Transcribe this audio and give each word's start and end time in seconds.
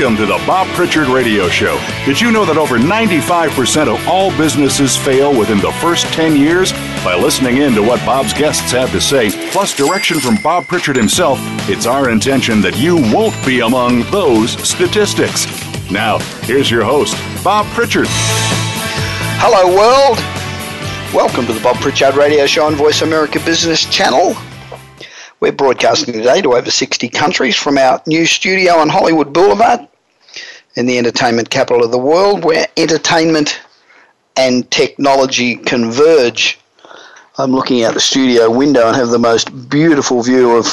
Welcome 0.00 0.16
to 0.16 0.24
the 0.24 0.42
Bob 0.46 0.66
Pritchard 0.68 1.08
Radio 1.08 1.50
Show. 1.50 1.78
Did 2.06 2.18
you 2.18 2.32
know 2.32 2.46
that 2.46 2.56
over 2.56 2.78
95% 2.78 3.86
of 3.86 4.08
all 4.08 4.34
businesses 4.38 4.96
fail 4.96 5.38
within 5.38 5.58
the 5.58 5.72
first 5.72 6.06
10 6.14 6.36
years? 6.36 6.72
By 7.04 7.14
listening 7.16 7.58
in 7.58 7.74
to 7.74 7.82
what 7.82 8.02
Bob's 8.06 8.32
guests 8.32 8.72
have 8.72 8.90
to 8.92 9.00
say, 9.02 9.30
plus 9.50 9.76
direction 9.76 10.18
from 10.18 10.36
Bob 10.36 10.66
Pritchard 10.66 10.96
himself, 10.96 11.38
it's 11.68 11.84
our 11.84 12.08
intention 12.08 12.62
that 12.62 12.78
you 12.78 12.96
won't 13.12 13.34
be 13.44 13.60
among 13.60 14.04
those 14.04 14.52
statistics. 14.66 15.44
Now, 15.90 16.16
here's 16.44 16.70
your 16.70 16.82
host, 16.82 17.14
Bob 17.44 17.66
Pritchard. 17.74 18.06
Hello, 18.08 19.66
world. 19.76 20.16
Welcome 21.12 21.44
to 21.44 21.52
the 21.52 21.60
Bob 21.60 21.76
Pritchard 21.76 22.16
Radio 22.16 22.46
Show 22.46 22.64
on 22.64 22.74
Voice 22.74 23.02
America 23.02 23.38
Business 23.40 23.84
Channel. 23.84 24.34
We're 25.40 25.52
broadcasting 25.52 26.14
today 26.14 26.40
to 26.40 26.54
over 26.54 26.70
60 26.70 27.10
countries 27.10 27.54
from 27.54 27.76
our 27.76 28.02
new 28.06 28.24
studio 28.24 28.76
on 28.76 28.88
Hollywood 28.88 29.34
Boulevard 29.34 29.89
in 30.80 30.86
the 30.86 30.96
entertainment 30.96 31.50
capital 31.50 31.84
of 31.84 31.90
the 31.90 31.98
world, 31.98 32.42
where 32.42 32.66
entertainment 32.78 33.60
and 34.36 34.68
technology 34.70 35.54
converge. 35.54 36.58
I'm 37.36 37.52
looking 37.52 37.84
out 37.84 37.92
the 37.92 38.00
studio 38.00 38.50
window 38.50 38.88
and 38.88 38.96
have 38.96 39.10
the 39.10 39.18
most 39.18 39.68
beautiful 39.68 40.22
view 40.22 40.56
of 40.56 40.64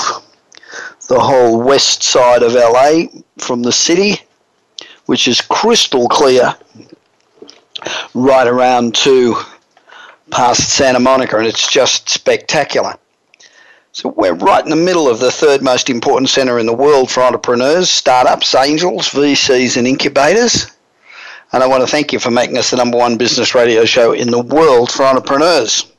the 1.10 1.20
whole 1.20 1.62
west 1.62 2.04
side 2.04 2.42
of 2.42 2.54
LA 2.54 3.20
from 3.38 3.62
the 3.64 3.72
city, 3.72 4.22
which 5.08 5.28
is 5.28 5.42
crystal 5.42 6.08
clear 6.08 6.56
right 8.14 8.48
around 8.48 8.96
to 8.96 9.36
past 10.32 10.70
Santa 10.70 11.02
Monica, 11.02 11.38
and 11.38 11.48
it's 11.48 11.70
just 11.70 12.08
spectacular. 12.08 12.96
So 13.98 14.10
we're 14.10 14.36
right 14.36 14.64
in 14.64 14.70
the 14.70 14.76
middle 14.76 15.10
of 15.10 15.20
the 15.20 15.32
third 15.32 15.64
most 15.64 15.90
important 15.90 16.30
center 16.30 16.60
in 16.60 16.68
the 16.68 16.72
world 16.72 17.10
for 17.10 17.24
entrepreneurs, 17.24 17.90
startups, 17.90 18.54
angels, 18.54 19.10
VCs, 19.10 19.76
and 19.76 19.88
incubators. 19.88 20.68
And 21.52 21.64
I 21.64 21.68
want 21.68 21.82
to 21.82 21.88
thank 21.88 22.14
you 22.14 22.20
for 22.20 22.30
making 22.30 22.60
us 22.60 22.70
the 22.70 22.78
number 22.78 22.96
one 22.96 23.18
business 23.18 23.56
radio 23.56 23.86
show 23.86 24.12
in 24.12 24.30
the 24.30 24.40
world 24.40 24.92
for 24.92 25.02
entrepreneurs. 25.02 25.92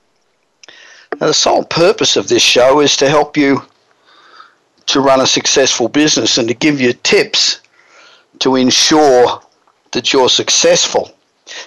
Now, 1.21 1.27
the 1.27 1.35
sole 1.35 1.65
purpose 1.65 2.17
of 2.17 2.29
this 2.29 2.41
show 2.41 2.79
is 2.79 2.97
to 2.99 3.09
help 3.09 3.37
you 3.37 3.63
to 4.87 5.01
run 5.01 5.21
a 5.21 5.27
successful 5.27 5.89
business 5.89 6.39
and 6.39 6.47
to 6.47 6.55
give 6.55 6.81
you 6.81 6.93
tips 6.93 7.63
to 8.39 8.55
ensure 8.55 9.43
that 9.91 10.13
you're 10.13 10.29
successful. 10.29 11.11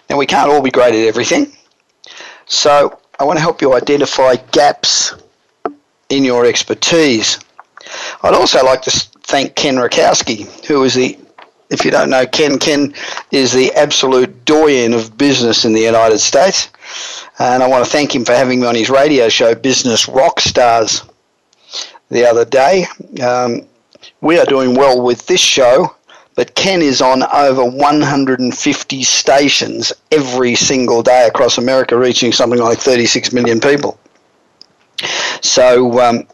Now, 0.10 0.16
we 0.16 0.28
can't 0.28 0.50
all 0.50 0.62
be 0.62 0.72
great 0.72 0.96
at 0.96 1.06
everything. 1.10 1.52
So, 2.46 2.98
I 3.20 3.26
want 3.26 3.36
to 3.36 3.42
help 3.42 3.62
you 3.62 3.74
identify 3.74 4.38
gaps 4.54 5.14
in 6.12 6.24
your 6.26 6.46
expertise. 6.46 7.40
I'd 8.22 8.34
also 8.34 8.64
like 8.64 8.82
to 8.84 8.92
thank 9.24 9.56
Ken 9.56 9.76
Rutkowski, 9.76 10.66
who 10.66 10.84
is 10.84 10.94
the, 10.94 11.18
if 11.70 11.86
you 11.86 11.92
don't 11.92 12.10
know 12.10 12.26
Ken, 12.28 12.60
Ken 12.60 12.94
is 13.32 13.54
the 13.54 13.72
absolute 13.74 14.46
doyen 14.46 14.94
of 14.94 15.18
business 15.18 15.66
in 15.66 15.74
the 15.74 15.82
United 15.82 16.20
States. 16.20 16.70
And 17.40 17.64
I 17.64 17.68
want 17.68 17.84
to 17.86 17.90
thank 17.90 18.14
him 18.14 18.26
for 18.26 18.34
having 18.34 18.60
me 18.60 18.68
on 18.68 18.76
his 18.76 18.90
radio 18.90 19.30
show, 19.30 19.56
Business 19.56 20.08
Rock 20.08 20.40
Stars, 20.42 21.04
the 22.10 22.26
other 22.26 22.46
day. 22.46 22.86
Um, 23.24 23.66
we 24.20 24.38
are 24.38 24.46
doing 24.46 24.76
well 24.76 25.02
with 25.02 25.26
this 25.28 25.40
show, 25.40 25.96
but 26.36 26.54
Ken 26.56 26.82
is 26.82 27.02
on 27.02 27.24
over 27.24 27.64
150 27.64 29.04
stations 29.04 29.94
every 30.12 30.56
single 30.56 31.02
day 31.02 31.26
across 31.26 31.58
America, 31.58 31.98
reaching 31.98 32.34
something 32.34 32.60
like 32.60 32.80
36 32.80 33.32
million 33.32 33.60
people. 33.60 33.98
So 35.42 36.00
um, 36.00 36.28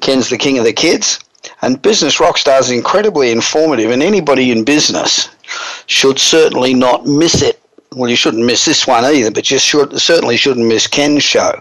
Ken's 0.00 0.30
the 0.30 0.38
king 0.38 0.58
of 0.58 0.64
the 0.64 0.72
kids. 0.72 1.18
And 1.62 1.80
Business 1.80 2.18
Rockstar 2.18 2.60
is 2.60 2.70
incredibly 2.70 3.30
informative, 3.30 3.90
and 3.90 4.02
anybody 4.02 4.50
in 4.50 4.64
business 4.64 5.28
should 5.86 6.18
certainly 6.18 6.74
not 6.74 7.06
miss 7.06 7.42
it. 7.42 7.60
Well, 7.94 8.10
you 8.10 8.16
shouldn't 8.16 8.44
miss 8.44 8.64
this 8.64 8.86
one 8.86 9.04
either, 9.04 9.30
but 9.30 9.50
you 9.50 9.58
should, 9.58 9.98
certainly 9.98 10.36
shouldn't 10.36 10.66
miss 10.66 10.86
Ken's 10.86 11.22
show. 11.22 11.60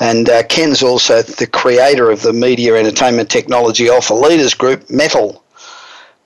And 0.00 0.28
uh, 0.30 0.42
Ken's 0.44 0.82
also 0.82 1.22
the 1.22 1.46
creator 1.46 2.10
of 2.10 2.22
the 2.22 2.32
Media 2.32 2.76
Entertainment 2.76 3.30
Technology 3.30 3.88
Alpha 3.88 4.14
Leaders 4.14 4.54
Group, 4.54 4.88
Metal, 4.88 5.44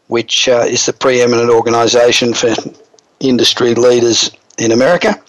which 0.06 0.48
uh, 0.48 0.64
is 0.68 0.86
the 0.86 0.92
preeminent 0.92 1.50
organization 1.50 2.32
for 2.32 2.54
industry 3.20 3.74
leaders 3.74 4.30
in 4.58 4.70
America. 4.70 5.20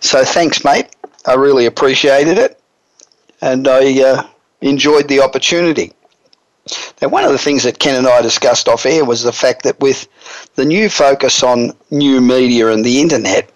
So 0.00 0.24
thanks, 0.24 0.64
mate. 0.64 0.86
I 1.26 1.34
really 1.34 1.66
appreciated 1.66 2.38
it 2.38 2.61
and 3.42 3.66
I 3.68 4.00
uh, 4.00 4.26
enjoyed 4.60 5.08
the 5.08 5.20
opportunity. 5.20 5.92
Now, 7.02 7.08
one 7.08 7.24
of 7.24 7.32
the 7.32 7.38
things 7.38 7.64
that 7.64 7.80
Ken 7.80 7.96
and 7.96 8.06
I 8.06 8.22
discussed 8.22 8.68
off 8.68 8.86
air 8.86 9.04
was 9.04 9.22
the 9.22 9.32
fact 9.32 9.64
that 9.64 9.80
with 9.80 10.06
the 10.54 10.64
new 10.64 10.88
focus 10.88 11.42
on 11.42 11.72
new 11.90 12.20
media 12.20 12.68
and 12.68 12.84
the 12.84 13.00
internet, 13.00 13.50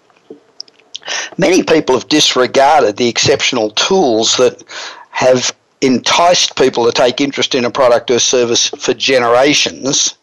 many 1.37 1.63
people 1.63 1.95
have 1.95 2.09
disregarded 2.09 2.97
the 2.97 3.07
exceptional 3.07 3.71
tools 3.71 4.35
that 4.37 4.61
have 5.11 5.55
enticed 5.79 6.57
people 6.57 6.85
to 6.85 6.91
take 6.91 7.21
interest 7.21 7.55
in 7.55 7.63
a 7.63 7.71
product 7.71 8.11
or 8.11 8.19
service 8.19 8.67
for 8.69 8.93
generations. 8.93 10.15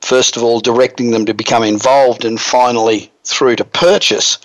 First 0.00 0.38
of 0.38 0.42
all, 0.42 0.60
directing 0.60 1.10
them 1.10 1.26
to 1.26 1.34
become 1.34 1.62
involved, 1.62 2.24
and 2.24 2.40
finally, 2.40 3.12
through 3.24 3.56
to 3.56 3.64
purchase. 3.64 4.38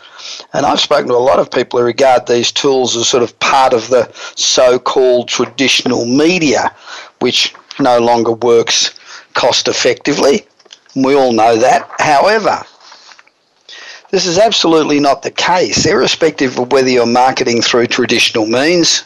And 0.54 0.66
I've 0.66 0.80
spoken 0.80 1.08
to 1.08 1.16
a 1.16 1.18
lot 1.18 1.40
of 1.40 1.52
people 1.52 1.80
who 1.80 1.86
regard 1.86 2.28
these 2.28 2.52
tools 2.52 2.96
as 2.96 3.08
sort 3.08 3.24
of 3.24 3.38
part 3.40 3.74
of 3.74 3.90
the 3.90 4.12
so 4.36 4.80
called 4.80 5.28
traditional 5.28 6.06
media, 6.06 6.74
which 7.20 7.54
no 7.80 8.00
longer 8.00 8.34
works 8.34 8.94
cost 9.34 9.68
effectively. 9.68 10.46
We 10.96 11.16
all 11.16 11.34
know 11.34 11.58
that. 11.58 11.90
However, 12.00 12.64
this 14.12 14.28
is 14.28 14.38
absolutely 14.38 15.00
not 15.00 15.24
the 15.24 15.32
case, 15.32 15.86
irrespective 15.86 16.60
of 16.60 16.72
whether 16.72 16.90
you're 16.90 17.08
marketing 17.08 17.64
through 17.64 17.88
traditional 17.88 18.46
means, 18.46 19.06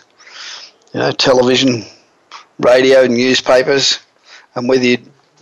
you 0.94 0.99
know, 0.99 1.11
television, 1.11 1.85
radio, 2.59 3.07
newspapers, 3.07 3.99
and 4.55 4.67
whether 4.67 4.84
you, 4.84 4.97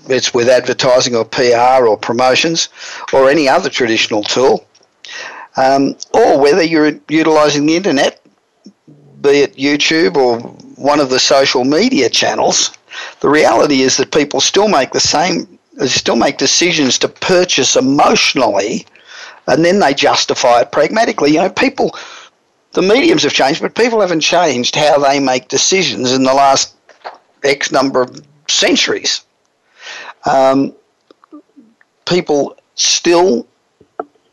it's 0.08 0.36
with 0.36 0.50
advertising 0.50 1.16
or 1.16 1.26
PR 1.26 1.88
or 1.88 1.98
promotions 1.98 2.70
or 3.12 3.28
any 3.28 3.50
other 3.50 3.70
traditional 3.70 4.22
tool 4.22 4.68
um, 5.58 5.96
or 6.14 6.40
whether 6.40 6.64
you're 6.64 7.00
utilizing 7.10 7.66
the 7.66 7.76
internet, 7.76 8.22
be 9.22 9.40
it 9.40 9.56
YouTube 9.56 10.16
or 10.16 10.40
one 10.78 11.00
of 11.00 11.10
the 11.10 11.20
social 11.20 11.64
media 11.64 12.10
channels. 12.10 12.78
The 13.22 13.30
reality 13.30 13.82
is 13.82 13.98
that 13.98 14.12
people 14.12 14.40
still 14.40 14.68
make 14.68 14.92
the 14.92 15.00
same, 15.00 15.60
still 15.86 16.16
make 16.16 16.38
decisions 16.38 16.98
to 17.00 17.08
purchase 17.08 17.76
emotionally, 17.76 18.86
and 19.48 19.64
then 19.64 19.80
they 19.80 19.94
justify 19.94 20.62
it 20.62 20.72
pragmatically. 20.72 21.32
You 21.32 21.42
know, 21.42 21.50
people, 21.50 21.96
the 22.72 22.82
mediums 22.82 23.24
have 23.24 23.34
changed, 23.34 23.62
but 23.62 23.76
people 23.76 24.02
haven't 24.02 24.22
changed 24.22 24.76
how 24.76 25.00
they 25.00 25.20
make 25.20 25.48
decisions 25.48 26.12
in 26.12 26.24
the 26.24 26.34
last 26.34 26.76
X 27.44 27.72
number 27.72 28.02
of 28.02 28.22
centuries. 28.48 29.22
Um, 30.26 30.74
people 32.06 32.58
still 32.76 33.48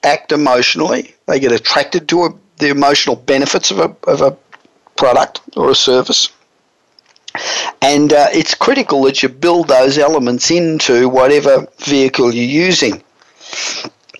act 0.02 0.32
emotionally. 0.32 1.14
They 1.26 1.40
get 1.40 1.52
attracted 1.52 2.08
to 2.08 2.24
a, 2.24 2.34
the 2.58 2.68
emotional 2.68 3.16
benefits 3.16 3.70
of 3.70 3.78
a, 3.78 3.96
of 4.10 4.20
a 4.20 4.36
product 4.96 5.40
or 5.56 5.70
a 5.70 5.74
service. 5.74 6.30
And 7.80 8.12
uh, 8.12 8.26
it's 8.32 8.54
critical 8.54 9.02
that 9.02 9.22
you 9.22 9.28
build 9.28 9.68
those 9.68 9.98
elements 9.98 10.50
into 10.50 11.08
whatever 11.08 11.66
vehicle 11.78 12.32
you're 12.32 12.66
using. 12.66 13.02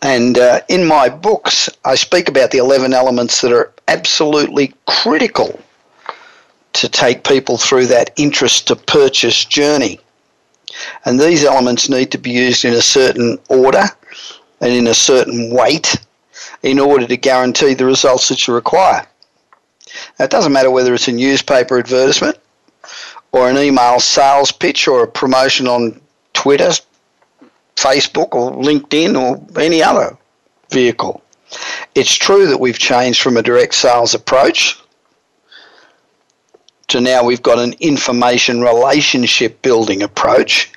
And 0.01 0.39
uh, 0.39 0.61
in 0.69 0.87
my 0.87 1.09
books, 1.09 1.69
I 1.85 1.95
speak 1.95 2.29
about 2.29 2.51
the 2.51 2.59
11 2.59 2.93
elements 2.93 3.41
that 3.43 3.53
are 3.53 3.73
absolutely 3.87 4.75
critical 4.87 5.61
to 6.73 6.89
take 6.89 7.23
people 7.25 7.59
through 7.59 7.87
that 7.87 8.11
interest 8.17 8.67
to 8.69 8.77
purchase 8.77 9.45
journey. 9.45 10.01
And 11.05 11.21
these 11.21 11.45
elements 11.45 11.89
need 11.89 12.11
to 12.13 12.19
be 12.19 12.31
used 12.31 12.65
in 12.65 12.73
a 12.73 12.83
certain 12.83 13.39
order 13.49 13.85
and 14.63 14.73
in 14.73 14.87
a 14.87 14.95
certain 14.95 15.51
weight 15.51 15.97
in 16.63 16.79
order 16.79 17.07
to 17.07 17.17
guarantee 17.17 17.75
the 17.75 17.85
results 17.85 18.29
that 18.29 18.47
you 18.47 18.55
require. 18.55 19.05
Now, 20.19 20.25
it 20.25 20.31
doesn't 20.31 20.53
matter 20.53 20.71
whether 20.71 20.95
it's 20.95 21.09
a 21.09 21.13
newspaper 21.13 21.79
advertisement 21.79 22.39
or 23.33 23.51
an 23.51 23.59
email 23.59 24.01
sales 24.01 24.53
pitch 24.53 24.89
or 24.89 25.03
a 25.03 25.09
promotion 25.09 25.67
on 25.67 26.01
Twitter, 26.33 26.71
Facebook, 27.77 28.35
or 28.35 28.53
LinkedIn 28.53 29.21
or 29.21 29.61
any 29.61 29.83
other 29.83 30.17
vehicle. 30.71 31.23
It's 31.95 32.15
true 32.15 32.47
that 32.47 32.59
we've 32.59 32.79
changed 32.79 33.21
from 33.21 33.37
a 33.37 33.43
direct 33.43 33.75
sales 33.75 34.15
approach 34.15 34.79
to 36.89 37.01
now 37.01 37.25
we've 37.25 37.43
got 37.43 37.59
an 37.59 37.75
information 37.81 38.61
relationship 38.61 39.61
building 39.63 40.03
approach, 40.03 40.73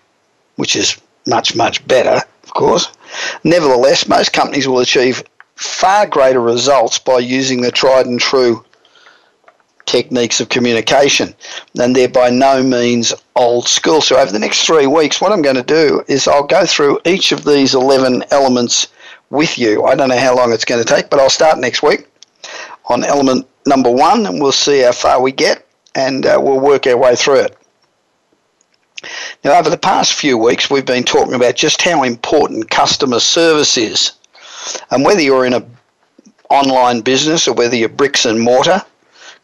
which 0.56 0.76
is 0.76 1.00
much, 1.28 1.56
much 1.56 1.86
better, 1.88 2.22
course. 2.56 2.92
Nevertheless, 3.44 4.08
most 4.08 4.34
companies 4.34 4.68
will 4.68 4.80
achieve 4.80 5.24
far 5.56 6.08
greater 6.08 6.42
results 6.42 6.98
by 6.98 7.20
using 7.20 7.62
the 7.62 7.72
tried 7.72 8.08
and 8.08 8.20
true 8.20 8.66
techniques 9.86 10.42
of 10.42 10.50
communication, 10.50 11.36
and 11.80 11.96
they're 11.96 12.10
by 12.10 12.30
no 12.32 12.64
means 12.64 13.14
old 13.36 13.68
school. 13.68 14.02
So, 14.02 14.18
over 14.18 14.32
the 14.32 14.40
next 14.40 14.66
three 14.66 14.88
weeks, 14.88 15.22
what 15.22 15.32
I'm 15.32 15.44
going 15.44 15.56
to 15.56 15.64
do 15.64 16.04
is 16.08 16.28
I'll 16.28 16.48
go 16.48 16.66
through 16.66 17.00
each 17.06 17.32
of 17.32 17.46
these 17.46 17.76
11 17.76 18.24
elements 18.32 18.88
with 19.30 19.58
you. 19.60 19.84
I 19.86 19.96
don't 19.96 20.10
know 20.10 20.18
how 20.18 20.36
long 20.36 20.52
it's 20.52 20.66
going 20.66 20.84
to 20.84 20.94
take, 20.94 21.10
but 21.10 21.20
I'll 21.20 21.30
start 21.30 21.60
next 21.60 21.84
week 21.84 22.08
on 22.88 23.04
element 23.04 23.48
number 23.66 23.92
one, 23.92 24.26
and 24.26 24.42
we'll 24.42 24.52
see 24.52 24.80
how 24.80 24.92
far 24.92 25.22
we 25.22 25.32
get, 25.32 25.68
and 25.94 26.26
uh, 26.26 26.40
we'll 26.42 26.60
work 26.60 26.88
our 26.88 26.98
way 26.98 27.16
through 27.16 27.42
it. 27.42 27.58
Now, 29.44 29.58
over 29.60 29.70
the 29.70 29.78
past 29.78 30.14
few 30.14 30.38
weeks, 30.38 30.70
we've 30.70 30.86
been 30.86 31.04
talking 31.04 31.34
about 31.34 31.56
just 31.56 31.82
how 31.82 32.04
important 32.04 32.70
customer 32.70 33.20
service 33.20 33.78
is. 33.78 34.14
And 34.92 35.04
whether 35.04 35.22
you're 35.22 35.46
in 35.46 35.54
a 35.54 35.66
online 36.50 37.02
business 37.02 37.48
or 37.48 37.54
whether 37.54 37.76
you're 37.76 37.90
bricks 37.90 38.26
and 38.26 38.40
mortar, 38.40 38.82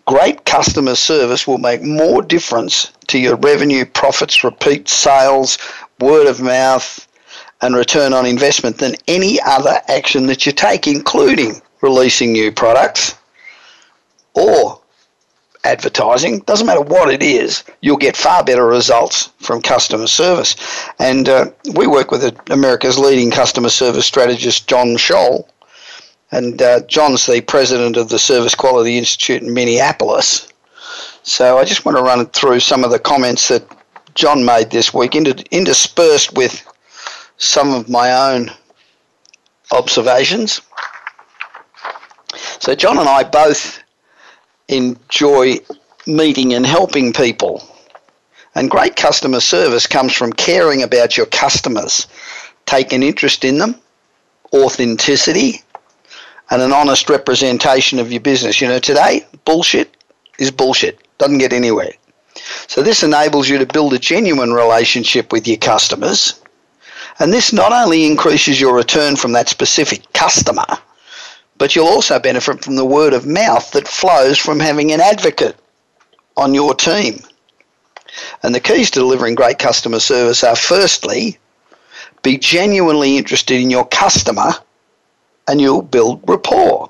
great 0.06 0.46
customer 0.46 0.96
service 0.96 1.48
will 1.48 1.58
make 1.58 1.81
more 1.81 2.22
difference 2.22 2.92
to 3.08 3.19
your 3.19 3.36
revenue, 3.38 3.86
profits, 3.86 4.44
repeat 4.44 4.88
sales, 4.90 5.58
word 6.00 6.28
of 6.28 6.42
mouth, 6.42 7.07
and 7.62 7.75
return 7.75 8.14
on 8.14 8.25
investment 8.25 8.78
than 8.78 8.96
any 9.07 9.40
other 9.42 9.80
action 9.88 10.25
that 10.28 10.46
you 10.46 10.52
take, 10.52 10.88
including 10.88 11.62
releasing 11.81 12.31
new 12.31 12.52
products 12.52 13.16
or 14.34 14.81
advertising, 15.63 16.40
doesn't 16.40 16.68
matter 16.68 16.81
what 16.81 17.13
it 17.13 17.22
is, 17.22 17.63
you'll 17.81 17.98
get 17.98 18.18
far 18.18 18.44
better 18.44 18.66
results 18.66 19.31
from 19.40 19.62
customer 19.62 20.08
service. 20.08 20.56
And 21.00 21.30
uh, 21.30 21.52
we 21.75 21.88
work 21.88 22.12
with 22.12 22.36
America's 22.50 22.98
leading 22.98 23.31
customer 23.31 23.69
service 23.69 24.06
strategist, 24.06 24.68
John 24.68 24.98
Tschohl. 24.98 25.48
And 26.31 26.62
uh, 26.62 26.81
John's 26.81 27.25
the 27.25 27.42
president 27.42 27.98
of 27.98 28.10
the 28.10 28.18
Service 28.18 28.56
Quality 28.56 28.98
Institute 28.98 29.44
in 29.44 29.54
Minneapolis. 29.54 30.48
So 31.24 31.58
I 31.58 31.66
just 31.66 31.86
want 31.86 31.98
to 31.98 32.04
run 32.04 32.25
through 32.28 32.62
some 32.62 32.84
of 32.84 32.92
the 32.92 33.00
comments 33.00 33.50
that 33.50 33.64
John 34.16 34.44
made 34.44 34.72
this 34.72 34.94
week, 34.94 35.16
interspersed 35.16 36.34
with 36.34 36.66
some 37.38 37.74
of 37.74 37.90
my 37.90 38.12
own 38.12 38.52
observations. 39.72 40.62
So 42.60 42.75
John 42.75 42.98
and 42.98 43.10
I 43.10 43.24
both 43.24 43.81
enjoy 44.71 45.59
meeting 46.07 46.53
and 46.53 46.65
helping 46.65 47.13
people. 47.13 47.63
And 48.56 48.69
great 48.69 48.95
customer 48.95 49.39
service 49.39 49.88
comes 49.88 50.13
from 50.13 50.33
caring 50.33 50.83
about 50.83 51.15
your 51.15 51.25
customers, 51.27 52.07
taking 52.65 53.03
interest 53.03 53.45
in 53.45 53.57
them, 53.57 53.75
authenticity, 54.53 55.62
and 56.50 56.62
an 56.62 56.73
honest 56.73 57.09
representation 57.09 58.00
of 58.00 58.12
your 58.12 58.21
business. 58.21 58.59
You 58.59 58.68
know, 58.68 58.79
today, 58.79 59.25
bullshit 59.45 59.95
is 60.38 60.51
bullshit, 60.51 61.00
doesn't 61.18 61.38
get 61.38 61.53
anywhere. 61.53 61.94
So, 62.68 62.81
this 62.81 63.03
enables 63.03 63.50
you 63.50 63.57
to 63.57 63.65
build 63.65 63.94
a 63.94 64.00
genuine 64.00 64.53
relationship 64.53 65.31
with 65.31 65.47
your 65.47 65.57
customers. 65.57 66.41
And 67.19 67.31
this 67.31 67.53
not 67.53 67.71
only 67.71 68.06
increases 68.06 68.59
your 68.59 68.75
return 68.75 69.15
from 69.15 69.33
that 69.33 69.50
specific 69.50 70.12
customer, 70.13 70.65
but 71.62 71.75
you'll 71.75 71.86
also 71.86 72.18
benefit 72.18 72.63
from 72.63 72.75
the 72.75 72.84
word 72.84 73.13
of 73.13 73.28
mouth 73.28 73.69
that 73.69 73.88
flows 73.88 74.40
from 74.40 74.60
having 74.60 74.92
an 74.92 75.00
advocate 75.00 75.56
on 76.36 76.56
your 76.56 76.74
team. 76.74 77.19
And 78.42 78.56
the 78.56 78.60
keys 78.60 78.90
to 78.90 79.00
delivering 79.00 79.36
great 79.36 79.60
customer 79.60 80.00
service 80.00 80.44
are 80.44 80.56
firstly, 80.56 81.38
be 82.24 82.40
genuinely 82.40 83.16
interested 83.16 83.62
in 83.62 83.69
your 83.69 83.86
customer 83.86 84.54
and 85.48 85.62
you'll 85.62 85.84
build 85.84 86.28
rapport. 86.28 86.90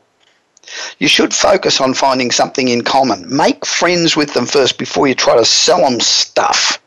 You 1.00 1.10
should 1.10 1.34
focus 1.34 1.82
on 1.82 1.94
finding 1.94 2.32
something 2.32 2.70
in 2.70 2.82
common. 2.82 3.26
Make 3.28 3.66
friends 3.66 4.16
with 4.16 4.34
them 4.34 4.46
first 4.46 4.78
before 4.78 5.06
you 5.06 5.16
try 5.16 5.36
to 5.36 5.44
sell 5.44 5.82
them 5.82 6.00
stuff. 6.00 6.80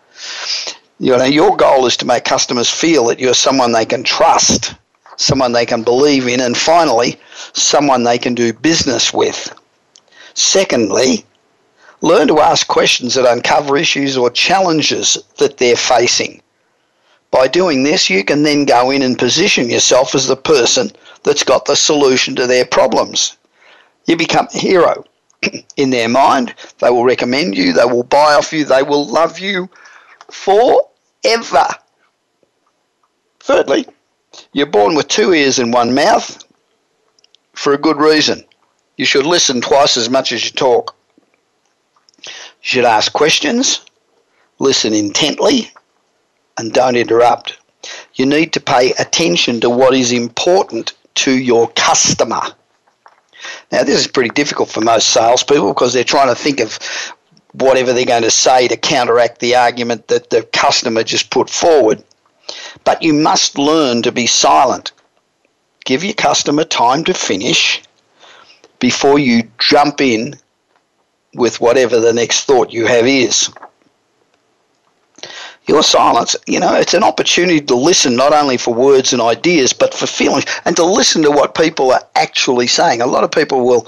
You 0.99 1.19
know, 1.19 1.25
your 1.25 1.55
goal 1.55 1.85
is 1.85 1.99
to 1.99 2.07
make 2.07 2.25
customers 2.25 2.71
feel 2.71 3.05
that 3.09 3.21
you're 3.21 3.35
someone 3.35 3.73
they 3.73 3.85
can 3.85 4.05
trust 4.05 4.75
someone 5.17 5.53
they 5.53 5.67
can 5.67 5.83
believe 5.83 6.29
in, 6.29 6.41
and 6.41 6.57
finally, 6.57 7.19
someone 7.53 8.03
they 8.03 8.19
can 8.19 8.35
do 8.35 8.53
business 8.53 9.13
with. 9.13 9.55
Secondly, 10.35 11.25
learn 12.01 12.29
to 12.29 12.41
ask 12.41 12.67
questions 12.67 13.15
that 13.15 13.31
uncover 13.31 13.77
issues 13.77 14.17
or 14.17 14.31
challenges 14.31 15.19
that 15.39 15.59
they're 15.59 15.77
facing. 15.77 16.43
By 17.31 17.49
doing 17.49 17.83
this, 17.83 18.09
you 18.09 18.25
can 18.25 18.43
then 18.43 18.65
go 18.65 18.91
in 18.91 19.03
and 19.03 19.19
position 19.19 19.69
yourself 19.69 20.15
as 20.15 20.29
the 20.29 20.37
person 20.37 20.93
that's 21.25 21.43
got 21.43 21.65
the 21.65 21.75
solution 21.75 22.37
to 22.37 22.47
their 22.47 22.65
problems. 22.65 23.37
You 24.07 24.17
become 24.17 24.47
a 24.55 24.59
hero 24.59 25.05
in 25.77 25.91
their 25.91 26.09
mind. 26.09 26.55
They 26.79 26.91
will 26.91 27.05
recommend 27.05 27.57
you, 27.57 27.73
they 27.73 27.85
will 27.85 28.05
buy 28.05 28.35
off 28.35 28.53
you, 28.53 28.65
they 28.65 28.83
will 28.83 29.07
love 29.07 29.39
you 29.39 29.69
forever. 30.31 31.69
Thirdly, 33.41 33.87
you're 34.53 34.67
born 34.67 34.95
with 34.95 35.09
two 35.09 35.33
ears 35.33 35.59
and 35.59 35.73
one 35.73 35.95
mouth 35.95 36.43
for 37.53 37.73
a 37.73 37.79
good 37.79 37.99
reason. 37.99 38.45
You 38.97 39.05
should 39.05 39.27
listen 39.27 39.61
twice 39.61 39.97
as 39.97 40.09
much 40.09 40.33
as 40.33 40.45
you 40.45 40.51
talk. 40.51 40.95
You 42.27 42.33
should 42.61 42.85
ask 42.85 43.13
questions, 43.13 43.81
listen 44.59 44.95
intently, 44.95 45.71
and 46.57 46.73
don't 46.73 46.97
interrupt. 46.97 47.59
You 48.15 48.27
need 48.27 48.53
to 48.53 48.61
pay 48.61 48.93
attention 48.93 49.61
to 49.61 49.71
what 49.71 49.95
is 49.95 50.13
important 50.13 50.95
to 51.17 51.33
your 51.33 51.69
customer. 51.69 52.41
Now, 53.71 53.83
this 53.83 54.01
is 54.01 54.07
pretty 54.07 54.31
difficult 54.31 54.71
for 54.71 54.81
most 54.81 55.11
salespeople 55.11 55.75
because 55.75 55.93
they're 55.93 56.05
trying 56.05 56.29
to 56.29 56.35
think 56.35 56.61
of 56.61 56.79
whatever 57.53 57.93
they're 57.93 58.05
going 58.05 58.23
to 58.23 58.31
say 58.31 58.69
to 58.69 58.77
counteract 58.77 59.39
the 59.41 59.55
argument 59.55 60.09
that 60.09 60.31
the 60.31 60.43
customer 60.53 61.03
just 61.03 61.31
put 61.31 61.51
forward. 61.51 62.03
But 62.82 63.03
you 63.03 63.12
must 63.12 63.59
learn 63.59 64.03
to 64.03 64.11
be 64.11 64.26
silent. 64.26 64.93
Give 65.85 66.03
your 66.03 66.15
customer 66.15 66.65
time 66.65 67.05
to 67.05 67.15
finish 67.15 67.82
before 68.81 69.19
you 69.19 69.50
jump 69.59 70.00
in 70.00 70.35
with 71.35 71.61
whatever 71.61 72.00
the 72.00 72.12
next 72.12 72.44
thought 72.44 72.73
you 72.73 72.87
have 72.87 73.06
is. 73.06 73.50
Your 75.67 75.82
silence, 75.82 76.37
you 76.47 76.61
know, 76.61 76.75
it's 76.75 76.94
an 76.94 77.03
opportunity 77.03 77.61
to 77.62 77.75
listen 77.75 78.17
not 78.17 78.35
only 78.35 78.56
for 78.56 78.75
words 78.75 79.12
and 79.12 79.23
ideas, 79.23 79.73
but 79.73 79.94
for 79.94 80.06
feelings 80.06 80.44
and 80.65 80.77
to 80.77 80.85
listen 80.85 81.23
to 81.23 81.31
what 81.31 81.55
people 81.55 81.93
are 81.93 82.06
actually 82.15 82.67
saying. 82.67 83.00
A 83.00 83.06
lot 83.06 83.25
of 83.25 83.31
people 83.31 83.65
will 83.65 83.87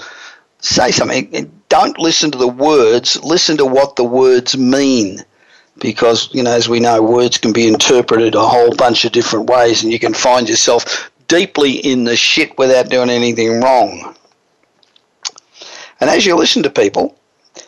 say 0.59 0.91
something. 0.91 1.51
Don't 1.69 1.99
listen 1.99 2.31
to 2.31 2.37
the 2.37 2.47
words, 2.47 3.21
listen 3.23 3.57
to 3.57 3.65
what 3.65 3.95
the 3.95 4.03
words 4.03 4.57
mean 4.57 5.23
because 5.79 6.33
you 6.33 6.43
know 6.43 6.51
as 6.51 6.69
we 6.69 6.79
know 6.79 7.01
words 7.01 7.37
can 7.37 7.53
be 7.53 7.67
interpreted 7.67 8.35
a 8.35 8.47
whole 8.47 8.75
bunch 8.75 9.05
of 9.05 9.11
different 9.11 9.49
ways 9.49 9.83
and 9.83 9.91
you 9.91 9.99
can 9.99 10.13
find 10.13 10.49
yourself 10.49 11.11
deeply 11.27 11.73
in 11.73 12.03
the 12.03 12.15
shit 12.15 12.57
without 12.57 12.89
doing 12.89 13.09
anything 13.09 13.61
wrong. 13.61 14.15
And 15.99 16.09
as 16.09 16.25
you 16.25 16.35
listen 16.35 16.63
to 16.63 16.69
people 16.69 17.17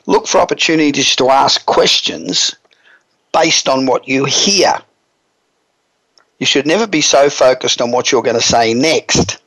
look 0.06 0.28
for 0.28 0.40
opportunities 0.40 1.16
to 1.16 1.30
ask 1.30 1.66
questions 1.66 2.56
based 3.34 3.68
on 3.68 3.86
what 3.86 4.08
you 4.08 4.26
hear. 4.26 4.74
You 6.40 6.46
should 6.46 6.66
never 6.66 6.88
be 6.88 7.02
so 7.02 7.30
focused 7.30 7.82
on 7.82 7.92
what 7.92 8.12
you're 8.12 8.24
going 8.24 8.36
to 8.36 8.42
say 8.42 8.74
next 8.74 9.40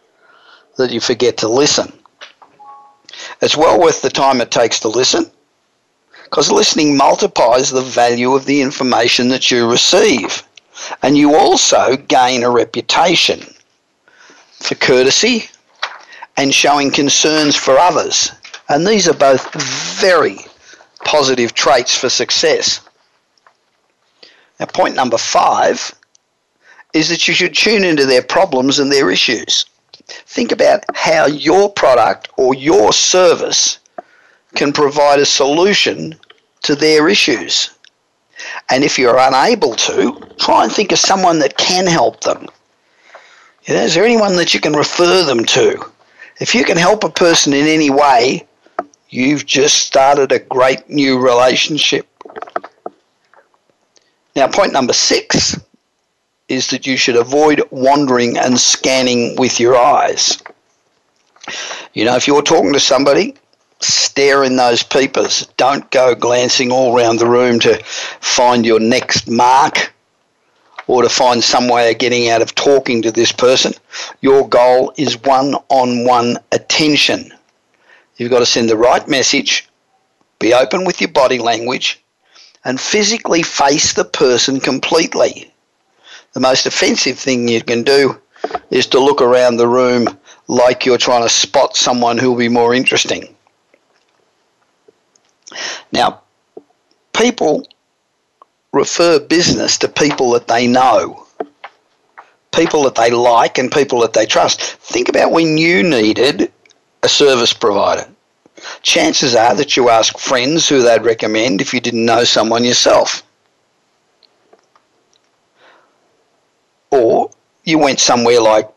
that 0.76 0.90
you 0.90 1.00
forget 1.00 1.38
to 1.38 1.48
listen. 1.48 1.92
It's 3.40 3.56
well 3.56 3.80
worth 3.80 4.02
the 4.02 4.10
time 4.10 4.40
it 4.40 4.50
takes 4.50 4.80
to 4.80 4.88
listen 4.88 5.30
because 6.32 6.50
listening 6.50 6.96
multiplies 6.96 7.68
the 7.68 7.82
value 7.82 8.32
of 8.32 8.46
the 8.46 8.62
information 8.62 9.28
that 9.28 9.50
you 9.50 9.70
receive. 9.70 10.42
And 11.02 11.18
you 11.18 11.36
also 11.36 11.98
gain 11.98 12.42
a 12.42 12.48
reputation 12.48 13.42
for 14.54 14.74
courtesy 14.76 15.44
and 16.38 16.54
showing 16.54 16.90
concerns 16.90 17.54
for 17.54 17.76
others. 17.76 18.32
And 18.70 18.86
these 18.86 19.06
are 19.08 19.12
both 19.12 19.52
very 20.00 20.38
positive 21.04 21.52
traits 21.52 21.94
for 21.94 22.08
success. 22.08 22.80
Now, 24.58 24.64
point 24.72 24.96
number 24.96 25.18
five 25.18 25.94
is 26.94 27.10
that 27.10 27.28
you 27.28 27.34
should 27.34 27.54
tune 27.54 27.84
into 27.84 28.06
their 28.06 28.22
problems 28.22 28.78
and 28.78 28.90
their 28.90 29.10
issues. 29.10 29.66
Think 30.06 30.50
about 30.50 30.82
how 30.94 31.26
your 31.26 31.70
product 31.70 32.30
or 32.38 32.54
your 32.54 32.94
service 32.94 33.80
can 34.54 34.72
provide 34.72 35.18
a 35.18 35.26
solution 35.26 36.14
to 36.62 36.74
their 36.74 37.08
issues. 37.08 37.70
And 38.70 38.84
if 38.84 38.98
you're 38.98 39.18
unable 39.18 39.74
to, 39.74 40.20
try 40.38 40.64
and 40.64 40.72
think 40.72 40.92
of 40.92 40.98
someone 40.98 41.38
that 41.40 41.56
can 41.56 41.86
help 41.86 42.20
them. 42.22 42.48
You 43.64 43.74
know, 43.74 43.82
is 43.82 43.94
there 43.94 44.04
anyone 44.04 44.36
that 44.36 44.54
you 44.54 44.60
can 44.60 44.72
refer 44.72 45.24
them 45.24 45.44
to? 45.44 45.84
If 46.40 46.54
you 46.54 46.64
can 46.64 46.76
help 46.76 47.04
a 47.04 47.10
person 47.10 47.52
in 47.52 47.66
any 47.66 47.90
way, 47.90 48.46
you've 49.10 49.46
just 49.46 49.86
started 49.86 50.32
a 50.32 50.40
great 50.40 50.88
new 50.88 51.20
relationship. 51.20 52.06
Now, 54.34 54.48
point 54.48 54.72
number 54.72 54.92
six 54.92 55.60
is 56.48 56.68
that 56.68 56.86
you 56.86 56.96
should 56.96 57.16
avoid 57.16 57.62
wandering 57.70 58.38
and 58.38 58.58
scanning 58.58 59.36
with 59.36 59.60
your 59.60 59.76
eyes. 59.76 60.42
You 61.94 62.04
know, 62.04 62.16
if 62.16 62.26
you're 62.26 62.42
talking 62.42 62.72
to 62.72 62.80
somebody 62.80 63.36
stare 63.84 64.44
in 64.44 64.56
those 64.56 64.82
peepers. 64.82 65.46
Don't 65.56 65.90
go 65.90 66.14
glancing 66.14 66.70
all 66.70 66.96
around 66.96 67.18
the 67.18 67.26
room 67.26 67.58
to 67.60 67.82
find 67.84 68.64
your 68.64 68.80
next 68.80 69.28
mark 69.28 69.92
or 70.86 71.02
to 71.02 71.08
find 71.08 71.42
some 71.42 71.68
way 71.68 71.90
of 71.90 71.98
getting 71.98 72.28
out 72.28 72.42
of 72.42 72.54
talking 72.54 73.02
to 73.02 73.12
this 73.12 73.32
person. 73.32 73.72
Your 74.20 74.48
goal 74.48 74.92
is 74.96 75.22
one 75.22 75.54
on 75.68 76.04
one 76.04 76.38
attention. 76.50 77.32
You've 78.16 78.30
got 78.30 78.40
to 78.40 78.46
send 78.46 78.68
the 78.68 78.76
right 78.76 79.06
message, 79.08 79.68
be 80.38 80.52
open 80.54 80.84
with 80.84 81.00
your 81.00 81.10
body 81.10 81.38
language, 81.38 82.02
and 82.64 82.80
physically 82.80 83.42
face 83.42 83.94
the 83.94 84.04
person 84.04 84.60
completely. 84.60 85.52
The 86.32 86.40
most 86.40 86.66
offensive 86.66 87.18
thing 87.18 87.48
you 87.48 87.62
can 87.62 87.82
do 87.82 88.20
is 88.70 88.86
to 88.88 89.00
look 89.00 89.20
around 89.20 89.56
the 89.56 89.68
room 89.68 90.08
like 90.48 90.84
you're 90.84 90.98
trying 90.98 91.22
to 91.22 91.28
spot 91.28 91.76
someone 91.76 92.18
who 92.18 92.30
will 92.30 92.38
be 92.38 92.48
more 92.48 92.74
interesting. 92.74 93.31
Now, 95.92 96.22
people 97.12 97.66
refer 98.72 99.20
business 99.20 99.78
to 99.78 99.88
people 99.88 100.30
that 100.32 100.48
they 100.48 100.66
know, 100.66 101.26
people 102.52 102.82
that 102.84 102.94
they 102.94 103.10
like, 103.10 103.58
and 103.58 103.70
people 103.70 104.00
that 104.00 104.12
they 104.12 104.26
trust. 104.26 104.60
Think 104.60 105.08
about 105.08 105.32
when 105.32 105.58
you 105.58 105.82
needed 105.82 106.52
a 107.02 107.08
service 107.08 107.52
provider. 107.52 108.08
Chances 108.82 109.34
are 109.34 109.54
that 109.54 109.76
you 109.76 109.88
ask 109.88 110.18
friends 110.18 110.68
who 110.68 110.82
they'd 110.82 111.04
recommend 111.04 111.60
if 111.60 111.74
you 111.74 111.80
didn't 111.80 112.04
know 112.04 112.24
someone 112.24 112.64
yourself. 112.64 113.22
Or 116.90 117.30
you 117.64 117.78
went 117.78 117.98
somewhere 118.00 118.40
like, 118.40 118.70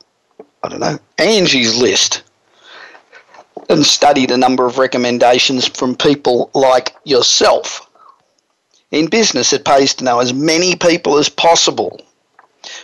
I 0.64 0.70
don't 0.70 0.80
know, 0.80 0.98
Angie's 1.18 1.80
List 1.80 2.24
and 3.70 3.86
studied 3.86 4.32
a 4.32 4.38
number 4.38 4.66
of 4.66 4.78
recommendations 4.78 5.68
from 5.68 5.96
people 5.96 6.50
like 6.54 6.96
yourself. 7.04 7.90
In 8.92 9.08
business, 9.08 9.54
it 9.54 9.66
pays 9.66 9.94
to 9.96 10.04
know 10.04 10.20
as 10.20 10.34
many 10.34 10.76
people 10.76 11.18
as 11.18 11.30
possible 11.30 12.00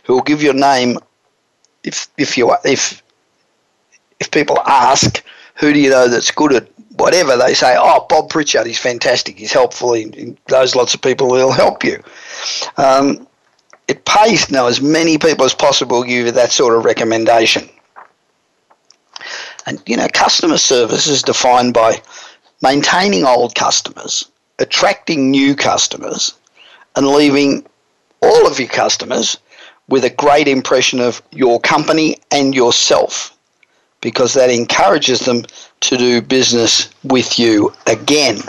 who 0.04 0.14
will 0.14 0.22
give 0.22 0.42
your 0.42 0.54
name 0.54 0.98
if 1.84 2.08
if 2.18 2.38
you 2.38 2.54
if 2.64 3.02
if 4.20 4.30
people 4.32 4.60
ask 4.66 5.24
who 5.56 5.74
do 5.74 5.80
you 5.80 5.90
know 5.90 6.08
that's 6.08 6.32
good 6.32 6.54
at 6.54 6.68
whatever 6.98 7.36
they 7.38 7.54
say 7.54 7.76
oh 7.78 8.06
Bob 8.10 8.30
Pritchard 8.30 8.68
he's 8.68 8.78
fantastic 8.78 9.38
he's 9.38 9.54
helpful 9.54 9.94
he, 9.94 10.04
he 10.14 10.38
knows 10.50 10.76
lots 10.76 10.94
of 10.94 11.02
people 11.02 11.34
who'll 11.34 11.52
help 11.52 11.84
you 11.84 12.02
um, 12.78 13.28
it 13.88 14.06
pays 14.06 14.48
to 14.48 14.54
know 14.54 14.68
as 14.68 14.82
many 14.82 15.18
people 15.18 15.46
as 15.46 15.54
possible 15.54 16.04
give 16.04 16.26
you 16.28 16.32
that 16.32 16.52
sort 16.52 16.76
of 16.76 16.86
recommendation 16.86 17.68
and 19.66 19.82
you 19.86 19.98
know, 19.98 20.08
customer 20.14 20.58
service 20.58 21.08
is 21.08 21.24
defined 21.24 21.74
by 21.74 22.02
maintaining 22.62 23.26
old 23.26 23.56
customers, 23.56 24.30
attracting 24.60 25.32
new 25.32 25.56
customers, 25.56 26.34
and 26.96 27.08
leaving 27.08 27.66
all 28.22 28.48
of 28.48 28.60
your 28.60 28.70
customers 28.70 29.38
with 29.88 30.06
a 30.06 30.10
great 30.10 30.48
impression 30.48 31.00
of 31.00 31.22
your 31.32 31.60
company 31.60 32.18
and 32.32 32.56
yourself 32.56 33.38
because 34.00 34.34
that 34.34 34.50
encourages 34.50 35.20
them 35.22 35.44
to 35.80 35.98
do 35.98 36.22
business 36.22 36.90
with 37.04 37.38
you 37.38 37.74
again. 37.88 38.40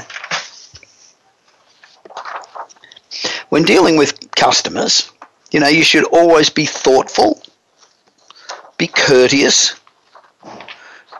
When 3.51 3.65
dealing 3.65 3.97
with 3.99 4.31
customers, 4.35 5.11
you 5.51 5.61
know, 5.61 5.69
you 5.69 5.85
should 5.85 6.05
always 6.05 6.49
be 6.49 6.65
thoughtful, 6.65 7.43
be 8.79 8.87
courteous, 8.87 9.75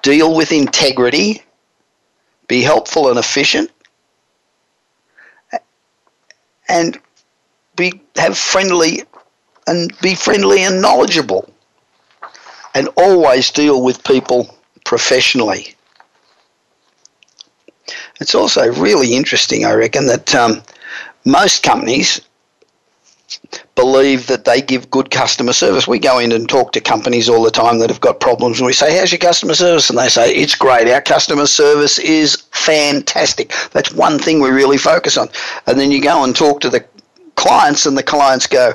deal 0.03 0.35
with 0.37 0.53
integrity, 0.53 1.43
be 2.49 2.63
helpful 2.63 3.09
and 3.09 3.19
efficient, 3.19 3.71
and 6.69 6.99
be 7.77 8.01
have 8.17 8.37
friendly 8.37 9.03
and 9.67 9.97
be 10.01 10.15
friendly 10.15 10.65
and 10.65 10.83
knowledgeable, 10.83 11.49
and 12.75 12.89
always 12.97 13.51
deal 13.51 13.83
with 13.83 14.03
people 14.05 14.55
professionally. 14.85 15.75
It's 18.21 18.35
also 18.35 18.73
really 18.73 19.15
interesting, 19.15 19.65
I 19.65 19.73
reckon, 19.73 20.07
that 20.07 20.35
um, 20.35 20.63
most 21.25 21.63
companies 21.63 22.21
believe 23.75 24.27
that 24.27 24.45
they 24.45 24.61
give 24.61 24.91
good 24.91 25.11
customer 25.11 25.53
service. 25.53 25.87
We 25.87 25.99
go 25.99 26.19
in 26.19 26.33
and 26.33 26.49
talk 26.49 26.73
to 26.73 26.81
companies 26.81 27.29
all 27.29 27.43
the 27.43 27.51
time 27.51 27.79
that 27.79 27.91
have 27.91 28.01
got 28.01 28.21
problems, 28.21 28.59
and 28.59 28.67
we 28.67 28.73
say, 28.73 28.99
How's 28.99 29.13
your 29.13 29.19
customer 29.19 29.55
service? 29.55 29.91
And 29.91 29.99
they 29.99 30.09
say, 30.09 30.35
It's 30.35 30.55
great. 30.55 30.89
Our 30.89 31.03
customer 31.03 31.47
service 31.47 31.99
is 31.99 32.37
fantastic. 32.53 33.53
That's 33.73 33.93
one 33.93 34.19
thing 34.19 34.41
we 34.41 34.51
really 34.51 34.79
focus 34.79 35.17
on. 35.17 35.29
And 35.67 35.79
then 35.79 35.91
you 35.91 36.03
go 36.03 36.25
and 36.25 36.35
talk 36.35 36.61
to 36.61 36.71
the 36.71 36.85
clients, 37.37 37.87
and 37.87 37.97
the 37.97 38.03
clients 38.03 38.47
go, 38.47 38.75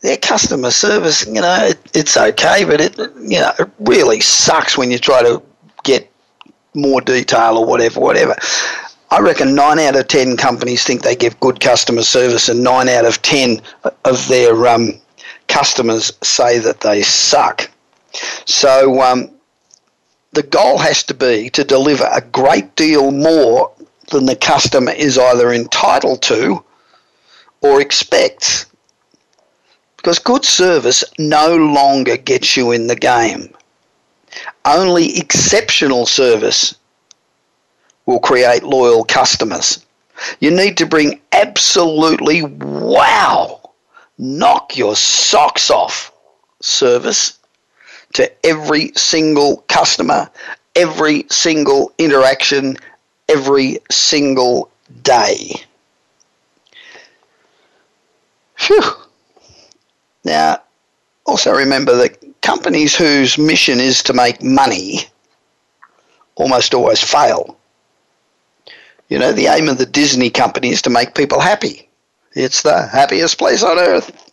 their 0.00 0.16
customer 0.16 0.70
service, 0.70 1.26
you 1.26 1.40
know, 1.40 1.58
it, 1.62 1.78
it's 1.94 2.16
okay, 2.16 2.64
but 2.64 2.80
it, 2.80 2.96
you 2.98 3.40
know, 3.40 3.52
it 3.58 3.68
really 3.80 4.20
sucks 4.20 4.78
when 4.78 4.90
you 4.90 4.98
try 4.98 5.22
to 5.22 5.42
get 5.82 6.10
more 6.74 7.00
detail 7.00 7.58
or 7.58 7.66
whatever, 7.66 7.98
whatever. 8.00 8.36
I 9.10 9.20
reckon 9.20 9.54
nine 9.54 9.78
out 9.78 9.96
of 9.96 10.08
ten 10.08 10.36
companies 10.36 10.84
think 10.84 11.02
they 11.02 11.16
give 11.16 11.40
good 11.40 11.60
customer 11.60 12.02
service, 12.02 12.48
and 12.48 12.62
nine 12.62 12.88
out 12.88 13.06
of 13.06 13.22
ten 13.22 13.62
of 14.04 14.28
their 14.28 14.66
um, 14.66 14.92
customers 15.48 16.12
say 16.22 16.58
that 16.58 16.80
they 16.80 17.02
suck. 17.02 17.70
So 18.44 19.00
um, 19.00 19.30
the 20.32 20.42
goal 20.42 20.78
has 20.78 21.02
to 21.04 21.14
be 21.14 21.50
to 21.50 21.64
deliver 21.64 22.08
a 22.12 22.20
great 22.20 22.76
deal 22.76 23.10
more 23.10 23.72
than 24.10 24.26
the 24.26 24.36
customer 24.36 24.92
is 24.92 25.18
either 25.18 25.52
entitled 25.52 26.22
to 26.22 26.62
or 27.60 27.80
expects. 27.80 28.66
Because 29.96 30.18
good 30.18 30.44
service 30.44 31.02
no 31.18 31.56
longer 31.56 32.16
gets 32.16 32.56
you 32.56 32.72
in 32.72 32.86
the 32.86 32.96
game. 32.96 33.54
Only 34.64 35.18
exceptional 35.18 36.06
service 36.06 36.74
will 38.08 38.18
create 38.18 38.62
loyal 38.62 39.04
customers. 39.04 39.84
You 40.40 40.50
need 40.50 40.78
to 40.78 40.86
bring 40.86 41.20
absolutely 41.32 42.42
wow, 42.42 43.60
knock 44.16 44.78
your 44.78 44.96
socks 44.96 45.70
off 45.70 46.10
service 46.62 47.38
to 48.14 48.46
every 48.46 48.92
single 48.96 49.58
customer, 49.68 50.30
every 50.74 51.26
single 51.28 51.92
interaction, 51.98 52.78
every 53.28 53.78
single 53.90 54.70
day. 55.02 55.52
Phew. 58.56 58.82
Now, 60.24 60.62
also 61.26 61.52
remember 61.52 61.94
that 61.96 62.16
companies 62.40 62.96
whose 62.96 63.36
mission 63.36 63.80
is 63.80 64.02
to 64.04 64.14
make 64.14 64.42
money 64.42 65.00
almost 66.36 66.72
always 66.72 67.02
fail. 67.02 67.57
You 69.08 69.18
know, 69.18 69.32
the 69.32 69.46
aim 69.46 69.68
of 69.68 69.78
the 69.78 69.86
Disney 69.86 70.30
company 70.30 70.68
is 70.68 70.82
to 70.82 70.90
make 70.90 71.14
people 71.14 71.40
happy. 71.40 71.88
It's 72.34 72.62
the 72.62 72.86
happiest 72.86 73.38
place 73.38 73.62
on 73.62 73.78
earth. 73.78 74.32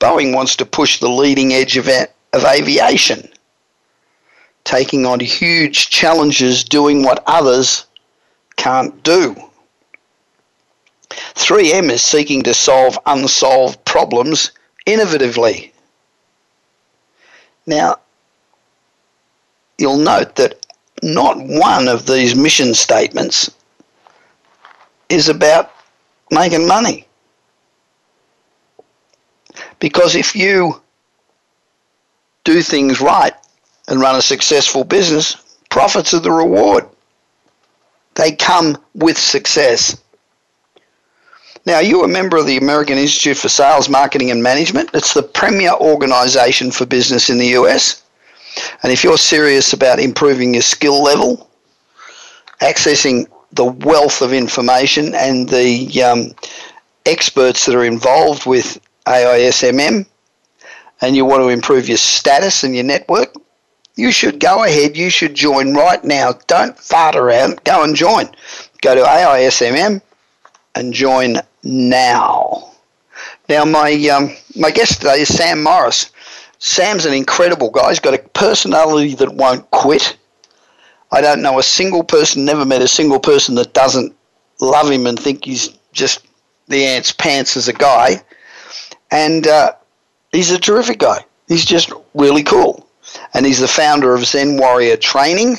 Boeing 0.00 0.34
wants 0.34 0.56
to 0.56 0.66
push 0.66 0.98
the 0.98 1.08
leading 1.08 1.52
edge 1.52 1.76
of, 1.76 1.88
of 1.88 2.44
aviation, 2.44 3.28
taking 4.64 5.06
on 5.06 5.20
huge 5.20 5.90
challenges, 5.90 6.64
doing 6.64 7.04
what 7.04 7.22
others 7.26 7.86
can't 8.56 9.00
do. 9.04 9.36
3M 11.10 11.90
is 11.90 12.02
seeking 12.02 12.42
to 12.42 12.54
solve 12.54 12.98
unsolved 13.06 13.84
problems 13.84 14.50
innovatively. 14.86 15.70
Now, 17.66 17.96
you'll 19.78 19.98
note 19.98 20.34
that 20.36 20.61
not 21.02 21.36
one 21.38 21.88
of 21.88 22.06
these 22.06 22.34
mission 22.34 22.74
statements 22.74 23.50
is 25.08 25.28
about 25.28 25.72
making 26.30 26.66
money. 26.66 27.06
Because 29.78 30.14
if 30.14 30.34
you 30.36 30.80
do 32.44 32.62
things 32.62 33.00
right 33.00 33.34
and 33.88 34.00
run 34.00 34.16
a 34.16 34.22
successful 34.22 34.84
business, 34.84 35.58
profits 35.70 36.14
are 36.14 36.20
the 36.20 36.30
reward. 36.30 36.88
They 38.14 38.32
come 38.32 38.78
with 38.94 39.18
success. 39.18 40.00
Now, 41.64 41.78
you 41.78 42.00
are 42.02 42.06
a 42.06 42.08
member 42.08 42.36
of 42.36 42.46
the 42.46 42.56
American 42.56 42.98
Institute 42.98 43.36
for 43.36 43.48
Sales, 43.48 43.88
Marketing 43.88 44.30
and 44.30 44.42
Management? 44.42 44.90
It's 44.94 45.14
the 45.14 45.22
premier 45.22 45.72
organization 45.72 46.70
for 46.70 46.86
business 46.86 47.30
in 47.30 47.38
the 47.38 47.54
US. 47.58 48.02
And 48.82 48.92
if 48.92 49.04
you're 49.04 49.18
serious 49.18 49.72
about 49.72 49.98
improving 49.98 50.54
your 50.54 50.62
skill 50.62 51.02
level, 51.02 51.48
accessing 52.60 53.26
the 53.52 53.64
wealth 53.64 54.22
of 54.22 54.32
information 54.32 55.14
and 55.14 55.48
the 55.48 56.02
um, 56.02 56.32
experts 57.06 57.66
that 57.66 57.74
are 57.74 57.84
involved 57.84 58.46
with 58.46 58.80
AISMM, 59.06 60.06
and 61.00 61.16
you 61.16 61.24
want 61.24 61.42
to 61.42 61.48
improve 61.48 61.88
your 61.88 61.98
status 61.98 62.64
and 62.64 62.74
your 62.74 62.84
network, 62.84 63.34
you 63.96 64.10
should 64.12 64.40
go 64.40 64.64
ahead. 64.64 64.96
You 64.96 65.10
should 65.10 65.34
join 65.34 65.74
right 65.74 66.02
now. 66.02 66.32
Don't 66.46 66.78
fart 66.78 67.16
around. 67.16 67.62
Go 67.64 67.82
and 67.82 67.94
join. 67.94 68.28
Go 68.80 68.94
to 68.94 69.02
AISMM 69.02 70.00
and 70.74 70.92
join 70.94 71.36
now. 71.62 72.72
Now, 73.48 73.64
my 73.64 73.92
um, 74.08 74.34
my 74.56 74.70
guest 74.70 75.00
today 75.02 75.20
is 75.22 75.34
Sam 75.34 75.62
Morris. 75.62 76.10
Sam's 76.64 77.06
an 77.06 77.12
incredible 77.12 77.70
guy. 77.70 77.88
He's 77.88 77.98
got 77.98 78.14
a 78.14 78.18
personality 78.18 79.16
that 79.16 79.34
won't 79.34 79.68
quit. 79.72 80.16
I 81.10 81.20
don't 81.20 81.42
know 81.42 81.58
a 81.58 81.62
single 81.62 82.04
person, 82.04 82.44
never 82.44 82.64
met 82.64 82.80
a 82.80 82.86
single 82.86 83.18
person 83.18 83.56
that 83.56 83.74
doesn't 83.74 84.14
love 84.60 84.88
him 84.88 85.08
and 85.08 85.18
think 85.18 85.44
he's 85.44 85.70
just 85.92 86.24
the 86.68 86.84
ant's 86.84 87.10
pants 87.10 87.56
as 87.56 87.66
a 87.66 87.72
guy. 87.72 88.22
And 89.10 89.48
uh, 89.48 89.72
he's 90.30 90.52
a 90.52 90.58
terrific 90.58 91.00
guy. 91.00 91.24
He's 91.48 91.64
just 91.64 91.92
really 92.14 92.44
cool. 92.44 92.88
And 93.34 93.44
he's 93.44 93.58
the 93.58 93.66
founder 93.66 94.14
of 94.14 94.24
Zen 94.24 94.56
Warrior 94.56 94.96
Training. 94.98 95.56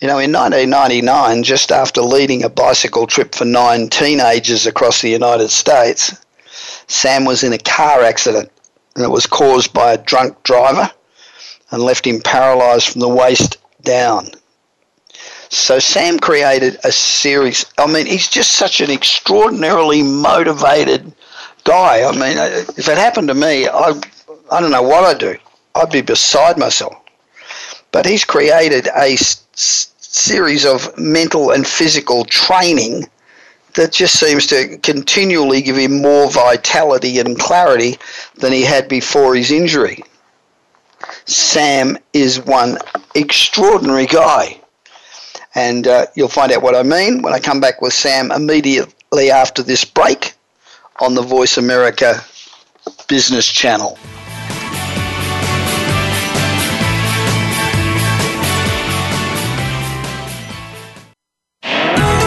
You 0.00 0.08
know, 0.08 0.18
in 0.18 0.32
1999, 0.32 1.42
just 1.42 1.70
after 1.70 2.00
leading 2.00 2.44
a 2.44 2.48
bicycle 2.48 3.06
trip 3.06 3.34
for 3.34 3.44
nine 3.44 3.90
teenagers 3.90 4.66
across 4.66 5.02
the 5.02 5.10
United 5.10 5.50
States, 5.50 6.14
Sam 6.86 7.26
was 7.26 7.44
in 7.44 7.52
a 7.52 7.58
car 7.58 8.00
accident 8.00 8.50
and 8.94 9.04
it 9.04 9.10
was 9.10 9.26
caused 9.26 9.72
by 9.72 9.92
a 9.92 9.98
drunk 9.98 10.42
driver 10.42 10.90
and 11.70 11.82
left 11.82 12.06
him 12.06 12.20
paralyzed 12.20 12.88
from 12.88 13.00
the 13.00 13.08
waist 13.08 13.58
down. 13.82 14.30
So 15.48 15.78
Sam 15.78 16.18
created 16.18 16.78
a 16.84 16.92
series. 16.92 17.64
I 17.78 17.86
mean, 17.86 18.06
he's 18.06 18.28
just 18.28 18.52
such 18.52 18.80
an 18.80 18.90
extraordinarily 18.90 20.02
motivated 20.02 21.12
guy. 21.64 22.04
I 22.04 22.12
mean, 22.12 22.36
if 22.76 22.88
it 22.88 22.98
happened 22.98 23.28
to 23.28 23.34
me, 23.34 23.66
I, 23.66 24.00
I 24.50 24.60
don't 24.60 24.70
know 24.70 24.82
what 24.82 25.04
I'd 25.04 25.18
do. 25.18 25.36
I'd 25.74 25.90
be 25.90 26.02
beside 26.02 26.56
myself. 26.58 26.94
But 27.92 28.06
he's 28.06 28.24
created 28.24 28.86
a 28.88 29.14
s- 29.14 29.44
series 29.98 30.64
of 30.64 30.96
mental 30.96 31.50
and 31.50 31.66
physical 31.66 32.24
training 32.24 33.08
that 33.74 33.92
just 33.92 34.18
seems 34.18 34.46
to 34.48 34.78
continually 34.78 35.62
give 35.62 35.76
him 35.76 36.02
more 36.02 36.30
vitality 36.30 37.18
and 37.18 37.38
clarity 37.38 37.96
than 38.36 38.52
he 38.52 38.62
had 38.62 38.88
before 38.88 39.34
his 39.34 39.50
injury. 39.50 40.02
Sam 41.26 41.96
is 42.12 42.40
one 42.40 42.78
extraordinary 43.14 44.06
guy. 44.06 44.60
And 45.54 45.86
uh, 45.86 46.06
you'll 46.14 46.28
find 46.28 46.52
out 46.52 46.62
what 46.62 46.76
I 46.76 46.82
mean 46.82 47.22
when 47.22 47.32
I 47.32 47.40
come 47.40 47.60
back 47.60 47.80
with 47.80 47.92
Sam 47.92 48.30
immediately 48.30 49.30
after 49.30 49.62
this 49.62 49.84
break 49.84 50.34
on 51.00 51.14
the 51.14 51.22
Voice 51.22 51.56
America 51.56 52.22
Business 53.08 53.50
Channel. 53.50 53.98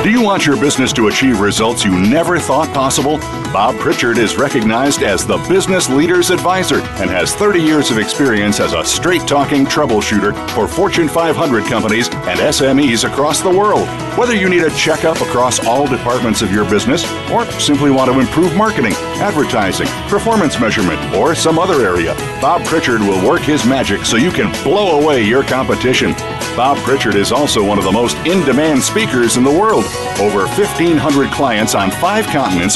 Do 0.03 0.11
you 0.11 0.21
want 0.21 0.45
your 0.45 0.57
business 0.59 0.91
to 0.93 1.07
achieve 1.07 1.39
results 1.39 1.85
you 1.85 1.97
never 1.97 2.37
thought 2.37 2.67
possible? 2.73 3.19
Bob 3.53 3.79
Pritchard 3.79 4.17
is 4.17 4.35
recognized 4.35 5.01
as 5.01 5.25
the 5.25 5.37
Business 5.47 5.89
Leader's 5.89 6.29
Advisor 6.29 6.81
and 6.99 7.09
has 7.09 7.33
30 7.33 7.61
years 7.61 7.89
of 7.89 7.97
experience 7.97 8.59
as 8.59 8.73
a 8.73 8.83
straight 8.83 9.25
talking 9.25 9.63
troubleshooter 9.65 10.33
for 10.49 10.67
Fortune 10.67 11.07
500 11.07 11.63
companies 11.67 12.09
and 12.09 12.37
SMEs 12.37 13.09
across 13.09 13.39
the 13.39 13.49
world. 13.49 13.87
Whether 14.17 14.35
you 14.35 14.49
need 14.49 14.63
a 14.63 14.75
checkup 14.75 15.21
across 15.21 15.65
all 15.65 15.87
departments 15.87 16.41
of 16.41 16.51
your 16.51 16.69
business 16.69 17.09
or 17.31 17.45
simply 17.53 17.89
want 17.89 18.11
to 18.11 18.19
improve 18.19 18.57
marketing, 18.57 18.95
advertising, 19.23 19.87
performance 20.09 20.59
measurement, 20.59 20.99
or 21.15 21.33
some 21.33 21.57
other 21.57 21.81
area, 21.81 22.13
Bob 22.41 22.61
Pritchard 22.65 22.99
will 22.99 23.25
work 23.25 23.39
his 23.39 23.65
magic 23.65 24.03
so 24.03 24.17
you 24.17 24.31
can 24.31 24.51
blow 24.63 24.99
away 24.99 25.23
your 25.23 25.43
competition. 25.43 26.11
Bob 26.57 26.77
Pritchard 26.79 27.15
is 27.15 27.31
also 27.31 27.65
one 27.65 27.77
of 27.77 27.85
the 27.85 27.91
most 27.91 28.17
in 28.27 28.43
demand 28.45 28.83
speakers 28.83 29.37
in 29.37 29.45
the 29.45 29.49
world. 29.49 29.85
Over 30.19 30.45
1,500 30.45 31.31
clients 31.31 31.73
on 31.73 31.89
five 31.89 32.25
continents 32.25 32.75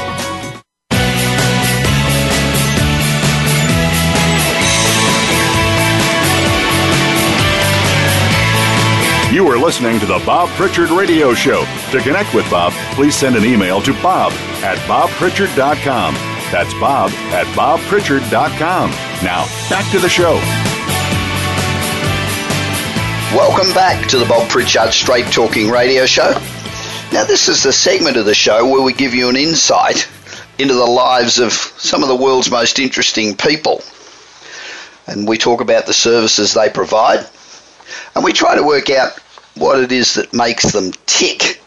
are 9.51 9.59
listening 9.59 9.99
to 9.99 10.05
the 10.05 10.21
Bob 10.25 10.47
Pritchard 10.51 10.91
Radio 10.91 11.33
Show. 11.33 11.65
To 11.91 11.99
connect 11.99 12.33
with 12.33 12.49
Bob, 12.49 12.71
please 12.95 13.15
send 13.15 13.35
an 13.35 13.43
email 13.43 13.81
to 13.81 13.91
bob 14.01 14.31
at 14.63 14.77
bobpritchard.com. 14.87 16.13
That's 16.51 16.73
bob 16.75 17.11
at 17.33 17.45
bobpritchard.com. 17.47 18.91
Now, 19.23 19.45
back 19.69 19.91
to 19.91 19.99
the 19.99 20.07
show. 20.07 20.35
Welcome 23.35 23.73
back 23.73 24.07
to 24.09 24.17
the 24.17 24.25
Bob 24.25 24.49
Pritchard 24.49 24.93
Straight 24.93 25.25
Talking 25.25 25.69
Radio 25.69 26.05
Show. 26.05 26.31
Now, 27.11 27.25
this 27.25 27.49
is 27.49 27.63
the 27.63 27.73
segment 27.73 28.15
of 28.15 28.25
the 28.25 28.33
show 28.33 28.69
where 28.69 28.81
we 28.81 28.93
give 28.93 29.13
you 29.13 29.27
an 29.27 29.35
insight 29.35 30.09
into 30.59 30.75
the 30.75 30.85
lives 30.85 31.39
of 31.39 31.51
some 31.51 32.03
of 32.03 32.07
the 32.07 32.15
world's 32.15 32.49
most 32.49 32.79
interesting 32.79 33.35
people. 33.35 33.81
And 35.07 35.27
we 35.27 35.37
talk 35.37 35.59
about 35.59 35.87
the 35.87 35.93
services 35.93 36.53
they 36.53 36.69
provide. 36.69 37.27
And 38.15 38.23
we 38.23 38.31
try 38.31 38.55
to 38.55 38.63
work 38.63 38.89
out 38.89 39.19
what 39.55 39.79
it 39.79 39.91
is 39.91 40.15
that 40.15 40.33
makes 40.33 40.71
them 40.71 40.91
tick. 41.05 41.61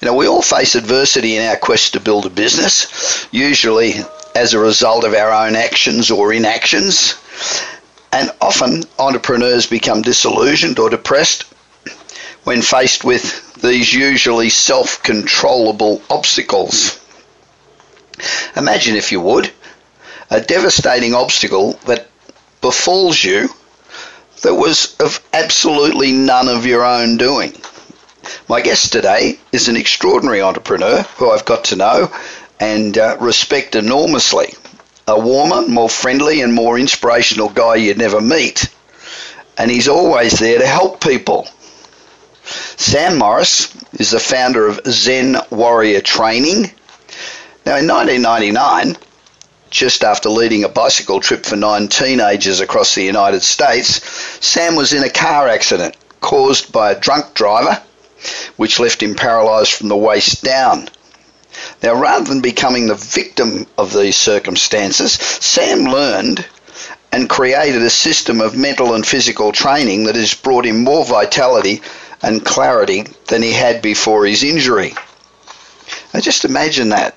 You 0.00 0.06
know, 0.06 0.14
we 0.14 0.28
all 0.28 0.42
face 0.42 0.74
adversity 0.74 1.36
in 1.36 1.46
our 1.46 1.56
quest 1.56 1.92
to 1.94 2.00
build 2.00 2.26
a 2.26 2.30
business, 2.30 3.26
usually 3.32 3.94
as 4.34 4.54
a 4.54 4.58
result 4.58 5.04
of 5.04 5.14
our 5.14 5.32
own 5.32 5.56
actions 5.56 6.10
or 6.10 6.32
inactions. 6.32 7.14
And 8.12 8.30
often 8.40 8.84
entrepreneurs 8.98 9.66
become 9.66 10.02
disillusioned 10.02 10.78
or 10.78 10.88
depressed 10.88 11.42
when 12.44 12.62
faced 12.62 13.04
with 13.04 13.54
these 13.60 13.92
usually 13.92 14.48
self 14.48 15.02
controllable 15.02 16.00
obstacles. 16.08 16.98
Imagine, 18.56 18.96
if 18.96 19.12
you 19.12 19.20
would, 19.20 19.50
a 20.30 20.40
devastating 20.40 21.14
obstacle 21.14 21.72
that 21.86 22.08
befalls 22.60 23.22
you 23.22 23.48
that 24.42 24.54
was 24.54 24.96
of 25.00 25.20
absolutely 25.32 26.12
none 26.12 26.48
of 26.48 26.66
your 26.66 26.84
own 26.84 27.16
doing. 27.16 27.52
My 28.48 28.60
guest 28.60 28.92
today 28.92 29.38
is 29.52 29.68
an 29.68 29.76
extraordinary 29.76 30.42
entrepreneur 30.42 31.02
who 31.16 31.30
I've 31.30 31.44
got 31.44 31.64
to 31.64 31.76
know 31.76 32.12
and 32.60 32.96
uh, 32.96 33.16
respect 33.20 33.74
enormously. 33.74 34.54
A 35.06 35.18
warmer, 35.18 35.66
more 35.66 35.88
friendly, 35.88 36.42
and 36.42 36.52
more 36.52 36.78
inspirational 36.78 37.48
guy 37.48 37.76
you'd 37.76 37.98
never 37.98 38.20
meet. 38.20 38.68
And 39.56 39.70
he's 39.70 39.88
always 39.88 40.38
there 40.38 40.58
to 40.58 40.66
help 40.66 41.02
people. 41.02 41.48
Sam 42.76 43.18
Morris 43.18 43.74
is 43.94 44.10
the 44.10 44.20
founder 44.20 44.66
of 44.66 44.80
Zen 44.86 45.36
Warrior 45.50 46.00
Training. 46.00 46.72
Now, 47.66 47.76
in 47.76 47.86
1999, 47.86 48.96
just 49.70 50.04
after 50.04 50.28
leading 50.28 50.64
a 50.64 50.68
bicycle 50.68 51.20
trip 51.20 51.44
for 51.44 51.56
nine 51.56 51.88
teenagers 51.88 52.60
across 52.60 52.94
the 52.94 53.02
United 53.02 53.42
States, 53.42 54.00
Sam 54.40 54.76
was 54.76 54.92
in 54.92 55.02
a 55.02 55.10
car 55.10 55.48
accident 55.48 55.96
caused 56.20 56.72
by 56.72 56.92
a 56.92 56.98
drunk 56.98 57.34
driver, 57.34 57.80
which 58.56 58.80
left 58.80 59.02
him 59.02 59.14
paralyzed 59.14 59.72
from 59.72 59.88
the 59.88 59.96
waist 59.96 60.42
down. 60.42 60.88
Now, 61.82 61.94
rather 61.94 62.24
than 62.24 62.40
becoming 62.40 62.86
the 62.86 62.94
victim 62.94 63.66
of 63.76 63.92
these 63.92 64.16
circumstances, 64.16 65.12
Sam 65.12 65.84
learned 65.84 66.46
and 67.10 67.28
created 67.28 67.82
a 67.82 67.90
system 67.90 68.40
of 68.40 68.56
mental 68.56 68.94
and 68.94 69.06
physical 69.06 69.50
training 69.52 70.04
that 70.04 70.16
has 70.16 70.34
brought 70.34 70.66
him 70.66 70.84
more 70.84 71.04
vitality 71.04 71.82
and 72.22 72.44
clarity 72.44 73.06
than 73.28 73.42
he 73.42 73.52
had 73.52 73.80
before 73.80 74.26
his 74.26 74.42
injury. 74.42 74.94
Now, 76.12 76.20
just 76.20 76.44
imagine 76.44 76.90
that 76.90 77.14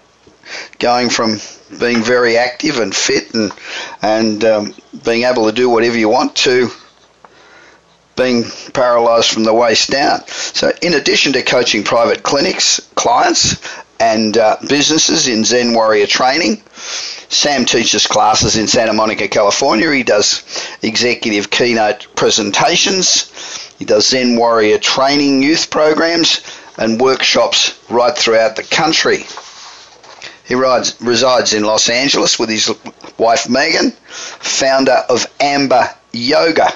going 0.80 1.10
from 1.10 1.40
being 1.80 2.04
very 2.04 2.38
active 2.38 2.80
and 2.80 2.96
fit 2.96 3.34
and 3.34 3.52
and 4.02 4.44
um, 4.44 4.74
being 5.06 5.24
able 5.24 5.46
to 5.46 5.52
do 5.52 5.70
whatever 5.70 5.98
you 5.98 6.10
want 6.10 6.36
to 6.36 6.70
being 8.22 8.44
paralyzed 8.74 9.30
from 9.30 9.44
the 9.44 9.54
waist 9.54 9.90
down. 9.90 10.26
So, 10.28 10.72
in 10.82 10.94
addition 10.94 11.34
to 11.34 11.42
coaching 11.42 11.84
private 11.84 12.24
clinics, 12.24 12.80
clients, 12.96 13.58
and 14.00 14.38
uh, 14.38 14.58
businesses 14.68 15.28
in 15.28 15.44
Zen 15.44 15.74
Warrior 15.74 16.08
training, 16.08 16.62
Sam 17.30 17.66
teaches 17.66 18.08
classes 18.08 18.58
in 18.58 18.68
Santa 18.68 18.94
Monica, 18.94 19.28
California. 19.28 19.92
He 19.92 20.04
does 20.04 20.44
executive 20.82 21.50
keynote 21.50 22.08
presentations. 22.16 23.32
He 23.80 23.86
does 23.86 24.08
Zen 24.08 24.36
Warrior 24.36 24.78
training 24.80 25.42
youth 25.42 25.70
programs 25.70 26.42
and 26.78 27.00
workshops 27.00 27.80
right 27.90 28.16
throughout 28.16 28.56
the 28.56 28.64
country. 28.64 29.26
He 30.46 30.56
rides, 30.56 30.96
resides 31.00 31.54
in 31.54 31.64
Los 31.64 31.90
Angeles 31.90 32.38
with 32.38 32.50
his 32.50 32.70
wife 33.18 33.50
Megan, 33.50 33.92
founder 33.92 35.04
of 35.08 35.26
Amber 35.40 35.90
Yoga. 36.12 36.74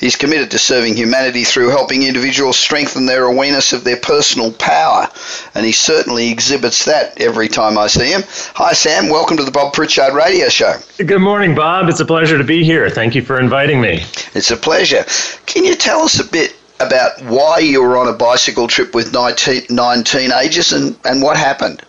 He's 0.00 0.16
committed 0.16 0.52
to 0.52 0.58
serving 0.58 0.96
humanity 0.96 1.44
through 1.44 1.68
helping 1.68 2.04
individuals 2.04 2.58
strengthen 2.58 3.04
their 3.04 3.24
awareness 3.24 3.74
of 3.74 3.84
their 3.84 3.98
personal 3.98 4.50
power, 4.50 5.06
and 5.54 5.66
he 5.66 5.72
certainly 5.72 6.30
exhibits 6.30 6.86
that 6.86 7.20
every 7.20 7.48
time 7.48 7.76
I 7.76 7.86
see 7.86 8.10
him. 8.10 8.22
Hi, 8.54 8.72
Sam. 8.72 9.10
Welcome 9.10 9.36
to 9.36 9.44
the 9.44 9.50
Bob 9.50 9.74
Pritchard 9.74 10.14
Radio 10.14 10.48
Show. 10.48 10.76
Good 10.96 11.20
morning, 11.20 11.54
Bob. 11.54 11.90
It's 11.90 12.00
a 12.00 12.06
pleasure 12.06 12.38
to 12.38 12.44
be 12.44 12.64
here. 12.64 12.88
Thank 12.88 13.14
you 13.14 13.20
for 13.20 13.38
inviting 13.38 13.78
me. 13.78 14.02
It's 14.34 14.50
a 14.50 14.56
pleasure. 14.56 15.04
Can 15.44 15.66
you 15.66 15.74
tell 15.74 16.00
us 16.00 16.18
a 16.18 16.24
bit 16.24 16.56
about 16.80 17.20
why 17.24 17.58
you 17.58 17.82
were 17.82 17.98
on 17.98 18.08
a 18.08 18.16
bicycle 18.16 18.68
trip 18.68 18.94
with 18.94 19.12
19, 19.12 19.64
nine 19.68 20.02
teenagers 20.02 20.72
and, 20.72 20.98
and 21.04 21.22
what 21.22 21.36
happened? 21.36 21.82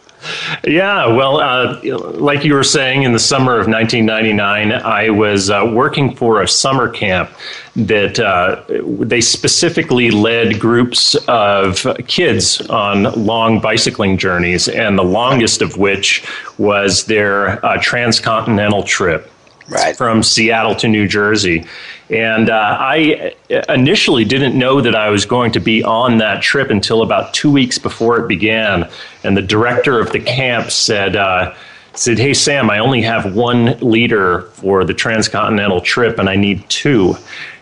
Yeah, 0.63 1.07
well, 1.07 1.39
uh, 1.39 1.79
like 1.83 2.43
you 2.43 2.53
were 2.53 2.63
saying, 2.63 3.03
in 3.03 3.13
the 3.13 3.19
summer 3.19 3.53
of 3.53 3.67
1999, 3.67 4.71
I 4.71 5.09
was 5.09 5.49
uh, 5.49 5.71
working 5.73 6.15
for 6.15 6.41
a 6.41 6.47
summer 6.47 6.89
camp 6.89 7.31
that 7.75 8.19
uh, 8.19 8.63
they 9.03 9.21
specifically 9.21 10.11
led 10.11 10.59
groups 10.59 11.15
of 11.27 11.87
kids 12.07 12.61
on 12.69 13.03
long 13.25 13.59
bicycling 13.59 14.17
journeys, 14.17 14.67
and 14.67 14.97
the 14.97 15.03
longest 15.03 15.61
of 15.61 15.77
which 15.77 16.23
was 16.57 17.05
their 17.05 17.63
uh, 17.65 17.77
transcontinental 17.81 18.83
trip 18.83 19.30
right. 19.71 19.95
from 19.95 20.21
Seattle 20.23 20.75
to 20.75 20.87
New 20.87 21.07
Jersey. 21.07 21.65
And 22.09 22.49
uh, 22.49 22.77
I 22.79 23.33
initially 23.69 24.25
didn't 24.25 24.57
know 24.57 24.81
that 24.81 24.95
I 24.95 25.09
was 25.09 25.25
going 25.25 25.53
to 25.53 25.59
be 25.59 25.81
on 25.83 26.17
that 26.17 26.41
trip 26.41 26.69
until 26.69 27.01
about 27.01 27.33
two 27.33 27.49
weeks 27.49 27.77
before 27.77 28.19
it 28.19 28.27
began. 28.27 28.89
And 29.23 29.37
the 29.37 29.41
director 29.41 29.99
of 29.99 30.11
the 30.11 30.19
camp 30.19 30.71
said, 30.71 31.15
uh, 31.15 31.55
said, 31.93 32.19
Hey, 32.19 32.33
Sam, 32.33 32.69
I 32.69 32.79
only 32.79 33.01
have 33.01 33.33
one 33.33 33.77
leader 33.79 34.43
for 34.53 34.83
the 34.83 34.93
transcontinental 34.93 35.81
trip 35.81 36.19
and 36.19 36.29
I 36.29 36.35
need 36.35 36.69
two. 36.69 37.15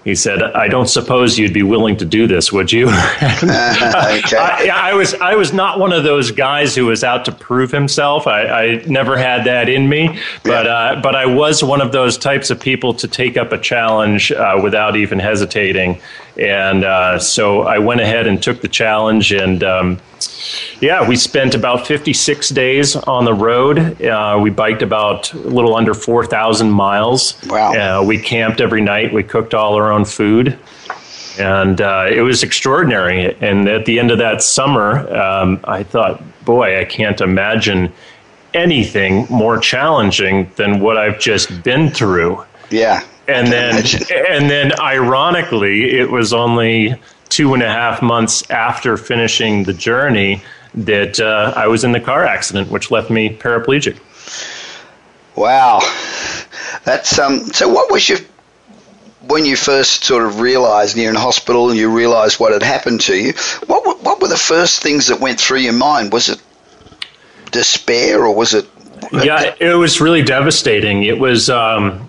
He 0.03 0.15
said, 0.15 0.41
"I 0.41 0.67
don't 0.67 0.87
suppose 0.87 1.37
you'd 1.37 1.53
be 1.53 1.63
willing 1.63 1.97
to 1.97 2.05
do 2.05 2.25
this, 2.25 2.51
would 2.51 2.71
you?" 2.71 2.87
okay. 2.87 4.37
I, 4.37 4.69
I, 4.73 4.93
was 4.93 5.13
I 5.15 5.35
was 5.35 5.51
not 5.51 5.77
one 5.77 5.91
of 5.91 6.03
those 6.03 6.31
guys 6.31 6.73
who 6.75 6.85
was 6.85 7.03
out 7.03 7.25
to 7.25 7.31
prove 7.31 7.71
himself. 7.71 8.25
I, 8.25 8.43
I 8.47 8.83
never 8.87 9.17
had 9.17 9.43
that 9.45 9.67
in 9.67 9.89
me, 9.89 10.19
but 10.43 10.65
yeah. 10.65 10.71
uh, 10.71 11.01
but 11.01 11.15
I 11.15 11.25
was 11.25 11.63
one 11.63 11.81
of 11.81 11.91
those 11.91 12.17
types 12.17 12.49
of 12.49 12.59
people 12.59 12.93
to 12.95 13.07
take 13.07 13.35
up 13.37 13.51
a 13.51 13.57
challenge 13.57 14.31
uh, 14.31 14.59
without 14.63 14.95
even 14.95 15.19
hesitating, 15.19 16.01
and 16.39 16.83
uh, 16.83 17.19
so 17.19 17.61
I 17.61 17.79
went 17.79 18.01
ahead 18.01 18.27
and 18.27 18.41
took 18.41 18.61
the 18.61 18.67
challenge 18.67 19.31
and. 19.31 19.63
Um, 19.63 20.01
yeah, 20.81 21.07
we 21.07 21.15
spent 21.15 21.55
about 21.55 21.85
56 21.85 22.49
days 22.49 22.95
on 22.95 23.25
the 23.25 23.33
road. 23.33 24.01
Uh, 24.01 24.39
we 24.41 24.49
biked 24.49 24.81
about 24.81 25.33
a 25.33 25.37
little 25.37 25.75
under 25.75 25.93
4,000 25.93 26.71
miles. 26.71 27.37
Wow. 27.47 27.73
Uh, 27.73 28.03
we 28.03 28.17
camped 28.17 28.61
every 28.61 28.81
night. 28.81 29.13
We 29.13 29.23
cooked 29.23 29.53
all 29.53 29.75
our 29.75 29.91
own 29.91 30.05
food. 30.05 30.57
And 31.37 31.79
uh, 31.79 32.07
it 32.09 32.21
was 32.21 32.43
extraordinary. 32.43 33.35
And 33.41 33.67
at 33.67 33.85
the 33.85 33.99
end 33.99 34.11
of 34.11 34.17
that 34.19 34.41
summer, 34.41 35.13
um, 35.15 35.59
I 35.63 35.83
thought, 35.83 36.21
boy, 36.45 36.79
I 36.79 36.85
can't 36.85 37.19
imagine 37.21 37.91
anything 38.53 39.27
more 39.29 39.57
challenging 39.57 40.51
than 40.55 40.79
what 40.79 40.97
I've 40.97 41.19
just 41.19 41.63
been 41.63 41.89
through. 41.89 42.43
Yeah. 42.69 43.03
And 43.29 43.51
then, 43.51 43.83
and 44.29 44.49
then, 44.49 44.79
ironically, 44.79 45.97
it 45.99 46.09
was 46.09 46.33
only 46.33 46.99
two 47.29 47.53
and 47.53 47.61
a 47.61 47.67
half 47.69 48.01
months 48.01 48.49
after 48.49 48.97
finishing 48.97 49.63
the 49.63 49.73
journey 49.73 50.41
that 50.73 51.19
uh, 51.19 51.53
I 51.55 51.67
was 51.67 51.83
in 51.83 51.91
the 51.91 51.99
car 51.99 52.25
accident, 52.25 52.69
which 52.69 52.91
left 52.91 53.09
me 53.09 53.29
paraplegic. 53.29 53.99
Wow, 55.35 55.79
that's 56.83 57.17
um. 57.17 57.45
So, 57.53 57.69
what 57.69 57.91
was 57.91 58.09
your 58.09 58.19
when 59.21 59.45
you 59.45 59.55
first 59.55 60.03
sort 60.03 60.25
of 60.25 60.39
realised 60.39 60.97
you're 60.97 61.09
in 61.09 61.15
hospital 61.15 61.69
and 61.69 61.79
you 61.79 61.95
realised 61.95 62.39
what 62.39 62.51
had 62.51 62.63
happened 62.63 63.01
to 63.01 63.15
you? 63.15 63.33
What 63.67 63.85
were, 63.85 63.95
what 63.95 64.21
were 64.21 64.27
the 64.27 64.37
first 64.37 64.81
things 64.81 65.07
that 65.07 65.19
went 65.19 65.39
through 65.39 65.59
your 65.59 65.73
mind? 65.73 66.11
Was 66.11 66.29
it 66.29 66.41
despair 67.51 68.25
or 68.25 68.35
was 68.35 68.53
it? 68.53 68.67
Yeah, 69.13 69.55
it 69.59 69.75
was 69.75 70.01
really 70.01 70.23
devastating. 70.23 71.03
It 71.03 71.19
was. 71.19 71.49
Um, 71.49 72.08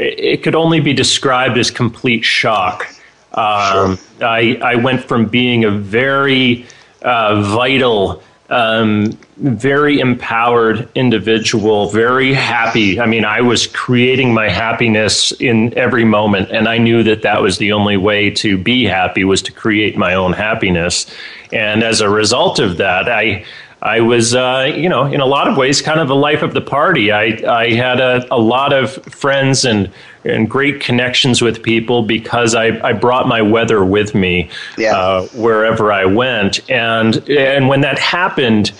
it 0.00 0.42
could 0.42 0.54
only 0.54 0.80
be 0.80 0.94
described 0.94 1.58
as 1.58 1.70
complete 1.70 2.24
shock. 2.24 2.88
Um, 3.34 3.96
sure. 3.96 4.26
I, 4.26 4.58
I 4.62 4.74
went 4.76 5.04
from 5.04 5.26
being 5.26 5.64
a 5.64 5.70
very 5.70 6.66
uh, 7.02 7.42
vital, 7.42 8.22
um, 8.48 9.16
very 9.36 10.00
empowered 10.00 10.88
individual, 10.94 11.90
very 11.90 12.32
happy. 12.32 12.98
I 12.98 13.06
mean, 13.06 13.24
I 13.24 13.42
was 13.42 13.66
creating 13.66 14.32
my 14.32 14.48
happiness 14.48 15.32
in 15.32 15.76
every 15.76 16.04
moment, 16.04 16.50
and 16.50 16.66
I 16.66 16.78
knew 16.78 17.02
that 17.02 17.22
that 17.22 17.42
was 17.42 17.58
the 17.58 17.72
only 17.72 17.98
way 17.98 18.30
to 18.30 18.56
be 18.56 18.84
happy 18.84 19.24
was 19.24 19.42
to 19.42 19.52
create 19.52 19.96
my 19.98 20.14
own 20.14 20.32
happiness. 20.32 21.06
And 21.52 21.82
as 21.82 22.00
a 22.00 22.08
result 22.08 22.58
of 22.58 22.78
that, 22.78 23.08
I 23.08 23.44
I 23.82 24.00
was, 24.00 24.34
uh, 24.34 24.72
you 24.76 24.88
know, 24.88 25.06
in 25.06 25.20
a 25.20 25.26
lot 25.26 25.48
of 25.48 25.56
ways, 25.56 25.80
kind 25.80 26.00
of 26.00 26.08
the 26.08 26.14
life 26.14 26.42
of 26.42 26.52
the 26.52 26.60
party. 26.60 27.12
I, 27.12 27.40
I 27.48 27.72
had 27.72 27.98
a, 27.98 28.26
a 28.30 28.38
lot 28.38 28.72
of 28.72 28.92
friends 29.06 29.64
and, 29.64 29.90
and 30.24 30.50
great 30.50 30.80
connections 30.80 31.40
with 31.40 31.62
people 31.62 32.02
because 32.02 32.54
I, 32.54 32.78
I 32.86 32.92
brought 32.92 33.26
my 33.26 33.40
weather 33.40 33.82
with 33.82 34.14
me 34.14 34.50
yeah. 34.76 34.96
uh, 34.96 35.26
wherever 35.28 35.90
I 35.92 36.04
went. 36.04 36.68
And, 36.70 37.26
and 37.30 37.68
when 37.68 37.80
that 37.80 37.98
happened, 37.98 38.72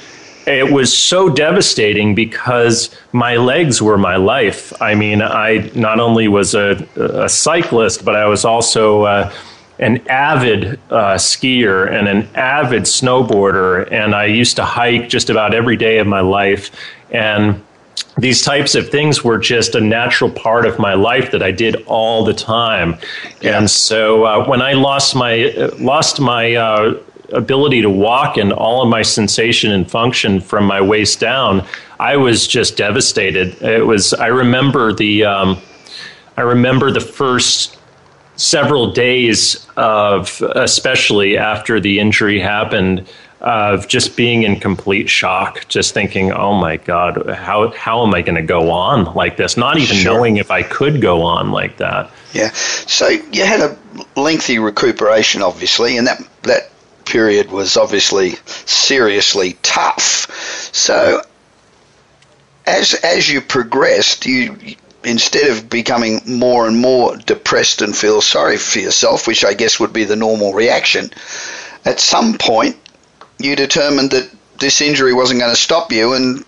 it 0.46 0.70
was 0.70 0.96
so 0.96 1.28
devastating 1.28 2.14
because 2.14 2.94
my 3.12 3.36
legs 3.36 3.80
were 3.80 3.96
my 3.96 4.16
life. 4.16 4.72
I 4.82 4.94
mean, 4.94 5.22
I 5.22 5.70
not 5.74 6.00
only 6.00 6.28
was 6.28 6.54
a, 6.54 6.86
a 6.96 7.28
cyclist, 7.28 8.04
but 8.04 8.16
I 8.16 8.26
was 8.26 8.44
also 8.44 9.04
uh, 9.04 9.32
an 9.80 10.06
avid 10.08 10.78
uh, 10.90 11.14
skier 11.16 11.90
and 11.90 12.06
an 12.06 12.28
avid 12.34 12.82
snowboarder, 12.82 13.90
and 13.90 14.14
I 14.14 14.26
used 14.26 14.56
to 14.56 14.64
hike 14.64 15.08
just 15.08 15.30
about 15.30 15.54
every 15.54 15.76
day 15.76 15.98
of 15.98 16.06
my 16.06 16.20
life. 16.20 16.70
And 17.10 17.62
these 18.18 18.42
types 18.42 18.74
of 18.74 18.90
things 18.90 19.24
were 19.24 19.38
just 19.38 19.74
a 19.74 19.80
natural 19.80 20.30
part 20.30 20.66
of 20.66 20.78
my 20.78 20.92
life 20.92 21.30
that 21.30 21.42
I 21.42 21.50
did 21.50 21.82
all 21.86 22.24
the 22.24 22.34
time. 22.34 22.98
Yeah. 23.40 23.58
And 23.58 23.70
so 23.70 24.24
uh, 24.24 24.46
when 24.46 24.60
I 24.60 24.74
lost 24.74 25.16
my 25.16 25.44
uh, 25.44 25.74
lost 25.78 26.20
my 26.20 26.54
uh, 26.54 27.00
ability 27.32 27.80
to 27.80 27.90
walk 27.90 28.36
and 28.36 28.52
all 28.52 28.82
of 28.82 28.88
my 28.88 29.02
sensation 29.02 29.72
and 29.72 29.90
function 29.90 30.40
from 30.40 30.66
my 30.66 30.82
waist 30.82 31.20
down, 31.20 31.66
I 31.98 32.18
was 32.18 32.46
just 32.46 32.76
devastated. 32.76 33.60
It 33.62 33.86
was. 33.86 34.12
I 34.12 34.26
remember 34.26 34.92
the. 34.92 35.24
Um, 35.24 35.58
I 36.36 36.42
remember 36.42 36.90
the 36.90 37.00
first 37.00 37.79
several 38.40 38.90
days 38.90 39.66
of, 39.76 40.40
especially 40.54 41.36
after 41.36 41.78
the 41.78 42.00
injury 42.00 42.40
happened, 42.40 43.06
of 43.40 43.88
just 43.88 44.16
being 44.16 44.42
in 44.42 44.60
complete 44.60 45.08
shock, 45.08 45.66
just 45.68 45.94
thinking, 45.94 46.32
"Oh 46.32 46.54
my 46.54 46.76
God, 46.76 47.26
how 47.30 47.70
how 47.70 48.06
am 48.06 48.14
I 48.14 48.22
going 48.22 48.34
to 48.34 48.42
go 48.42 48.70
on 48.70 49.14
like 49.14 49.36
this?" 49.36 49.56
Not 49.56 49.78
even 49.78 49.96
sure. 49.96 50.12
knowing 50.12 50.36
if 50.36 50.50
I 50.50 50.62
could 50.62 51.00
go 51.00 51.22
on 51.22 51.50
like 51.50 51.78
that. 51.78 52.10
Yeah. 52.32 52.50
So 52.52 53.08
you 53.08 53.44
had 53.44 53.60
a 53.60 53.76
lengthy 54.16 54.58
recuperation, 54.58 55.42
obviously, 55.42 55.96
and 55.96 56.06
that 56.06 56.22
that 56.42 56.70
period 57.06 57.50
was 57.50 57.76
obviously 57.76 58.36
seriously 58.66 59.56
tough. 59.62 60.30
So 60.74 61.22
as 62.66 62.94
as 63.02 63.30
you 63.30 63.40
progressed, 63.40 64.26
you 64.26 64.56
instead 65.04 65.50
of 65.50 65.70
becoming 65.70 66.20
more 66.26 66.66
and 66.66 66.78
more 66.78 67.16
depressed 67.16 67.82
and 67.82 67.96
feel 67.96 68.20
sorry 68.20 68.56
for 68.56 68.78
yourself, 68.78 69.26
which 69.26 69.44
I 69.44 69.54
guess 69.54 69.80
would 69.80 69.92
be 69.92 70.04
the 70.04 70.16
normal 70.16 70.52
reaction, 70.52 71.10
at 71.84 72.00
some 72.00 72.36
point 72.38 72.76
you 73.38 73.56
determined 73.56 74.10
that 74.10 74.30
this 74.58 74.80
injury 74.80 75.14
wasn't 75.14 75.40
going 75.40 75.52
to 75.52 75.60
stop 75.60 75.90
you 75.90 76.12
and 76.12 76.44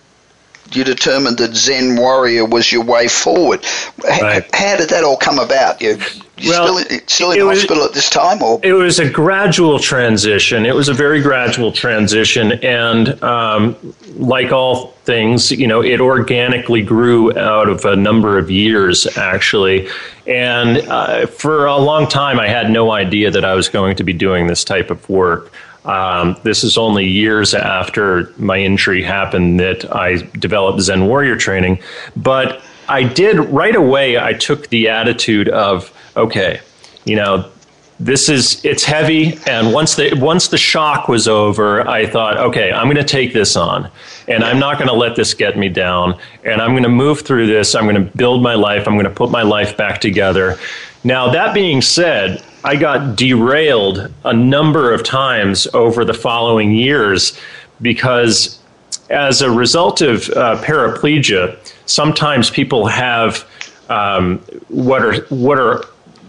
you 0.71 0.83
determined 0.83 1.37
that 1.39 1.55
Zen 1.55 1.97
Warrior 1.97 2.45
was 2.45 2.71
your 2.71 2.83
way 2.83 3.07
forward. 3.07 3.65
Right. 4.03 4.45
How, 4.53 4.69
how, 4.69 4.77
did 4.77 4.89
that 4.89 5.03
all 5.03 5.17
come 5.17 5.39
about? 5.39 5.81
You, 5.81 5.97
you 6.37 6.49
well, 6.49 6.77
still, 6.79 6.99
still 7.07 7.31
in 7.31 7.41
hospital 7.41 7.83
at 7.83 7.93
this 7.93 8.09
time, 8.09 8.41
or 8.41 8.59
it 8.63 8.73
was 8.73 8.99
a 8.99 9.09
gradual 9.09 9.79
transition. 9.79 10.65
It 10.65 10.75
was 10.75 10.89
a 10.89 10.93
very 10.93 11.21
gradual 11.21 11.71
transition, 11.71 12.53
and 12.63 13.21
um, 13.23 13.75
like 14.15 14.51
all 14.51 14.87
things, 15.05 15.51
you 15.51 15.67
know, 15.67 15.81
it 15.83 16.01
organically 16.01 16.81
grew 16.81 17.37
out 17.37 17.69
of 17.69 17.85
a 17.85 17.95
number 17.95 18.37
of 18.37 18.49
years, 18.49 19.05
actually. 19.17 19.87
And 20.25 20.77
uh, 20.87 21.27
for 21.27 21.65
a 21.65 21.77
long 21.77 22.07
time, 22.07 22.39
I 22.39 22.47
had 22.47 22.71
no 22.71 22.91
idea 22.91 23.29
that 23.29 23.45
I 23.45 23.53
was 23.53 23.69
going 23.69 23.95
to 23.97 24.03
be 24.03 24.13
doing 24.13 24.47
this 24.47 24.63
type 24.63 24.89
of 24.89 25.07
work. 25.09 25.51
Um, 25.85 26.37
this 26.43 26.63
is 26.63 26.77
only 26.77 27.05
years 27.05 27.53
after 27.53 28.31
my 28.37 28.57
injury 28.57 29.03
happened 29.03 29.59
that 29.59 29.93
I 29.93 30.17
developed 30.39 30.79
Zen 30.81 31.07
Warrior 31.07 31.35
training. 31.35 31.79
But 32.15 32.61
I 32.87 33.03
did 33.03 33.37
right 33.37 33.75
away, 33.75 34.17
I 34.17 34.33
took 34.33 34.69
the 34.69 34.89
attitude 34.89 35.49
of, 35.49 35.92
okay, 36.15 36.61
you 37.05 37.15
know, 37.15 37.49
this 37.99 38.27
is 38.27 38.63
it's 38.65 38.83
heavy 38.83 39.37
and 39.47 39.71
once 39.71 39.95
the 39.95 40.13
once 40.15 40.47
the 40.47 40.57
shock 40.57 41.07
was 41.07 41.27
over 41.27 41.87
i 41.87 42.05
thought 42.05 42.37
okay 42.37 42.71
i'm 42.71 42.85
going 42.85 42.97
to 42.97 43.03
take 43.03 43.33
this 43.33 43.55
on 43.55 43.89
and 44.27 44.43
i'm 44.43 44.59
not 44.59 44.77
going 44.77 44.87
to 44.87 44.93
let 44.93 45.15
this 45.15 45.33
get 45.33 45.57
me 45.57 45.69
down 45.69 46.17
and 46.43 46.59
i'm 46.61 46.71
going 46.71 46.83
to 46.83 46.89
move 46.89 47.21
through 47.21 47.45
this 47.45 47.75
i'm 47.75 47.83
going 47.83 47.95
to 47.95 48.17
build 48.17 48.41
my 48.41 48.55
life 48.55 48.87
i'm 48.87 48.95
going 48.95 49.05
to 49.05 49.11
put 49.11 49.29
my 49.29 49.43
life 49.43 49.77
back 49.77 50.01
together. 50.01 50.57
Now 51.03 51.31
that 51.31 51.53
being 51.53 51.81
said 51.81 52.43
i 52.63 52.75
got 52.75 53.15
derailed 53.15 54.11
a 54.25 54.33
number 54.33 54.93
of 54.93 55.03
times 55.03 55.67
over 55.73 56.03
the 56.03 56.13
following 56.13 56.71
years 56.71 57.39
because 57.81 58.59
as 59.11 59.41
a 59.41 59.51
result 59.51 60.01
of 60.01 60.29
uh, 60.31 60.59
paraplegia 60.63 61.57
sometimes 61.85 62.49
people 62.49 62.87
have 62.87 63.47
um, 63.89 64.39
what 64.69 65.03
are 65.03 65.21
what 65.25 65.59
are 65.59 65.83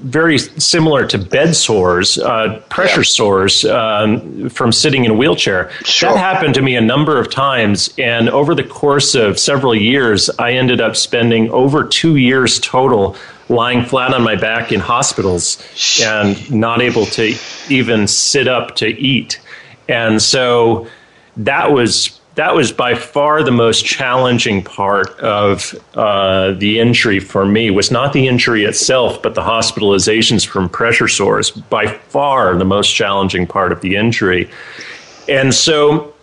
very 0.05 0.39
similar 0.39 1.07
to 1.07 1.19
bed 1.19 1.57
sores, 1.57 2.19
uh, 2.19 2.63
pressure 2.69 3.01
yeah. 3.01 3.05
sores 3.05 3.65
um, 3.65 4.49
from 4.51 4.71
sitting 4.71 5.05
in 5.05 5.11
a 5.11 5.15
wheelchair. 5.15 5.71
Sure. 5.85 6.11
That 6.11 6.19
happened 6.19 6.55
to 6.55 6.63
me 6.63 6.77
a 6.77 6.81
number 6.81 7.19
of 7.19 7.31
times, 7.31 7.93
and 7.99 8.29
over 8.29 8.55
the 8.55 8.63
course 8.65 9.15
of 9.15 9.39
several 9.39 9.75
years, 9.75 10.29
I 10.39 10.53
ended 10.53 10.81
up 10.81 10.95
spending 10.95 11.51
over 11.51 11.85
two 11.85 12.17
years 12.17 12.61
total 12.61 13.17
lying 13.49 13.85
flat 13.85 14.15
on 14.15 14.23
my 14.23 14.37
back 14.37 14.73
in 14.73 14.81
hospitals 14.81 15.63
and 16.03 16.51
not 16.51 16.81
able 16.81 17.07
to 17.07 17.35
even 17.69 18.07
sit 18.07 18.49
up 18.49 18.77
to 18.77 18.87
eat. 18.87 19.41
And 19.89 20.21
so 20.23 20.87
that 21.37 21.73
was 21.73 22.21
that 22.35 22.55
was 22.55 22.73
by 22.73 22.95
far 22.95 23.43
the 23.43 23.53
most 23.53 23.85
challenging 23.85 24.63
part 24.63 25.19
of 25.21 25.75
uh, 25.95 26.53
the 26.53 26.81
injury 26.81 27.21
for 27.21 27.47
me. 27.47 27.71
Was 27.71 27.91
not 27.91 28.13
the 28.13 28.27
injury 28.27 28.65
itself 28.65 29.23
but 29.23 29.35
the 29.35 29.43
hospitalizations 29.43 30.47
from 30.47 30.69
pressure 30.69 31.09
sores 31.09 31.51
by 31.51 31.87
far 31.87 32.57
the 32.57 32.65
most 32.65 32.91
challenging 32.91 33.47
part 33.47 33.73
of 33.73 33.81
the 33.81 33.97
injury. 33.97 34.51
And 35.29 35.55
so 35.55 36.15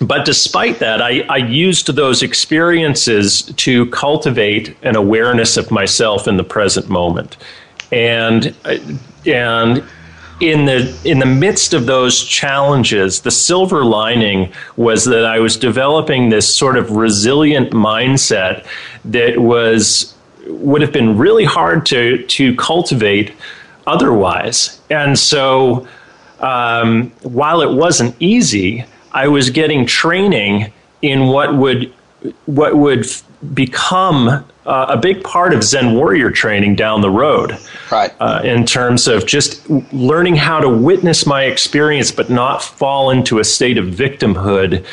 but 0.00 0.24
despite 0.24 0.78
that 0.78 1.02
I, 1.02 1.20
I 1.22 1.38
used 1.38 1.94
those 1.94 2.22
experiences 2.22 3.42
to 3.42 3.86
cultivate 3.86 4.76
an 4.82 4.96
awareness 4.96 5.56
of 5.56 5.70
myself 5.70 6.28
in 6.28 6.36
the 6.36 6.44
present 6.44 6.88
moment. 6.88 7.36
And 7.90 8.54
and 9.26 9.84
in 10.40 10.66
the 10.66 10.96
in 11.04 11.18
the 11.18 11.26
midst 11.26 11.74
of 11.74 11.86
those 11.86 12.22
challenges, 12.22 13.22
the 13.22 13.30
silver 13.30 13.84
lining 13.84 14.52
was 14.76 15.04
that 15.04 15.24
I 15.24 15.40
was 15.40 15.56
developing 15.56 16.28
this 16.28 16.54
sort 16.54 16.76
of 16.76 16.92
resilient 16.92 17.72
mindset 17.72 18.64
that 19.04 19.38
was 19.38 20.14
would 20.46 20.80
have 20.80 20.92
been 20.92 21.18
really 21.18 21.44
hard 21.44 21.86
to 21.86 22.24
to 22.24 22.54
cultivate 22.56 23.32
otherwise. 23.86 24.80
And 24.90 25.18
so, 25.18 25.88
um, 26.40 27.10
while 27.22 27.60
it 27.60 27.72
wasn't 27.72 28.14
easy, 28.20 28.84
I 29.12 29.28
was 29.28 29.50
getting 29.50 29.86
training 29.86 30.72
in 31.02 31.28
what 31.28 31.56
would 31.56 31.92
what 32.46 32.76
would 32.76 33.06
become 33.54 34.44
uh, 34.68 34.86
a 34.90 34.96
big 34.98 35.24
part 35.24 35.54
of 35.54 35.64
Zen 35.64 35.94
warrior 35.94 36.30
training 36.30 36.76
down 36.76 37.00
the 37.00 37.10
road. 37.10 37.58
Right. 37.90 38.12
Uh, 38.20 38.42
in 38.44 38.66
terms 38.66 39.08
of 39.08 39.26
just 39.26 39.68
learning 39.92 40.36
how 40.36 40.60
to 40.60 40.68
witness 40.68 41.24
my 41.24 41.44
experience, 41.44 42.10
but 42.10 42.28
not 42.28 42.62
fall 42.62 43.10
into 43.10 43.38
a 43.38 43.44
state 43.44 43.78
of 43.78 43.86
victimhood 43.86 44.84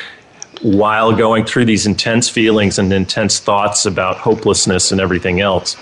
while 0.62 1.14
going 1.14 1.46
through 1.46 1.66
these 1.66 1.86
intense 1.86 2.30
feelings 2.30 2.80
and 2.80 2.92
intense 2.94 3.40
thoughts 3.40 3.86
about 3.86 4.16
hopelessness 4.16 4.94
and 4.94 5.02
everything 5.02 5.42
else. 5.42 5.76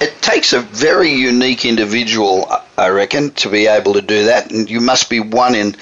It 0.00 0.14
takes 0.22 0.54
a 0.54 0.60
very 0.60 1.12
unique 1.12 1.66
individual, 1.66 2.50
I 2.78 2.88
reckon, 2.88 3.30
to 3.32 3.50
be 3.50 3.66
able 3.66 3.92
to 3.92 4.02
do 4.02 4.24
that, 4.24 4.50
and 4.50 4.68
you 4.68 4.80
must 4.80 5.10
be 5.10 5.20
one 5.20 5.54
in 5.54 5.76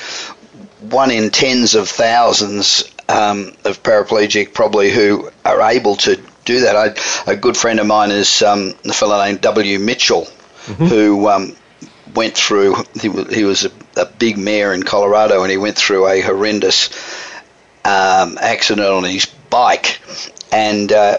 one 0.80 1.10
in 1.10 1.30
tens 1.30 1.74
of 1.74 1.88
thousands 1.88 2.84
um, 3.08 3.52
of 3.64 3.82
paraplegic 3.82 4.52
probably 4.52 4.90
who 4.90 5.30
are 5.44 5.60
able 5.70 5.94
to 5.96 6.20
do 6.50 6.60
that. 6.60 6.76
I, 6.76 7.30
a 7.30 7.36
good 7.36 7.56
friend 7.56 7.80
of 7.80 7.86
mine 7.86 8.10
is 8.10 8.42
um, 8.42 8.74
a 8.84 8.92
fellow 8.92 9.22
named 9.24 9.40
W. 9.40 9.78
Mitchell, 9.78 10.22
mm-hmm. 10.22 10.86
who 10.86 11.28
um, 11.28 11.56
went 12.14 12.34
through, 12.34 12.76
he, 13.00 13.10
he 13.32 13.44
was 13.44 13.64
a, 13.64 13.70
a, 13.96 14.06
big 14.06 14.36
mayor 14.36 14.72
in 14.72 14.82
Colorado, 14.82 15.42
and 15.42 15.50
he 15.50 15.56
went 15.56 15.76
through 15.76 16.08
a 16.08 16.20
horrendous 16.20 16.90
um, 17.84 18.38
accident 18.40 18.88
on 18.88 19.04
his 19.04 19.26
bike. 19.26 20.00
And 20.52 20.92
uh, 20.92 21.18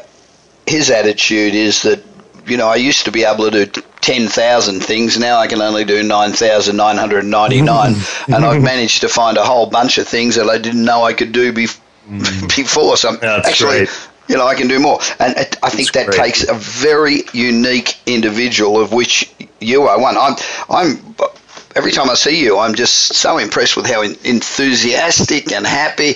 his 0.67 0.89
attitude 0.89 1.56
is 1.56 1.84
that, 1.84 2.04
you 2.46 2.58
know, 2.58 2.67
I 2.67 2.76
used 2.76 3.06
to 3.06 3.12
be 3.12 3.24
able 3.24 3.50
to 3.50 3.65
do 3.65 3.82
10,000 4.02 4.80
things. 4.82 5.17
Now 5.20 5.38
I 5.38 5.48
can 5.48 5.62
only 5.62 5.86
do 5.86 6.04
9,999. 6.04 7.96
and 8.28 8.46
I've 8.46 8.62
managed 8.62 9.02
to 9.02 9.10
find 9.10 9.38
a 9.38 9.46
whole 9.46 9.67
bunch 9.67 9.98
of 9.98 10.08
things 10.08 10.36
that 10.36 10.48
I 10.48 10.58
didn't 10.58 10.84
know 10.84 11.04
I 11.04 11.13
could 11.13 11.32
do 11.32 11.54
bef- 11.54 11.80
mm. 12.08 12.56
before. 12.56 12.98
So 12.98 13.10
I'm 13.10 13.20
actually, 13.22 13.86
great. 13.86 14.10
You 14.27 14.38
know, 14.38 14.47
I 14.47 14.55
can 14.55 14.67
do 14.67 14.79
more. 14.79 14.99
And 15.19 15.38
it, 15.38 15.57
I 15.62 15.69
think 15.69 15.91
That's 15.91 16.05
that 16.05 16.05
great. 16.07 16.17
takes 16.17 16.47
a 16.47 16.53
very 16.53 17.23
unique 17.34 17.97
individual, 18.05 18.79
of 18.81 18.93
which 18.93 19.31
you 19.60 19.84
are 19.84 19.99
one. 19.99 20.17
I'm, 20.17 20.36
I'm, 20.69 21.15
every 21.75 21.91
time 21.91 22.10
I 22.10 22.15
see 22.15 22.41
you, 22.41 22.57
I'm 22.57 22.75
just 22.75 23.15
so 23.15 23.38
impressed 23.38 23.75
with 23.75 23.88
how 23.88 24.01
enthusiastic 24.01 25.51
and 25.51 25.65
happy. 25.65 26.15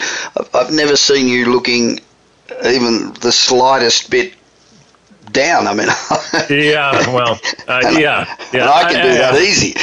I've 0.54 0.72
never 0.72 0.96
seen 0.96 1.28
you 1.28 1.52
looking 1.52 2.00
even 2.64 3.14
the 3.22 3.32
slightest 3.32 4.10
bit 4.10 4.34
down. 5.32 5.68
I 5.68 5.74
mean, 5.74 5.88
yeah, 6.50 7.14
well, 7.14 7.40
uh, 7.68 7.82
yeah, 7.98 8.36
yeah, 8.54 8.70
I 8.72 8.92
can 8.92 9.04
do 9.04 9.10
uh, 9.12 9.32
that 9.32 9.42
easy. 9.42 9.74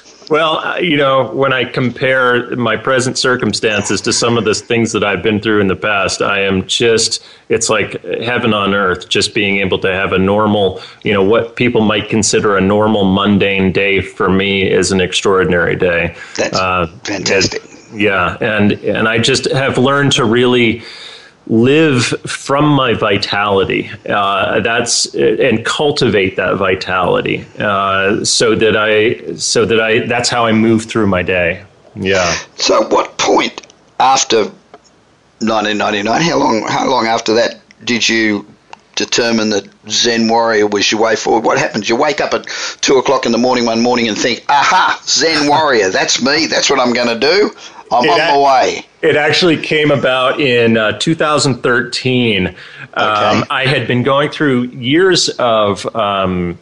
well, 0.31 0.59
uh, 0.59 0.77
you 0.77 0.95
know, 0.95 1.29
when 1.31 1.51
I 1.51 1.65
compare 1.65 2.55
my 2.55 2.77
present 2.77 3.17
circumstances 3.17 3.99
to 4.01 4.13
some 4.13 4.37
of 4.37 4.45
the 4.45 4.55
things 4.55 4.93
that 4.93 5.03
I've 5.03 5.21
been 5.21 5.41
through 5.41 5.59
in 5.59 5.67
the 5.67 5.75
past, 5.75 6.21
I 6.21 6.39
am 6.39 6.65
just, 6.67 7.21
it's 7.49 7.69
like 7.69 8.01
heaven 8.01 8.53
on 8.53 8.73
earth, 8.73 9.09
just 9.09 9.35
being 9.35 9.57
able 9.57 9.77
to 9.79 9.93
have 9.93 10.13
a 10.13 10.17
normal, 10.17 10.81
you 11.03 11.11
know, 11.11 11.21
what 11.21 11.57
people 11.57 11.81
might 11.81 12.07
consider 12.07 12.55
a 12.55 12.61
normal, 12.61 13.03
mundane 13.03 13.73
day 13.73 13.99
for 13.99 14.29
me 14.29 14.63
is 14.63 14.93
an 14.93 15.01
extraordinary 15.01 15.75
day. 15.75 16.15
That's 16.37 16.57
uh, 16.57 16.87
fantastic. 17.03 17.61
Yeah. 17.93 18.37
And, 18.39 18.71
and 18.71 19.09
I 19.09 19.19
just 19.19 19.51
have 19.51 19.77
learned 19.77 20.13
to 20.13 20.23
really, 20.23 20.81
live 21.51 22.05
from 22.05 22.65
my 22.65 22.93
vitality. 22.93 23.91
Uh, 24.09 24.61
that's 24.61 25.13
and 25.13 25.63
cultivate 25.65 26.37
that 26.37 26.55
vitality 26.55 27.45
uh, 27.59 28.23
so 28.23 28.55
that 28.55 28.75
I 28.75 29.35
so 29.35 29.65
that 29.65 29.79
I 29.79 29.99
that's 30.07 30.29
how 30.29 30.45
I 30.45 30.53
move 30.53 30.85
through 30.85 31.07
my 31.07 31.21
day. 31.21 31.63
Yeah. 31.95 32.37
So, 32.55 32.87
what 32.87 33.17
point 33.17 33.67
after 33.99 34.45
1999? 35.39 36.21
How 36.21 36.37
long? 36.37 36.65
How 36.67 36.89
long 36.89 37.05
after 37.05 37.33
that 37.35 37.59
did 37.83 38.07
you 38.07 38.47
determine 38.95 39.49
that 39.49 39.67
Zen 39.89 40.27
Warrior 40.29 40.67
was 40.67 40.91
your 40.91 41.01
way 41.01 41.15
forward? 41.15 41.43
What 41.43 41.57
happens? 41.57 41.89
You 41.89 41.95
wake 41.95 42.21
up 42.21 42.33
at 42.33 42.47
two 42.81 42.97
o'clock 42.97 43.25
in 43.25 43.31
the 43.31 43.37
morning 43.37 43.65
one 43.65 43.81
morning 43.81 44.07
and 44.07 44.17
think, 44.17 44.45
"Aha, 44.47 45.01
Zen 45.05 45.47
Warrior, 45.47 45.89
that's 45.89 46.21
me. 46.21 46.45
That's 46.45 46.69
what 46.69 46.79
I'm 46.79 46.93
going 46.93 47.07
to 47.07 47.19
do." 47.19 47.51
I'm 47.91 48.05
it 48.05 48.09
on 48.09 48.17
my 48.17 48.37
way. 48.37 48.85
It 49.01 49.15
actually 49.15 49.57
came 49.57 49.89
about 49.89 50.39
in 50.39 50.77
uh, 50.77 50.97
2013. 50.99 52.47
Okay. 52.47 52.55
Um, 52.93 53.43
I 53.49 53.65
had 53.65 53.87
been 53.87 54.03
going 54.03 54.29
through 54.29 54.63
years 54.63 55.29
of 55.39 55.93
um, 55.95 56.59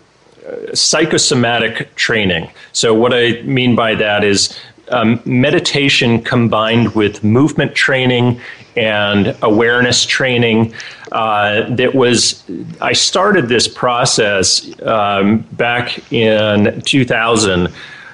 psychosomatic 0.74 1.96
training. 1.96 2.50
So, 2.72 2.94
what 2.94 3.14
I 3.14 3.42
mean 3.42 3.76
by 3.76 3.96
that 3.96 4.24
is 4.24 4.58
um, 4.90 5.22
meditation 5.26 6.22
combined 6.22 6.96
with 6.96 7.24
movement 7.24 7.76
training 7.76 8.40
and 8.76 9.36
awareness 9.42 10.06
training. 10.06 10.74
Uh, 11.12 11.76
that 11.76 11.96
was, 11.96 12.44
I 12.80 12.94
started 12.94 13.50
this 13.50 13.68
process 13.68 14.70
um, 14.84 15.40
back 15.54 16.12
in 16.12 16.82
2000 16.82 17.68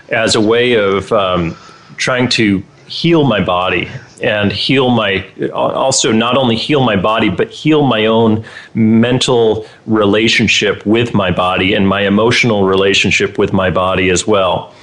as 0.10 0.36
a 0.36 0.42
way 0.42 0.74
of 0.74 1.12
um, 1.12 1.56
trying 1.98 2.30
to 2.30 2.64
heal 2.88 3.24
my 3.24 3.44
body 3.44 3.90
and 4.22 4.52
heal 4.52 4.90
my 4.90 5.26
also 5.54 6.12
not 6.12 6.38
only 6.38 6.56
heal 6.56 6.84
my 6.84 6.96
body 6.96 7.30
but 7.30 7.50
heal 7.50 7.86
my 7.86 8.06
own 8.06 8.46
mental 8.74 9.66
relationship 9.86 10.86
with 10.86 11.14
my 11.14 11.32
body 11.32 11.74
and 11.74 11.88
my 11.88 12.02
emotional 12.02 12.66
relationship 12.66 13.38
with 13.38 13.52
my 13.54 13.70
body 13.70 14.10
as 14.10 14.26
well. 14.28 14.74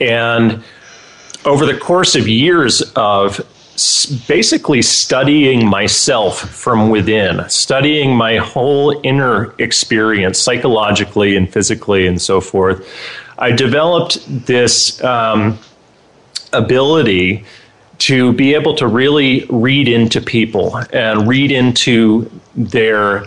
And 0.00 0.62
over 1.44 1.66
the 1.66 1.76
course 1.76 2.14
of 2.14 2.26
years 2.26 2.82
of 2.96 3.40
basically 4.28 4.82
studying 4.82 5.66
myself 5.66 6.38
from 6.38 6.90
within 6.90 7.46
studying 7.48 8.14
my 8.14 8.36
whole 8.36 9.00
inner 9.02 9.52
experience 9.58 10.38
psychologically 10.38 11.36
and 11.36 11.52
physically 11.52 12.06
and 12.06 12.22
so 12.22 12.40
forth 12.40 12.88
i 13.38 13.50
developed 13.50 14.16
this 14.46 15.02
um, 15.02 15.58
ability 16.56 17.44
to 17.98 18.32
be 18.32 18.54
able 18.54 18.74
to 18.74 18.86
really 18.86 19.46
read 19.48 19.88
into 19.88 20.20
people 20.20 20.76
and 20.92 21.28
read 21.28 21.50
into 21.50 22.30
their 22.54 23.24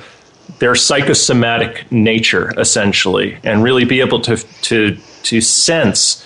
their 0.59 0.75
psychosomatic 0.75 1.89
nature, 1.91 2.51
essentially, 2.59 3.37
and 3.43 3.63
really 3.63 3.85
be 3.85 3.99
able 3.99 4.21
to 4.21 4.37
to 4.63 4.97
to 5.23 5.41
sense 5.41 6.25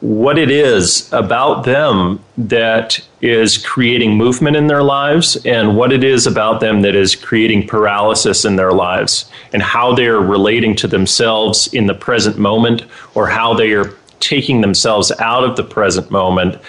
what 0.00 0.38
it 0.38 0.50
is 0.50 1.10
about 1.12 1.64
them 1.64 2.20
that 2.36 3.00
is 3.22 3.56
creating 3.56 4.14
movement 4.14 4.54
in 4.54 4.66
their 4.66 4.82
lives 4.82 5.36
and 5.46 5.74
what 5.74 5.90
it 5.90 6.04
is 6.04 6.26
about 6.26 6.60
them 6.60 6.82
that 6.82 6.94
is 6.94 7.16
creating 7.16 7.66
paralysis 7.66 8.44
in 8.44 8.56
their 8.56 8.72
lives 8.72 9.30
and 9.54 9.62
how 9.62 9.94
they 9.94 10.06
are 10.06 10.20
relating 10.20 10.76
to 10.76 10.86
themselves 10.86 11.66
in 11.72 11.86
the 11.86 11.94
present 11.94 12.36
moment 12.36 12.84
or 13.14 13.26
how 13.26 13.54
they 13.54 13.72
are 13.72 13.96
taking 14.20 14.60
themselves 14.60 15.12
out 15.18 15.44
of 15.44 15.56
the 15.56 15.64
present 15.64 16.10
moment 16.10 16.60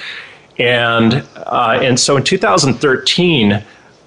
and 0.59 1.25
uh, 1.35 1.79
and 1.81 1.99
so 1.99 2.17
in 2.17 2.23
2013 2.23 3.63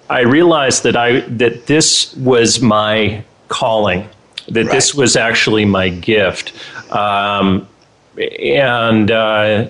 I 0.08 0.20
realized 0.20 0.82
that 0.82 0.96
I 0.96 1.20
that 1.20 1.66
this 1.66 2.14
was 2.16 2.60
my 2.60 3.24
calling 3.48 4.08
that 4.48 4.66
right. 4.66 4.72
this 4.72 4.94
was 4.94 5.16
actually 5.16 5.64
my 5.64 5.88
gift 5.88 6.52
um, 6.92 7.68
and 8.16 9.10
uh, 9.10 9.68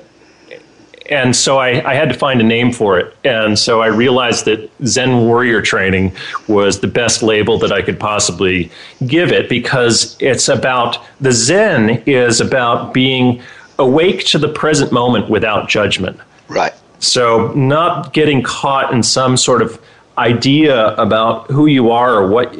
and 1.10 1.34
so 1.34 1.58
I, 1.58 1.90
I, 1.90 1.94
had 1.94 2.08
to 2.08 2.14
find 2.14 2.40
a 2.40 2.44
name 2.44 2.72
for 2.72 2.98
it. 2.98 3.14
And 3.24 3.58
so 3.58 3.82
I 3.82 3.88
realized 3.88 4.44
that 4.44 4.70
Zen 4.86 5.26
Warrior 5.26 5.60
Training 5.60 6.12
was 6.46 6.80
the 6.80 6.86
best 6.86 7.22
label 7.22 7.58
that 7.58 7.72
I 7.72 7.82
could 7.82 7.98
possibly 7.98 8.70
give 9.06 9.32
it 9.32 9.48
because 9.48 10.16
it's 10.20 10.48
about 10.48 10.98
the 11.20 11.32
Zen 11.32 12.02
is 12.06 12.40
about 12.40 12.94
being 12.94 13.42
awake 13.80 14.24
to 14.26 14.38
the 14.38 14.48
present 14.48 14.92
moment 14.92 15.28
without 15.28 15.68
judgment. 15.68 16.20
Right. 16.48 16.72
So 17.00 17.52
not 17.54 18.12
getting 18.12 18.42
caught 18.42 18.92
in 18.92 19.02
some 19.02 19.36
sort 19.36 19.62
of 19.62 19.80
idea 20.18 20.94
about 20.96 21.50
who 21.50 21.66
you 21.66 21.90
are 21.90 22.14
or 22.16 22.28
what 22.28 22.54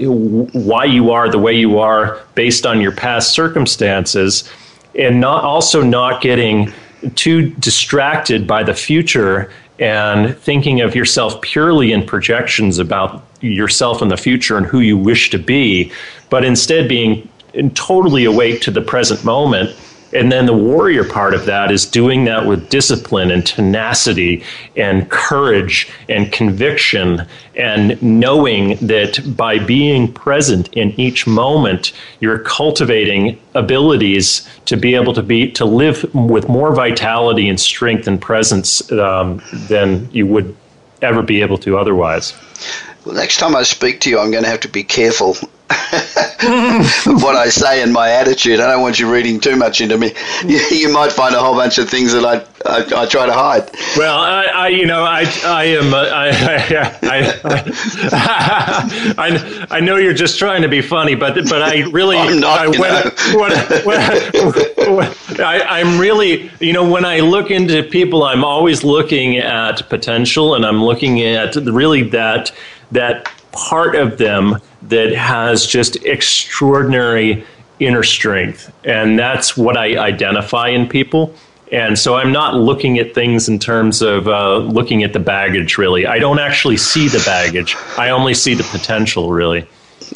why 0.55 0.85
you 0.85 1.11
are 1.11 1.29
the 1.29 1.39
way 1.39 1.53
you 1.53 1.79
are 1.79 2.19
based 2.35 2.65
on 2.65 2.81
your 2.81 2.93
past 2.93 3.35
circumstances 3.35 4.51
and 4.95 5.21
not 5.21 5.45
also 5.45 5.83
not 5.83 6.23
getting 6.23 6.73
too 7.17 7.51
distracted 7.51 8.47
by 8.47 8.63
the 8.63 8.73
future 8.73 9.53
and 9.79 10.37
thinking 10.39 10.81
of 10.81 10.95
yourself 10.95 11.41
purely 11.43 11.93
in 11.93 12.05
projections 12.05 12.79
about 12.79 13.25
yourself 13.41 14.01
in 14.01 14.09
the 14.09 14.17
future 14.17 14.57
and 14.57 14.67
who 14.67 14.81
you 14.81 14.97
wish 14.97 15.31
to 15.31 15.39
be, 15.39 15.91
but 16.29 16.45
instead 16.45 16.89
being 16.89 17.29
totally 17.75 18.25
awake 18.25 18.61
to 18.61 18.71
the 18.71 18.83
present 18.83 19.25
moment 19.25 19.75
and 20.13 20.31
then 20.31 20.47
the 20.47 20.57
warrior 20.57 21.05
part 21.05 21.35
of 21.35 21.47
that 21.47 21.71
is 21.71 21.87
doing 21.87 22.25
that 22.25 22.47
with 22.47 22.69
discipline 22.69 23.31
and 23.31 23.47
tenacity 23.47 24.43
and 24.77 25.09
courage 25.11 25.91
and 26.09 26.33
conviction 26.33 27.27
and 27.55 28.01
knowing 28.03 28.77
that 28.87 29.21
by 29.37 29.59
being 29.59 30.13
present 30.13 30.69
in 30.73 30.99
each 30.99 31.27
moment, 31.27 31.93
you're 32.21 32.39
cultivating 32.41 33.41
abilities 33.55 34.49
to 34.65 34.77
be 34.77 34.95
able 34.95 35.13
to 35.15 35.23
be 35.23 35.51
to 35.53 35.65
live 35.65 36.13
with 36.15 36.49
more 36.49 36.75
vitality 36.75 37.49
and 37.49 37.61
strength 37.61 38.07
and 38.07 38.21
presence 38.21 38.91
um, 38.93 39.43
than 39.69 40.11
you 40.13 40.27
would 40.27 40.57
ever 41.03 41.23
be 41.23 41.41
able 41.41 41.59
to 41.59 41.79
otherwise. 41.79 42.35
Well, 43.05 43.15
next 43.15 43.39
time 43.39 43.57
I 43.57 43.63
speak 43.63 44.01
to 44.03 44.11
you, 44.11 44.19
I'm 44.19 44.31
going 44.31 44.45
to 44.45 44.51
have 44.51 44.61
to 44.61 44.69
be 44.69 44.85
careful 44.85 45.37
what 46.41 47.37
I 47.37 47.49
say 47.49 47.83
and 47.83 47.93
my 47.93 48.11
attitude. 48.11 48.59
I 48.59 48.73
don't 48.73 48.83
want 48.83 48.99
you 48.99 49.13
reading 49.13 49.39
too 49.39 49.55
much 49.55 49.81
into 49.81 49.97
me. 49.99 50.13
You, 50.41 50.59
you 50.71 50.93
might 50.93 51.13
find 51.13 51.35
a 51.35 51.39
whole 51.39 51.55
bunch 51.55 51.77
of 51.79 51.89
things 51.89 52.13
that 52.13 52.25
I, 52.25 52.37
I, 52.67 53.03
I 53.03 53.07
try 53.07 53.27
to 53.27 53.33
hide. 53.33 53.71
Well, 53.97 54.19
I, 54.19 54.45
I, 54.45 54.69
you 54.69 54.87
know, 54.87 55.05
I, 55.05 55.31
I 55.45 55.65
am, 55.65 55.93
uh, 55.93 55.99
I, 55.99 56.29
I, 57.03 58.65
I, 59.19 59.67
I, 59.71 59.81
know 59.81 59.97
you're 59.97 60.15
just 60.15 60.39
trying 60.39 60.63
to 60.63 60.69
be 60.69 60.81
funny, 60.81 61.15
but, 61.15 61.35
but 61.35 61.63
I 61.63 61.83
really, 61.91 62.17
I'm 62.17 62.41
not, 62.41 62.59
I, 62.59 62.69
when, 62.69 63.13
when, 63.37 64.97
when, 64.97 65.15
I, 65.41 65.61
I'm 65.69 66.01
really, 66.01 66.51
you 66.59 66.73
know, 66.73 66.89
when 66.89 67.05
I 67.05 67.21
look 67.21 67.51
into 67.51 67.83
people, 67.83 68.25
I'm 68.25 68.45
always 68.45 68.83
looking 68.83 69.37
at 69.37 69.87
potential, 69.91 70.55
and 70.55 70.65
I'm 70.65 70.83
looking 70.83 71.21
at 71.21 71.55
really 71.57 72.03
that 72.11 72.51
that 72.93 73.31
part 73.53 73.95
of 73.95 74.19
them 74.19 74.57
that 74.83 75.13
has 75.15 75.67
just 75.67 75.97
extraordinary 76.05 77.45
inner 77.79 78.03
strength. 78.03 78.73
And 78.85 79.19
that's 79.19 79.57
what 79.57 79.77
I 79.77 79.99
identify 79.99 80.69
in 80.69 80.89
people. 80.89 81.35
And 81.73 81.99
so 81.99 82.17
I'm 82.17 82.33
not 82.33 82.55
looking 82.55 82.99
at 82.99 83.15
things 83.15 83.49
in 83.49 83.59
terms 83.59 84.03
of 84.03 84.27
uh, 84.27 84.59
looking 84.59 85.05
at 85.05 85.13
the 85.13 85.21
baggage, 85.21 85.79
really. 85.79 86.05
I 86.05 86.19
don't 86.19 86.41
actually 86.41 86.77
see 86.77 87.09
the 87.09 87.23
baggage, 87.25 87.77
I 87.97 88.11
only 88.11 88.35
see 88.35 88.55
the 88.55 88.65
potential, 88.65 89.33
really. 89.33 89.67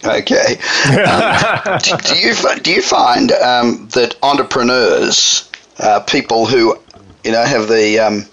Okay. 0.04 0.58
Um, 0.98 1.78
do, 1.82 1.96
do, 1.98 2.18
you, 2.18 2.34
do 2.62 2.72
you 2.72 2.82
find 2.82 3.30
um, 3.32 3.88
that 3.92 4.16
entrepreneurs, 4.22 5.48
uh, 5.78 6.00
people 6.00 6.46
who 6.46 6.76
you 7.24 7.32
know 7.32 7.44
have 7.44 7.68
the 7.68 7.98
um, 8.00 8.26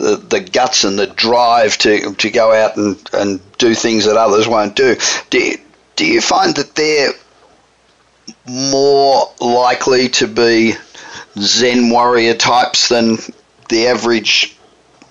the, 0.00 0.16
the 0.16 0.40
guts 0.40 0.84
and 0.84 0.98
the 0.98 1.06
drive 1.06 1.76
to, 1.78 2.14
to 2.14 2.30
go 2.30 2.52
out 2.52 2.76
and, 2.76 2.98
and 3.12 3.40
do 3.58 3.74
things 3.74 4.06
that 4.06 4.16
others 4.16 4.48
won't 4.48 4.74
do. 4.74 4.96
Do 5.28 5.38
you, 5.38 5.58
do 5.96 6.06
you 6.06 6.20
find 6.20 6.56
that 6.56 6.74
they're 6.74 7.12
more 8.46 9.32
likely 9.40 10.08
to 10.08 10.26
be 10.26 10.74
Zen 11.38 11.90
warrior 11.90 12.34
types 12.34 12.88
than 12.88 13.18
the 13.68 13.88
average 13.88 14.56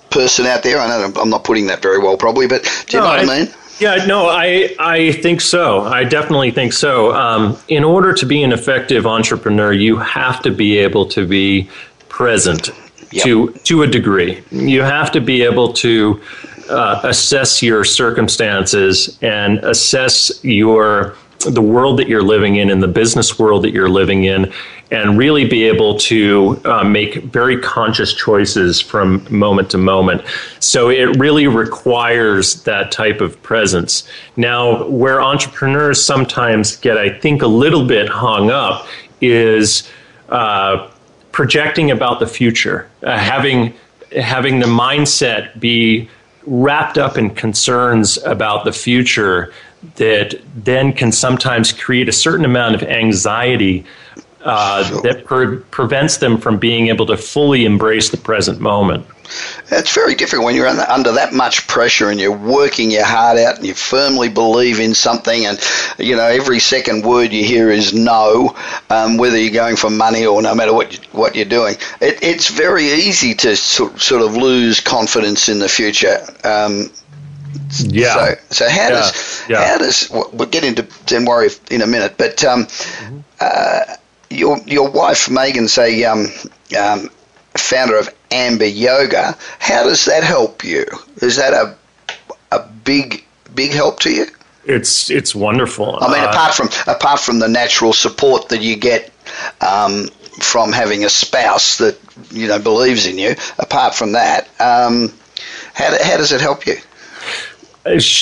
person 0.09 0.45
out 0.45 0.63
there? 0.63 0.79
I 0.79 0.87
know 0.87 1.13
I'm 1.21 1.29
not 1.29 1.43
putting 1.43 1.67
that 1.67 1.81
very 1.81 1.99
well, 1.99 2.17
probably, 2.17 2.47
but 2.47 2.63
do 2.87 2.97
you 2.97 3.03
no, 3.03 3.05
know 3.05 3.09
what 3.09 3.29
I, 3.29 3.35
I 3.35 3.43
mean? 3.43 3.53
Yeah, 3.79 4.05
no, 4.07 4.27
I, 4.27 4.75
I 4.77 5.11
think 5.13 5.39
so. 5.39 5.81
I 5.81 6.03
definitely 6.03 6.51
think 6.51 6.73
so. 6.73 7.13
Um, 7.13 7.57
in 7.69 7.85
order 7.85 8.13
to 8.13 8.25
be 8.25 8.43
an 8.43 8.51
effective 8.51 9.07
entrepreneur, 9.07 9.71
you 9.71 9.97
have 9.97 10.41
to 10.41 10.51
be 10.51 10.79
able 10.79 11.05
to 11.09 11.25
be 11.25 11.69
present 12.09 12.71
yep. 13.11 13.23
to 13.25 13.51
to 13.63 13.83
a 13.83 13.87
degree. 13.87 14.43
You 14.51 14.81
have 14.81 15.11
to 15.11 15.21
be 15.21 15.43
able 15.43 15.73
to 15.73 16.21
uh, 16.69 17.01
assess 17.03 17.61
your 17.61 17.83
circumstances 17.83 19.17
and 19.21 19.59
assess 19.59 20.43
your 20.43 21.15
the 21.39 21.61
world 21.61 21.97
that 21.97 22.09
you're 22.09 22.21
living 22.21 22.57
in 22.57 22.69
and 22.69 22.83
the 22.83 22.87
business 22.87 23.39
world 23.39 23.63
that 23.63 23.71
you're 23.71 23.89
living 23.89 24.25
in 24.25 24.51
and 24.91 25.17
really 25.17 25.47
be 25.47 25.63
able 25.63 25.97
to 25.97 26.59
uh, 26.65 26.83
make 26.83 27.15
very 27.25 27.57
conscious 27.61 28.13
choices 28.13 28.81
from 28.81 29.25
moment 29.29 29.69
to 29.69 29.77
moment. 29.77 30.21
So 30.59 30.89
it 30.89 31.17
really 31.17 31.47
requires 31.47 32.63
that 32.63 32.91
type 32.91 33.21
of 33.21 33.41
presence. 33.43 34.07
Now, 34.35 34.87
where 34.87 35.21
entrepreneurs 35.21 36.03
sometimes 36.03 36.75
get, 36.75 36.97
I 36.97 37.17
think, 37.19 37.41
a 37.41 37.47
little 37.47 37.85
bit 37.85 38.09
hung 38.09 38.49
up 38.49 38.87
is 39.21 39.89
uh, 40.29 40.89
projecting 41.39 41.89
about 41.89 42.19
the 42.19 42.27
future, 42.27 42.85
uh, 43.01 43.17
having 43.17 43.73
having 44.11 44.59
the 44.59 44.65
mindset 44.65 45.57
be 45.57 46.09
wrapped 46.45 46.97
up 46.97 47.17
in 47.17 47.29
concerns 47.29 48.17
about 48.25 48.65
the 48.65 48.73
future 48.73 49.53
that 49.95 50.37
then 50.53 50.91
can 50.91 51.13
sometimes 51.13 51.71
create 51.71 52.09
a 52.09 52.11
certain 52.11 52.43
amount 52.43 52.75
of 52.75 52.83
anxiety 52.83 53.85
uh, 54.43 54.83
that 54.99 55.23
pre- 55.23 55.59
prevents 55.71 56.17
them 56.17 56.37
from 56.37 56.57
being 56.57 56.89
able 56.89 57.05
to 57.05 57.15
fully 57.15 57.63
embrace 57.63 58.09
the 58.09 58.17
present 58.17 58.59
moment. 58.59 59.05
It's 59.71 59.93
very 59.93 60.15
different 60.15 60.45
when 60.45 60.55
you're 60.55 60.67
under 60.67 61.13
that 61.13 61.33
much 61.33 61.67
pressure 61.67 62.09
and 62.09 62.19
you're 62.19 62.35
working 62.35 62.91
your 62.91 63.05
heart 63.05 63.37
out 63.37 63.57
and 63.57 63.65
you 63.65 63.73
firmly 63.73 64.29
believe 64.29 64.79
in 64.79 64.93
something, 64.93 65.45
and 65.45 65.59
you 65.97 66.15
know 66.15 66.25
every 66.25 66.59
second 66.59 67.03
word 67.05 67.31
you 67.31 67.43
hear 67.43 67.69
is 67.69 67.93
no, 67.93 68.55
um, 68.89 69.17
whether 69.17 69.37
you're 69.37 69.53
going 69.53 69.75
for 69.75 69.89
money 69.89 70.25
or 70.25 70.41
no 70.41 70.55
matter 70.55 70.73
what 70.73 70.93
you, 70.93 70.99
what 71.11 71.35
you're 71.35 71.45
doing. 71.45 71.75
It, 72.01 72.23
it's 72.23 72.49
very 72.49 72.85
easy 72.85 73.33
to 73.35 73.55
sort, 73.55 73.99
sort 74.01 74.21
of 74.21 74.35
lose 74.35 74.79
confidence 74.79 75.49
in 75.49 75.59
the 75.59 75.69
future. 75.69 76.19
Um, 76.43 76.91
yeah. 77.79 78.13
So, 78.13 78.35
so 78.49 78.69
how 78.69 78.75
yeah. 78.75 78.89
does 78.89 79.45
yeah. 79.49 79.67
how 79.67 79.77
does 79.77 80.09
we'll 80.09 80.49
get 80.49 80.63
into 80.63 80.87
Zen 81.07 81.25
Warrior 81.25 81.51
in 81.69 81.81
a 81.81 81.87
minute, 81.87 82.15
but 82.17 82.43
um, 82.43 82.65
mm-hmm. 82.65 83.19
uh, 83.39 83.95
your 84.29 84.59
your 84.65 84.89
wife 84.89 85.29
Megan 85.29 85.67
say 85.67 86.03
um, 86.03 86.27
um, 86.79 87.09
founder 87.57 87.97
of 87.97 88.13
Amber 88.31 88.65
Yoga. 88.65 89.37
How 89.59 89.83
does 89.83 90.05
that 90.05 90.23
help 90.23 90.63
you? 90.63 90.85
Is 91.21 91.35
that 91.37 91.53
a 91.53 91.75
a 92.51 92.67
big 92.83 93.25
big 93.55 93.71
help 93.71 93.99
to 94.01 94.13
you? 94.13 94.25
It's 94.65 95.09
it's 95.09 95.33
wonderful. 95.33 95.97
I 96.01 96.11
mean, 96.11 96.23
uh, 96.23 96.29
apart 96.29 96.53
from 96.53 96.69
apart 96.87 97.19
from 97.19 97.39
the 97.39 97.47
natural 97.47 97.93
support 97.93 98.49
that 98.49 98.61
you 98.61 98.75
get 98.75 99.11
um, 99.61 100.07
from 100.39 100.71
having 100.71 101.03
a 101.03 101.09
spouse 101.09 101.77
that 101.77 101.97
you 102.31 102.47
know 102.47 102.59
believes 102.59 103.05
in 103.05 103.17
you, 103.17 103.35
apart 103.57 103.95
from 103.95 104.13
that, 104.13 104.47
um, 104.59 105.13
how 105.73 105.91
how 106.03 106.17
does 106.17 106.31
it 106.31 106.41
help 106.41 106.65
you? 106.65 106.75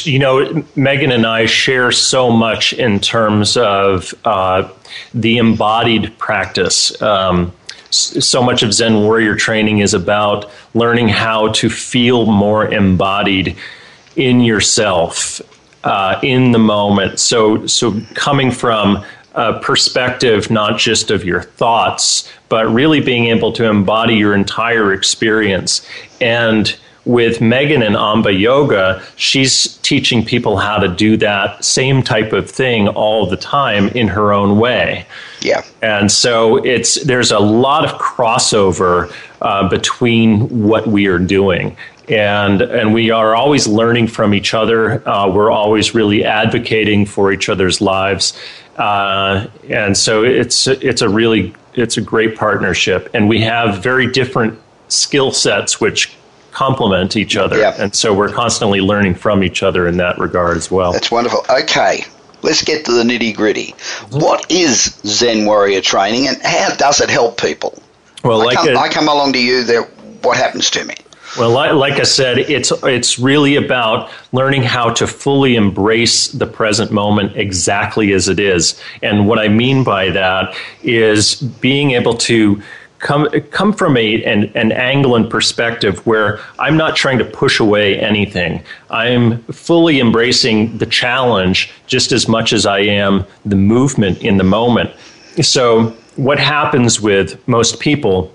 you 0.03 0.19
know, 0.19 0.63
Megan 0.75 1.11
and 1.11 1.25
I 1.25 1.45
share 1.45 1.91
so 1.91 2.29
much 2.31 2.73
in 2.73 2.99
terms 2.99 3.57
of 3.57 4.13
uh, 4.23 4.69
the 5.13 5.37
embodied 5.37 6.17
practice. 6.17 6.99
Um, 7.01 7.51
so 7.89 8.43
much 8.43 8.63
of 8.63 8.73
Zen 8.73 9.01
warrior 9.03 9.35
training 9.35 9.79
is 9.79 9.93
about 9.93 10.49
learning 10.73 11.09
how 11.09 11.49
to 11.53 11.69
feel 11.69 12.25
more 12.25 12.67
embodied 12.67 13.55
in 14.15 14.41
yourself. 14.41 15.41
uh, 15.83 16.19
in 16.21 16.51
the 16.51 16.59
moment. 16.59 17.19
So, 17.19 17.65
so 17.65 18.01
coming 18.13 18.51
from 18.51 19.05
a 19.35 19.59
perspective 19.59 20.49
not 20.49 20.77
just 20.77 21.11
of 21.11 21.23
your 21.23 21.43
thoughts, 21.43 22.29
but 22.49 22.67
really 22.67 22.99
being 22.99 23.27
able 23.27 23.53
to 23.53 23.65
embody 23.65 24.15
your 24.15 24.33
entire 24.33 24.91
experience. 24.93 25.87
And 26.19 26.75
with 27.07 27.39
Megan 27.41 27.81
and 27.81 27.95
Amba 27.95 28.33
Yoga, 28.33 29.01
she's 29.15 29.77
teaching 29.77 30.25
people 30.25 30.57
how 30.57 30.77
to 30.77 30.87
do 30.87 31.17
that 31.17 31.63
same 31.63 32.03
type 32.03 32.33
of 32.33 32.49
thing 32.49 32.87
all 32.89 33.25
the 33.25 33.37
time 33.37 33.87
in 33.89 34.09
her 34.09 34.33
own 34.33 34.59
way. 34.59 35.05
Yeah. 35.41 35.63
And 35.81 36.11
so 36.11 36.57
it's 36.57 37.03
there's 37.03 37.31
a 37.31 37.39
lot 37.39 37.85
of 37.85 37.91
crossover 37.99 39.11
uh, 39.41 39.69
between 39.69 40.67
what 40.67 40.87
we 40.87 41.07
are 41.07 41.19
doing. 41.19 41.77
And, 42.09 42.61
and 42.61 42.93
we 42.93 43.11
are 43.11 43.35
always 43.35 43.67
learning 43.67 44.07
from 44.07 44.33
each 44.33 44.53
other. 44.53 45.07
Uh, 45.07 45.29
we're 45.29 45.51
always 45.51 45.93
really 45.93 46.23
advocating 46.23 47.05
for 47.05 47.31
each 47.31 47.49
other's 47.49 47.81
lives. 47.81 48.37
Uh, 48.77 49.47
and 49.69 49.97
so 49.97 50.23
it's, 50.23 50.67
it's 50.67 51.01
a 51.01 51.09
really 51.09 51.53
it's 51.73 51.95
a 51.95 52.01
great 52.01 52.35
partnership. 52.35 53.09
And 53.13 53.29
we 53.29 53.41
have 53.41 53.83
very 53.83 54.11
different 54.11 54.59
skill 54.87 55.31
sets, 55.31 55.79
which 55.79 56.16
complement 56.57 57.15
each 57.15 57.37
other. 57.37 57.59
Yeah. 57.59 57.75
And 57.77 57.93
so 57.93 58.15
we're 58.15 58.33
constantly 58.33 58.81
learning 58.81 59.13
from 59.13 59.43
each 59.43 59.61
other 59.61 59.87
in 59.87 59.97
that 59.97 60.17
regard 60.17 60.57
as 60.57 60.71
well. 60.71 60.91
That's 60.91 61.11
wonderful. 61.11 61.45
Okay, 61.47 62.03
let's 62.41 62.63
get 62.63 62.83
to 62.85 62.93
the 62.93 63.03
nitty 63.03 63.35
gritty. 63.35 63.73
Mm-hmm. 63.73 64.19
What 64.19 64.51
is 64.51 64.95
Zen 65.05 65.45
Warrior 65.45 65.81
training 65.81 66.27
and 66.27 66.41
how 66.41 66.73
does 66.75 66.99
it 66.99 67.11
help 67.11 67.39
people? 67.39 67.77
Well, 68.23 68.41
I, 68.41 68.45
like 68.45 68.57
come, 68.57 68.69
a, 68.69 68.75
I 68.75 68.89
come 68.89 69.07
along 69.07 69.33
to 69.33 69.43
you, 69.43 69.63
there, 69.63 69.83
what 70.23 70.37
happens 70.37 70.71
to 70.71 70.83
me? 70.83 70.95
Well, 71.37 71.51
like, 71.51 71.73
like, 71.73 71.99
I 71.99 72.03
said, 72.03 72.39
it's 72.39 72.71
it's 72.83 73.19
really 73.19 73.57
about 73.57 74.09
learning 74.31 74.63
how 74.63 74.91
to 74.93 75.05
fully 75.05 75.55
embrace 75.55 76.29
the 76.29 76.47
present 76.47 76.89
moment 76.89 77.37
exactly 77.37 78.13
as 78.13 78.27
it 78.29 78.39
is. 78.39 78.81
And 79.03 79.27
what 79.27 79.37
I 79.37 79.47
mean 79.47 79.83
by 79.83 80.09
that 80.09 80.55
is 80.81 81.35
being 81.35 81.91
able 81.91 82.15
to 82.15 82.63
come 82.99 83.27
come 83.51 83.73
from 83.73 83.97
a 83.97 84.23
an, 84.23 84.51
an 84.55 84.71
angle 84.71 85.15
and 85.15 85.29
perspective 85.29 86.05
where 86.05 86.39
I'm 86.59 86.77
not 86.77 86.95
trying 86.95 87.17
to 87.19 87.25
push 87.25 87.59
away 87.59 87.99
anything. 87.99 88.63
I'm 88.89 89.43
fully 89.43 89.99
embracing 89.99 90.77
the 90.77 90.85
challenge 90.85 91.71
just 91.85 92.11
as 92.11 92.27
much 92.27 92.53
as 92.53 92.65
I 92.65 92.79
am 92.79 93.25
the 93.45 93.55
movement 93.55 94.23
in 94.23 94.37
the 94.37 94.43
moment. 94.43 94.91
So 95.41 95.95
what 96.15 96.39
happens 96.39 96.99
with 96.99 97.47
most 97.47 97.79
people 97.79 98.33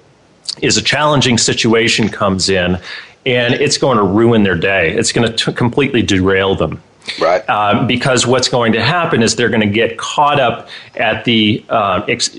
is 0.60 0.76
a 0.76 0.82
challenging 0.82 1.38
situation 1.38 2.08
comes 2.08 2.48
in 2.48 2.78
and 3.24 3.54
it's 3.54 3.78
going 3.78 3.96
to 3.96 4.04
ruin 4.04 4.42
their 4.42 4.56
day. 4.56 4.92
It's 4.92 5.12
going 5.12 5.34
to 5.34 5.52
completely 5.52 6.02
derail 6.02 6.54
them. 6.54 6.82
Right. 7.20 7.42
Uh, 7.48 7.84
because 7.86 8.26
what's 8.26 8.48
going 8.48 8.72
to 8.72 8.82
happen 8.82 9.22
is 9.22 9.36
they're 9.36 9.48
going 9.48 9.60
to 9.60 9.66
get 9.66 9.98
caught 9.98 10.38
up 10.38 10.68
at 10.94 11.24
the 11.24 11.64
uh, 11.68 12.04
ex- 12.08 12.36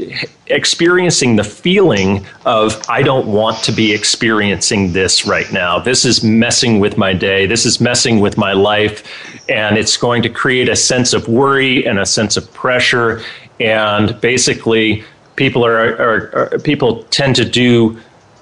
experiencing 0.48 1.36
the 1.36 1.44
feeling 1.44 2.26
of, 2.46 2.82
I 2.90 3.02
don't 3.04 3.28
want 3.28 3.58
to 3.66 3.72
be 3.72 3.94
experiencing 3.94 4.94
this 4.94 5.26
right 5.26 5.52
now. 5.52 5.80
This 5.80 6.06
is 6.06 6.24
messing 6.24 6.80
with 6.80 6.98
my 6.98 7.14
day. 7.14 7.46
This 7.46 7.66
is 7.66 7.82
messing 7.82 8.20
with 8.20 8.38
my 8.38 8.54
life. 8.54 9.04
And 9.50 9.78
it's 9.78 9.98
going 9.98 10.22
to 10.24 10.30
create 10.30 10.70
a 10.70 10.76
sense 10.76 11.14
of 11.14 11.28
worry 11.28 11.86
and 11.86 12.00
a 12.00 12.06
sense 12.06 12.38
of 12.38 12.52
pressure. 12.54 13.22
And 13.60 14.20
basically, 14.22 15.04
people 15.36 15.66
are, 15.66 15.96
are, 15.98 16.52
are 16.54 16.60
people 16.60 17.04
tend 17.06 17.36
to 17.36 17.46
do 17.46 18.00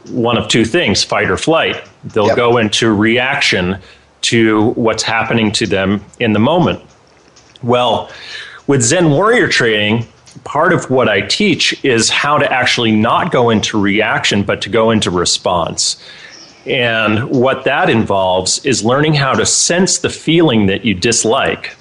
one 0.09 0.37
of 0.37 0.47
two 0.47 0.65
things 0.65 1.03
fight 1.03 1.29
or 1.29 1.37
flight. 1.37 1.83
They'll 2.03 2.27
yep. 2.27 2.35
go 2.35 2.57
into 2.57 2.93
reaction 2.93 3.77
to 4.21 4.71
what's 4.71 5.03
happening 5.03 5.51
to 5.53 5.67
them 5.67 6.03
in 6.19 6.33
the 6.33 6.39
moment. 6.39 6.81
Well, 7.63 8.11
with 8.67 8.81
Zen 8.81 9.11
warrior 9.11 9.47
training, 9.47 10.07
part 10.43 10.73
of 10.73 10.89
what 10.89 11.09
I 11.09 11.21
teach 11.21 11.83
is 11.83 12.09
how 12.09 12.37
to 12.37 12.51
actually 12.51 12.91
not 12.91 13.31
go 13.31 13.49
into 13.49 13.79
reaction, 13.79 14.43
but 14.43 14.61
to 14.61 14.69
go 14.69 14.91
into 14.91 15.11
response. 15.11 16.01
And 16.65 17.29
what 17.29 17.63
that 17.65 17.89
involves 17.89 18.63
is 18.65 18.83
learning 18.83 19.15
how 19.15 19.33
to 19.33 19.45
sense 19.45 19.99
the 19.99 20.09
feeling 20.09 20.67
that 20.67 20.85
you 20.85 20.93
dislike 20.93 21.75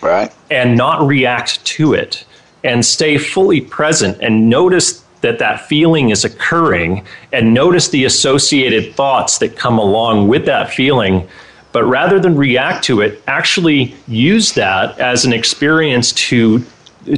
right. 0.00 0.32
and 0.50 0.76
not 0.76 1.06
react 1.06 1.64
to 1.66 1.92
it 1.92 2.24
and 2.62 2.84
stay 2.84 3.18
fully 3.18 3.60
present 3.60 4.18
and 4.22 4.48
notice 4.48 5.04
that 5.20 5.38
that 5.38 5.66
feeling 5.68 6.10
is 6.10 6.24
occurring 6.24 7.04
and 7.32 7.52
notice 7.52 7.88
the 7.88 8.04
associated 8.04 8.94
thoughts 8.94 9.38
that 9.38 9.56
come 9.56 9.78
along 9.78 10.28
with 10.28 10.46
that 10.46 10.70
feeling 10.70 11.28
but 11.74 11.84
rather 11.86 12.20
than 12.20 12.36
react 12.36 12.84
to 12.84 13.00
it, 13.00 13.20
actually 13.26 13.96
use 14.06 14.52
that 14.52 14.96
as 15.00 15.24
an 15.24 15.32
experience 15.32 16.12
to 16.12 16.64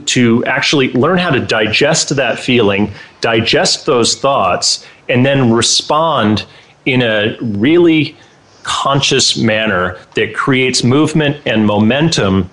to 0.06 0.44
actually 0.46 0.90
learn 0.94 1.18
how 1.18 1.30
to 1.30 1.38
digest 1.38 2.16
that 2.16 2.40
feeling, 2.40 2.90
digest 3.20 3.86
those 3.86 4.16
thoughts, 4.16 4.84
and 5.08 5.24
then 5.24 5.52
respond 5.52 6.44
in 6.86 7.02
a 7.02 7.36
really 7.40 8.16
conscious 8.64 9.36
manner 9.36 9.96
that 10.14 10.34
creates 10.34 10.82
movement 10.82 11.36
and 11.46 11.64
momentum 11.66 12.50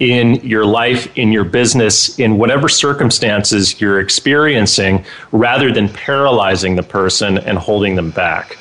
in 0.00 0.34
your 0.46 0.66
life, 0.66 1.16
in 1.16 1.32
your 1.32 1.44
business, 1.44 2.18
in 2.18 2.36
whatever 2.36 2.68
circumstances 2.68 3.80
you're 3.80 4.00
experiencing, 4.00 5.02
rather 5.30 5.72
than 5.72 5.88
paralyzing 5.88 6.74
the 6.74 6.82
person 6.82 7.38
and 7.38 7.56
holding 7.56 7.94
them 7.94 8.10
back. 8.10 8.58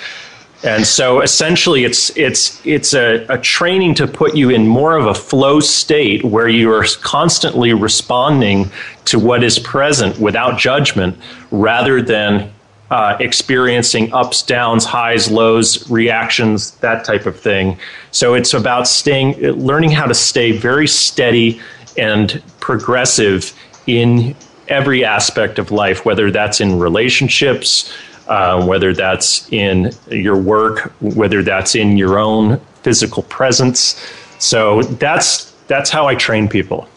And 0.65 0.85
so 0.85 1.21
essentially 1.21 1.83
it's 1.83 2.09
it's 2.17 2.59
it's 2.65 2.95
a, 2.95 3.23
a, 3.29 3.37
training 3.37 3.93
to 3.95 4.07
put 4.07 4.35
you 4.35 4.49
in 4.49 4.67
more 4.67 4.97
of 4.97 5.05
a 5.05 5.13
flow 5.13 5.59
state 5.59 6.23
where 6.23 6.47
you 6.47 6.71
are 6.71 6.83
constantly 7.01 7.71
responding 7.73 8.71
to 9.05 9.19
what 9.19 9.43
is 9.43 9.59
present 9.59 10.17
without 10.19 10.57
judgment 10.57 11.17
rather 11.51 12.01
than 12.01 12.51
uh, 12.89 13.15
experiencing 13.19 14.11
ups, 14.11 14.41
downs, 14.41 14.85
highs, 14.85 15.29
lows, 15.29 15.87
reactions, 15.91 16.71
that 16.77 17.05
type 17.05 17.27
of 17.27 17.39
thing. 17.39 17.77
So 18.09 18.33
it's 18.33 18.55
about 18.55 18.87
staying 18.87 19.37
learning 19.39 19.91
how 19.91 20.07
to 20.07 20.15
stay 20.15 20.51
very 20.51 20.87
steady 20.87 21.61
and 21.95 22.41
progressive 22.59 23.53
in 23.85 24.35
every 24.67 25.05
aspect 25.05 25.59
of 25.59 25.69
life, 25.69 26.05
whether 26.05 26.31
that's 26.31 26.59
in 26.59 26.79
relationships, 26.79 27.93
uh, 28.27 28.65
whether 28.65 28.93
that's 28.93 29.51
in 29.51 29.91
your 30.09 30.37
work, 30.37 30.93
whether 30.99 31.43
that's 31.43 31.75
in 31.75 31.97
your 31.97 32.19
own 32.19 32.59
physical 32.83 33.23
presence. 33.23 33.99
So 34.39 34.81
that's 34.83 35.51
that's 35.67 35.89
how 35.89 36.07
I 36.07 36.15
train 36.15 36.47
people. 36.47 36.87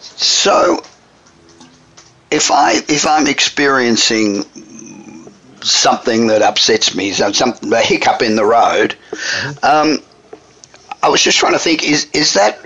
So 0.00 0.82
if 2.30 2.50
I 2.50 2.74
if 2.88 3.06
I'm 3.06 3.26
experiencing 3.26 4.44
something 5.62 6.26
that 6.28 6.42
upsets 6.42 6.94
me, 6.94 7.12
some 7.12 7.54
a 7.72 7.80
hiccup 7.80 8.22
in 8.22 8.36
the 8.36 8.44
road, 8.44 8.96
mm-hmm. 9.10 9.64
um, 9.64 9.98
I 11.02 11.08
was 11.08 11.22
just 11.22 11.38
trying 11.38 11.52
to 11.52 11.58
think: 11.58 11.84
is 11.84 12.08
is 12.12 12.34
that 12.34 12.58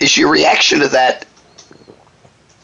is 0.00 0.16
your 0.16 0.30
reaction 0.30 0.80
to 0.80 0.88
that 0.88 1.26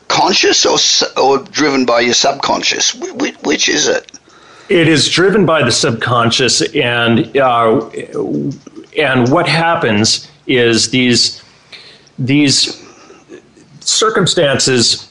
conscious 0.08 0.64
or 0.64 0.78
or 1.20 1.38
driven 1.38 1.84
by 1.84 2.00
your 2.00 2.14
subconscious? 2.14 2.94
Which, 2.94 3.36
which 3.42 3.68
is 3.68 3.88
it? 3.88 4.10
It 4.68 4.88
is 4.88 5.08
driven 5.08 5.46
by 5.46 5.62
the 5.62 5.70
subconscious, 5.70 6.60
and 6.74 7.36
uh, 7.36 7.88
and 8.96 9.30
what 9.30 9.48
happens 9.48 10.28
is 10.46 10.90
these 10.90 11.42
these 12.18 12.84
circumstances 13.80 15.06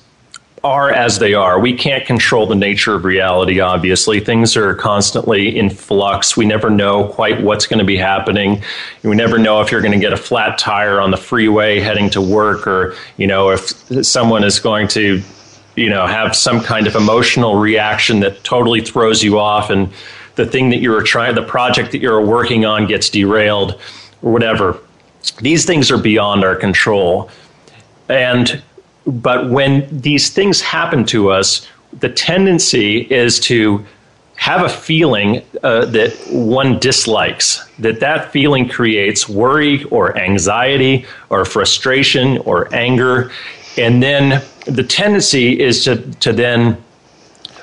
are 0.65 0.91
as 0.91 1.19
they 1.19 1.35
are. 1.35 1.59
We 1.59 1.77
can't 1.77 2.05
control 2.05 2.47
the 2.47 2.55
nature 2.55 2.95
of 2.95 3.05
reality, 3.05 3.59
obviously. 3.59 4.19
Things 4.19 4.57
are 4.57 4.73
constantly 4.73 5.57
in 5.57 5.69
flux. 5.69 6.35
We 6.35 6.45
never 6.45 6.71
know 6.71 7.07
quite 7.07 7.41
what's 7.41 7.67
going 7.67 7.79
to 7.79 7.85
be 7.85 7.97
happening. 7.97 8.63
We 9.03 9.15
never 9.15 9.37
know 9.37 9.61
if 9.61 9.71
you're 9.71 9.81
going 9.81 9.93
to 9.93 9.99
get 9.99 10.11
a 10.11 10.17
flat 10.17 10.57
tire 10.57 10.99
on 10.99 11.11
the 11.11 11.17
freeway 11.17 11.79
heading 11.79 12.09
to 12.09 12.21
work 12.21 12.65
or, 12.65 12.95
you 13.17 13.27
know, 13.27 13.51
if 13.51 13.69
someone 14.03 14.43
is 14.43 14.59
going 14.59 14.87
to 14.89 15.21
you 15.75 15.89
know 15.89 16.07
have 16.07 16.35
some 16.35 16.61
kind 16.61 16.87
of 16.87 16.95
emotional 16.95 17.55
reaction 17.55 18.19
that 18.21 18.43
totally 18.43 18.81
throws 18.81 19.23
you 19.23 19.39
off 19.39 19.69
and 19.69 19.91
the 20.35 20.45
thing 20.45 20.69
that 20.69 20.77
you 20.77 20.91
were 20.91 21.03
trying 21.03 21.33
the 21.35 21.41
project 21.43 21.91
that 21.91 21.99
you're 21.99 22.25
working 22.25 22.65
on 22.65 22.87
gets 22.87 23.09
derailed 23.09 23.79
or 24.21 24.33
whatever. 24.33 24.77
These 25.39 25.65
things 25.65 25.89
are 25.91 25.97
beyond 25.97 26.43
our 26.43 26.55
control. 26.55 27.29
And 28.09 28.61
but 29.07 29.49
when 29.49 29.87
these 29.91 30.29
things 30.29 30.61
happen 30.61 31.05
to 31.05 31.31
us 31.31 31.67
the 31.99 32.09
tendency 32.09 33.01
is 33.11 33.39
to 33.39 33.85
have 34.35 34.63
a 34.63 34.69
feeling 34.69 35.41
uh, 35.63 35.85
that 35.85 36.11
one 36.29 36.77
dislikes 36.79 37.65
that 37.79 38.01
that 38.01 38.31
feeling 38.31 38.67
creates 38.67 39.29
worry 39.29 39.83
or 39.85 40.17
anxiety 40.17 41.05
or 41.29 41.45
frustration 41.45 42.37
or 42.39 42.73
anger. 42.75 43.31
And 43.77 44.03
then 44.03 44.43
the 44.65 44.83
tendency 44.83 45.59
is 45.59 45.83
to, 45.85 45.97
to 46.15 46.33
then 46.33 46.77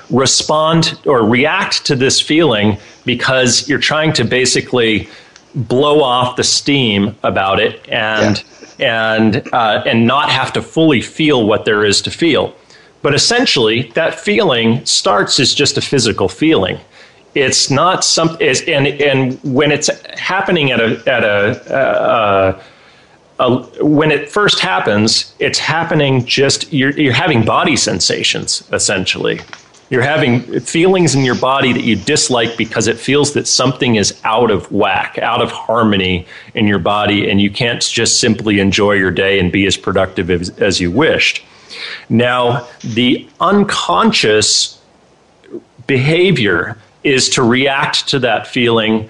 respond 0.09 0.99
or 1.05 1.25
react 1.25 1.85
to 1.85 1.95
this 1.95 2.19
feeling 2.19 2.77
because 3.05 3.67
you're 3.67 3.79
trying 3.79 4.13
to 4.13 4.23
basically 4.23 5.07
blow 5.55 6.01
off 6.01 6.35
the 6.35 6.43
steam 6.43 7.15
about 7.23 7.59
it 7.59 7.87
and 7.89 8.43
yeah. 8.79 9.15
and 9.15 9.49
uh, 9.53 9.83
and 9.85 10.07
not 10.07 10.29
have 10.29 10.51
to 10.53 10.61
fully 10.61 11.01
feel 11.01 11.45
what 11.45 11.65
there 11.65 11.85
is 11.85 12.01
to 12.01 12.11
feel. 12.11 12.55
But 13.01 13.13
essentially, 13.13 13.91
that 13.95 14.19
feeling 14.19 14.85
starts 14.85 15.39
as 15.39 15.53
just 15.53 15.77
a 15.77 15.81
physical 15.81 16.29
feeling. 16.29 16.79
It's 17.35 17.69
not 17.69 18.03
some, 18.03 18.37
it's, 18.39 18.61
and 18.61 18.87
and 18.87 19.39
when 19.43 19.71
it's 19.71 19.89
happening 20.17 20.71
at 20.71 20.79
a 20.79 21.03
at 21.07 21.23
a, 21.23 21.75
uh, 21.75 22.63
when 23.39 24.11
it 24.11 24.29
first 24.29 24.59
happens, 24.59 25.33
it's 25.39 25.59
happening 25.59 26.25
just 26.25 26.71
you're 26.71 26.91
you're 26.91 27.13
having 27.13 27.43
body 27.43 27.75
sensations 27.75 28.67
essentially. 28.71 29.39
You're 29.89 30.01
having 30.01 30.59
feelings 30.61 31.13
in 31.13 31.23
your 31.23 31.35
body 31.35 31.71
that 31.71 31.83
you 31.83 31.95
dislike 31.95 32.57
because 32.57 32.87
it 32.87 32.97
feels 32.97 33.33
that 33.33 33.47
something 33.47 33.95
is 33.95 34.19
out 34.23 34.49
of 34.49 34.71
whack, 34.71 35.19
out 35.19 35.41
of 35.41 35.51
harmony 35.51 36.25
in 36.55 36.67
your 36.67 36.79
body, 36.79 37.29
and 37.29 37.39
you 37.39 37.51
can't 37.51 37.81
just 37.81 38.19
simply 38.19 38.59
enjoy 38.59 38.93
your 38.93 39.11
day 39.11 39.39
and 39.39 39.51
be 39.51 39.67
as 39.67 39.77
productive 39.77 40.31
as, 40.31 40.49
as 40.57 40.81
you 40.81 40.89
wished. 40.89 41.43
Now, 42.09 42.67
the 42.83 43.27
unconscious 43.39 44.81
behavior 45.85 46.77
is 47.03 47.29
to 47.29 47.43
react 47.43 48.07
to 48.07 48.19
that 48.19 48.47
feeling 48.47 49.09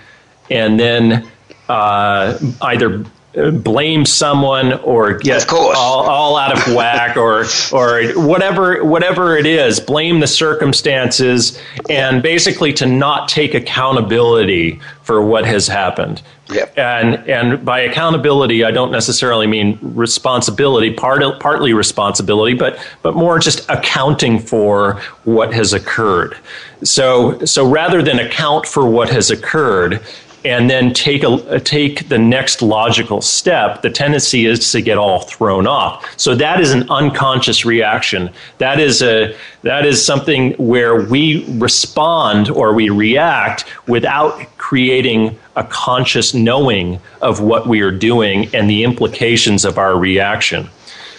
and 0.50 0.80
then 0.80 1.30
uh, 1.70 2.38
either 2.62 3.06
blame 3.34 4.06
someone 4.06 4.74
or 4.82 5.18
get 5.18 5.50
all, 5.50 5.74
all, 5.74 6.38
out 6.38 6.52
of 6.56 6.76
whack 6.76 7.18
or 7.18 7.46
or 7.72 8.04
whatever 8.14 8.84
whatever 8.84 9.36
it 9.36 9.48
is 9.48 9.80
blame 9.80 10.20
the 10.20 10.28
circumstances 10.28 11.60
and 11.90 12.22
basically 12.22 12.72
to 12.72 12.86
not 12.86 13.28
take 13.28 13.56
accountability 13.56 14.80
for 15.02 15.22
what 15.24 15.46
has 15.46 15.68
happened. 15.68 16.22
Yep. 16.50 16.78
and 16.78 17.16
and 17.28 17.66
by 17.66 17.80
accountability 17.80 18.64
I 18.64 18.72
don't 18.72 18.92
necessarily 18.92 19.48
mean 19.48 19.80
responsibility 19.82 20.92
part, 20.92 21.24
partly 21.40 21.74
responsibility 21.74 22.54
but 22.54 22.86
but 23.02 23.16
more 23.16 23.40
just 23.40 23.68
accounting 23.70 24.38
for 24.38 25.02
what 25.24 25.54
has 25.54 25.74
occurred. 25.74 26.38
So 26.84 27.44
so 27.46 27.68
rather 27.68 28.04
than 28.04 28.20
account 28.20 28.68
for 28.68 28.88
what 28.88 29.10
has 29.10 29.32
occurred 29.32 30.04
and 30.46 30.70
then 30.70 30.94
take 30.94 31.24
a 31.24 31.60
take 31.60 32.10
the 32.10 32.18
next 32.18 32.62
logical 32.62 33.22
step 33.22 33.82
the 33.82 33.90
tendency 33.90 34.46
is 34.46 34.72
to 34.72 34.82
get 34.82 34.98
all 34.98 35.22
thrown 35.22 35.68
off. 35.68 36.06
So 36.20 36.36
that 36.36 36.60
is 36.60 36.72
an 36.72 36.90
unconscious 36.90 37.66
reaction. 37.66 38.30
That 38.58 38.80
is 38.80 39.02
a 39.02 39.36
that 39.62 39.86
is 39.86 40.06
something 40.06 40.54
where 40.54 41.02
we 41.02 41.46
respond 41.58 42.50
or 42.50 42.74
we 42.74 42.90
react 42.90 43.66
without 43.88 44.40
creating 44.58 45.38
a 45.56 45.64
conscious 45.64 46.34
knowing 46.34 47.00
of 47.22 47.40
what 47.40 47.68
we 47.68 47.82
are 47.82 47.92
doing 47.92 48.54
and 48.54 48.70
the 48.70 48.84
implications 48.84 49.66
of 49.66 49.78
our 49.78 49.98
reaction. 49.98 50.70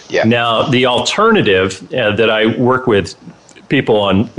Yeah. 0.07 0.23
now 0.23 0.61
the 0.61 0.85
alternative 0.85 1.81
uh, 1.91 2.15
that 2.15 2.29
i 2.29 2.45
work 2.57 2.85
with 2.85 3.15
people 3.69 3.97
on 3.97 4.29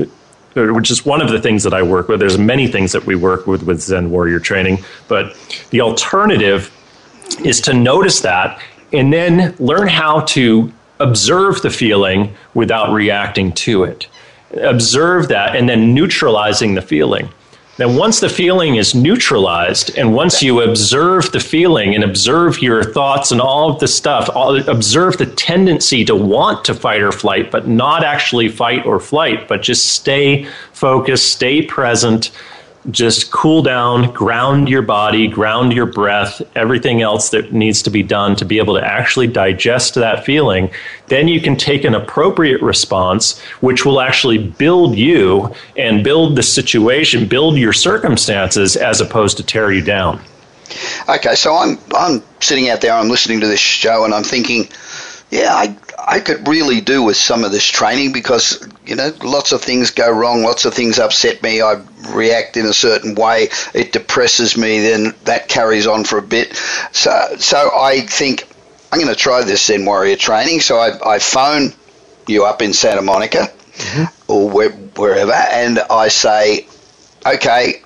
which 0.57 0.91
is 0.91 1.05
one 1.05 1.21
of 1.21 1.29
the 1.29 1.41
things 1.41 1.63
that 1.65 1.75
I 1.75 1.83
work 1.83 2.09
with. 2.09 2.19
There's 2.19 2.39
many 2.39 2.67
things 2.67 2.93
that 2.93 3.05
we 3.05 3.15
work 3.15 3.47
with 3.47 3.63
with 3.63 3.81
Zen 3.81 4.11
Warrior 4.11 4.41
training, 4.41 4.79
but 5.07 5.37
the 5.71 5.83
alternative 5.83 6.73
is 7.45 7.61
to 7.63 7.75
notice 7.75 8.21
that 8.21 8.61
and 8.93 9.13
then 9.13 9.55
learn 9.59 9.89
how 9.89 10.21
to 10.21 10.73
observe 10.99 11.61
the 11.61 11.71
feeling 11.71 12.35
without 12.55 12.93
reacting 12.93 13.53
to 13.53 13.85
it. 13.85 14.09
Observe 14.63 15.29
that 15.29 15.55
and 15.55 15.69
then 15.69 15.93
neutralizing 15.93 16.75
the 16.75 16.83
feeling. 16.83 17.29
Now, 17.79 17.95
once 17.95 18.21
the 18.21 18.31
feeling 18.31 18.77
is 18.77 18.95
neutralized, 18.95 19.97
and 19.99 20.15
once 20.15 20.43
you 20.43 20.63
observe 20.63 21.31
the 21.33 21.41
feeling 21.41 21.95
and 21.95 22.03
observe 22.03 22.63
your 22.63 22.83
thoughts 22.83 23.31
and 23.31 23.39
all 23.39 23.71
of 23.71 23.81
the 23.81 23.89
stuff, 23.89 24.31
all, 24.35 24.57
observe 24.69 25.19
the 25.19 25.27
tendency 25.27 26.03
to 26.07 26.15
want 26.15 26.65
to 26.65 26.75
fight 26.75 27.03
or 27.03 27.13
flight, 27.13 27.51
but 27.51 27.69
not 27.69 28.03
actually 28.03 28.49
fight 28.49 28.87
or 28.87 28.99
flight, 28.99 29.47
but 29.47 29.61
just 29.61 29.93
stay 29.93 30.45
focused, 30.73 31.31
stay 31.31 31.61
present, 31.61 32.31
just 32.91 33.31
cool 33.31 33.63
down, 33.63 34.13
ground 34.13 34.69
your 34.69 34.83
body, 34.83 35.27
ground 35.27 35.73
your 35.73 35.87
breath, 35.87 36.41
everything 36.55 37.03
else 37.03 37.31
that 37.31 37.53
needs 37.53 37.83
to 37.83 37.91
be 37.91 38.03
done 38.03 38.37
to 38.37 38.45
be 38.45 38.59
able 38.59 38.75
to 38.75 38.85
actually 38.85 39.27
digest 39.27 39.95
that 39.95 40.25
feeling, 40.25 40.71
then 41.09 41.29
you 41.29 41.41
can 41.41 41.57
take 41.57 41.85
an 41.85 41.95
appropriate 41.95 42.63
response, 42.63 43.41
which 43.61 43.85
will 43.85 44.01
actually 44.01 44.39
build 44.39 44.97
you 44.97 45.53
and 45.77 46.05
build 46.05 46.37
the 46.37 46.43
situation, 46.43 47.27
build 47.27 47.57
your 47.57 47.73
circumstances, 47.73 48.77
as 48.77 49.01
opposed 49.01 49.37
to 49.37 49.43
tear 49.43 49.73
you 49.73 49.83
down. 49.83 50.21
Okay, 51.09 51.35
so 51.35 51.55
I'm 51.55 51.79
I'm 51.95 52.23
sitting 52.41 52.69
out 52.69 52.81
there, 52.81 52.93
I'm 52.93 53.09
listening 53.09 53.41
to 53.41 53.47
this 53.47 53.61
show, 53.61 54.05
and 54.05 54.13
I'm 54.13 54.25
thinking, 54.25 54.69
yeah, 55.31 55.55
I 55.55 55.77
I 56.07 56.21
could 56.21 56.47
really 56.47 56.81
do 56.81 57.03
with 57.03 57.17
some 57.17 57.43
of 57.43 57.51
this 57.51 57.67
training 57.67 58.13
because 58.13 58.67
you 58.87 58.95
know 58.95 59.13
lots 59.25 59.53
of 59.53 59.63
things 59.63 59.91
go 59.91 60.11
wrong, 60.11 60.43
lots 60.43 60.65
of 60.65 60.73
things 60.73 60.99
upset 60.99 61.43
me. 61.43 61.61
I 61.61 61.83
react 62.11 62.57
in 62.57 62.67
a 62.67 62.73
certain 62.73 63.15
way, 63.17 63.49
it 63.75 63.93
depresses 63.93 64.57
me, 64.57 64.81
then 64.81 65.15
that 65.25 65.49
carries 65.49 65.87
on 65.87 66.05
for 66.05 66.19
a 66.19 66.23
bit. 66.23 66.55
So 66.93 67.37
so 67.39 67.71
I 67.77 68.01
think 68.01 68.47
I'm 68.93 69.01
going 69.01 69.13
to 69.13 69.19
try 69.19 69.43
this 69.43 69.67
Zen 69.67 69.85
Warrior 69.85 70.17
training. 70.17 70.61
So 70.61 70.79
I, 70.79 71.15
I 71.15 71.19
phone 71.19 71.75
you 72.27 72.45
up 72.45 72.63
in 72.63 72.73
Santa 72.73 73.03
Monica 73.03 73.49
mm-hmm. 73.75 74.31
or 74.31 74.49
where, 74.49 74.71
wherever, 74.71 75.33
and 75.33 75.79
I 75.79 76.09
say, 76.09 76.67
okay, 77.27 77.83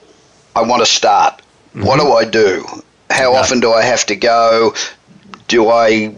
I 0.54 0.62
want 0.62 0.82
to 0.82 0.86
start. 0.86 1.42
Mm-hmm. 1.74 1.84
What 1.84 2.00
do 2.00 2.12
I 2.12 2.24
do? 2.24 2.66
How 3.08 3.34
often 3.34 3.60
do 3.60 3.72
I 3.72 3.82
have 3.82 4.06
to 4.06 4.16
go? 4.16 4.74
Do 5.48 5.68
I 5.68 6.14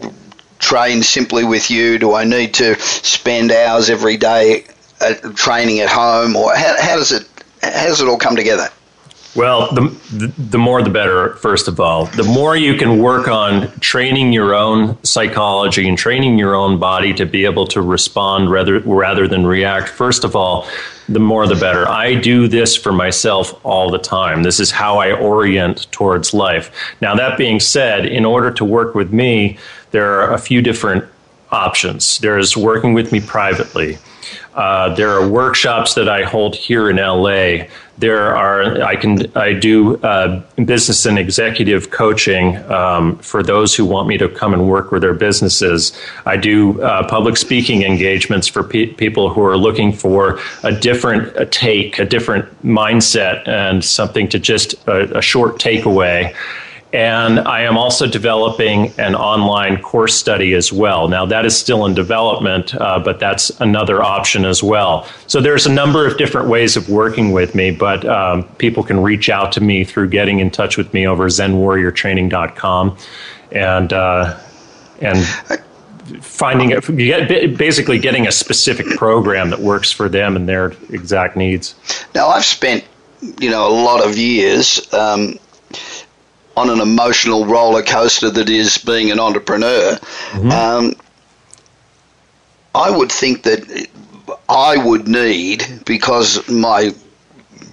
train 0.63 1.03
simply 1.03 1.43
with 1.43 1.69
you? 1.69 1.99
Do 1.99 2.13
I 2.13 2.23
need 2.23 2.55
to 2.55 2.79
spend 2.79 3.51
hours 3.51 3.89
every 3.89 4.17
day 4.17 4.65
at 5.01 5.35
training 5.35 5.79
at 5.79 5.89
home, 5.89 6.35
or 6.35 6.55
how, 6.55 6.75
how 6.81 6.95
does 6.95 7.11
it 7.11 7.27
how 7.61 7.87
does 7.87 8.01
it 8.01 8.07
all 8.07 8.17
come 8.17 8.35
together? 8.35 8.69
Well, 9.35 9.73
the, 9.73 10.31
the 10.37 10.59
more 10.59 10.83
the 10.83 10.91
better, 10.91 11.33
first 11.37 11.67
of 11.67 11.79
all. 11.79 12.05
The 12.05 12.23
more 12.23 12.55
you 12.55 12.75
can 12.75 12.99
work 12.99 13.27
on 13.27 13.71
training 13.79 14.31
your 14.31 14.53
own 14.53 15.03
psychology 15.03 15.89
and 15.89 15.97
training 15.97 16.37
your 16.37 16.53
own 16.53 16.77
body 16.77 17.15
to 17.15 17.25
be 17.25 17.45
able 17.45 17.65
to 17.67 17.81
respond 17.81 18.51
rather, 18.51 18.79
rather 18.81 19.27
than 19.27 19.47
react, 19.47 19.89
first 19.89 20.23
of 20.23 20.35
all, 20.35 20.67
the 21.09 21.19
more 21.19 21.47
the 21.47 21.55
better. 21.55 21.89
I 21.89 22.13
do 22.13 22.47
this 22.47 22.75
for 22.75 22.93
myself 22.93 23.59
all 23.65 23.89
the 23.89 23.97
time. 23.97 24.43
This 24.43 24.59
is 24.59 24.69
how 24.69 24.99
I 24.99 25.11
orient 25.11 25.91
towards 25.91 26.35
life. 26.35 26.71
Now, 27.01 27.15
that 27.15 27.35
being 27.35 27.59
said, 27.59 28.05
in 28.05 28.25
order 28.25 28.51
to 28.51 28.63
work 28.63 28.93
with 28.93 29.11
me, 29.11 29.57
there 29.93 30.19
are 30.19 30.33
a 30.33 30.39
few 30.39 30.61
different 30.61 31.05
options. 31.51 32.17
There's 32.17 32.57
working 32.57 32.93
with 32.93 33.11
me 33.11 33.21
privately. 33.21 33.99
Uh, 34.55 34.93
there 34.95 35.09
are 35.09 35.27
workshops 35.27 35.93
that 35.93 36.09
I 36.09 36.23
hold 36.23 36.55
here 36.55 36.89
in 36.89 36.97
LA. 36.97 37.67
There 37.99 38.35
are 38.35 38.81
I 38.81 38.95
can 38.95 39.31
I 39.37 39.53
do 39.53 39.97
uh, 39.97 40.41
business 40.65 41.05
and 41.05 41.19
executive 41.19 41.91
coaching 41.91 42.57
um, 42.71 43.17
for 43.19 43.43
those 43.43 43.75
who 43.75 43.85
want 43.85 44.07
me 44.07 44.17
to 44.17 44.27
come 44.29 44.53
and 44.53 44.67
work 44.67 44.91
with 44.91 45.03
their 45.03 45.13
businesses. 45.13 45.95
I 46.25 46.37
do 46.37 46.81
uh, 46.81 47.07
public 47.07 47.37
speaking 47.37 47.83
engagements 47.83 48.47
for 48.47 48.63
pe- 48.63 48.87
people 48.87 49.29
who 49.29 49.43
are 49.43 49.57
looking 49.57 49.93
for 49.93 50.39
a 50.63 50.71
different 50.71 51.35
a 51.35 51.45
take, 51.45 51.99
a 51.99 52.05
different 52.05 52.45
mindset, 52.63 53.47
and 53.47 53.85
something 53.85 54.27
to 54.29 54.39
just 54.39 54.73
a, 54.87 55.19
a 55.19 55.21
short 55.21 55.59
takeaway. 55.59 56.35
And 56.93 57.39
I 57.39 57.61
am 57.61 57.75
also 57.75 58.05
developing 58.05 58.93
an 58.99 59.15
online 59.15 59.81
course 59.81 60.13
study 60.15 60.53
as 60.53 60.71
well. 60.71 61.07
Now, 61.07 61.25
that 61.25 61.43
is 61.43 61.57
still 61.57 61.87
in 61.87 61.95
development, 61.95 62.75
uh, 62.75 62.99
but 62.99 63.19
that's 63.19 63.49
another 63.61 64.03
option 64.03 64.45
as 64.45 64.61
well. 64.61 65.07
So, 65.25 65.41
there's 65.41 65.65
a 65.65 65.71
number 65.71 66.05
of 66.05 66.19
different 66.19 66.49
ways 66.49 66.77
of 66.77 66.89
working 66.89 67.31
with 67.31 67.55
me, 67.55 67.71
but 67.71 68.05
um, 68.05 68.43
people 68.59 68.83
can 68.83 68.99
reach 68.99 69.27
out 69.27 69.51
to 69.53 69.61
me 69.61 69.83
through 69.83 70.09
getting 70.09 70.39
in 70.39 70.51
touch 70.51 70.77
with 70.77 70.93
me 70.93 71.07
over 71.07 71.25
zenwarriortraining.com 71.29 72.95
and, 73.51 73.91
uh, 73.91 74.39
and 75.01 75.25
finding 76.21 76.69
it, 76.71 77.57
basically 77.57 77.97
getting 77.97 78.27
a 78.27 78.31
specific 78.31 78.85
program 78.97 79.49
that 79.49 79.59
works 79.59 79.91
for 79.91 80.07
them 80.09 80.35
and 80.35 80.47
their 80.47 80.73
exact 80.91 81.35
needs. 81.35 81.73
Now, 82.13 82.27
I've 82.27 82.45
spent 82.45 82.83
you 83.39 83.49
know 83.49 83.67
a 83.67 83.73
lot 83.73 84.05
of 84.05 84.17
years 84.17 84.93
um, 84.93 85.39
on 86.55 86.69
an 86.69 86.79
emotional 86.79 87.45
roller 87.45 87.81
coaster 87.81 88.29
that 88.29 88.49
is 88.49 88.77
being 88.77 89.11
an 89.11 89.19
entrepreneur. 89.19 89.97
Mm-hmm. 90.31 90.51
Um, 90.51 90.93
I 92.75 92.89
would 92.89 93.11
think 93.11 93.43
that 93.43 93.87
I 94.49 94.77
would 94.77 95.07
need 95.07 95.63
because 95.85 96.47
my 96.49 96.93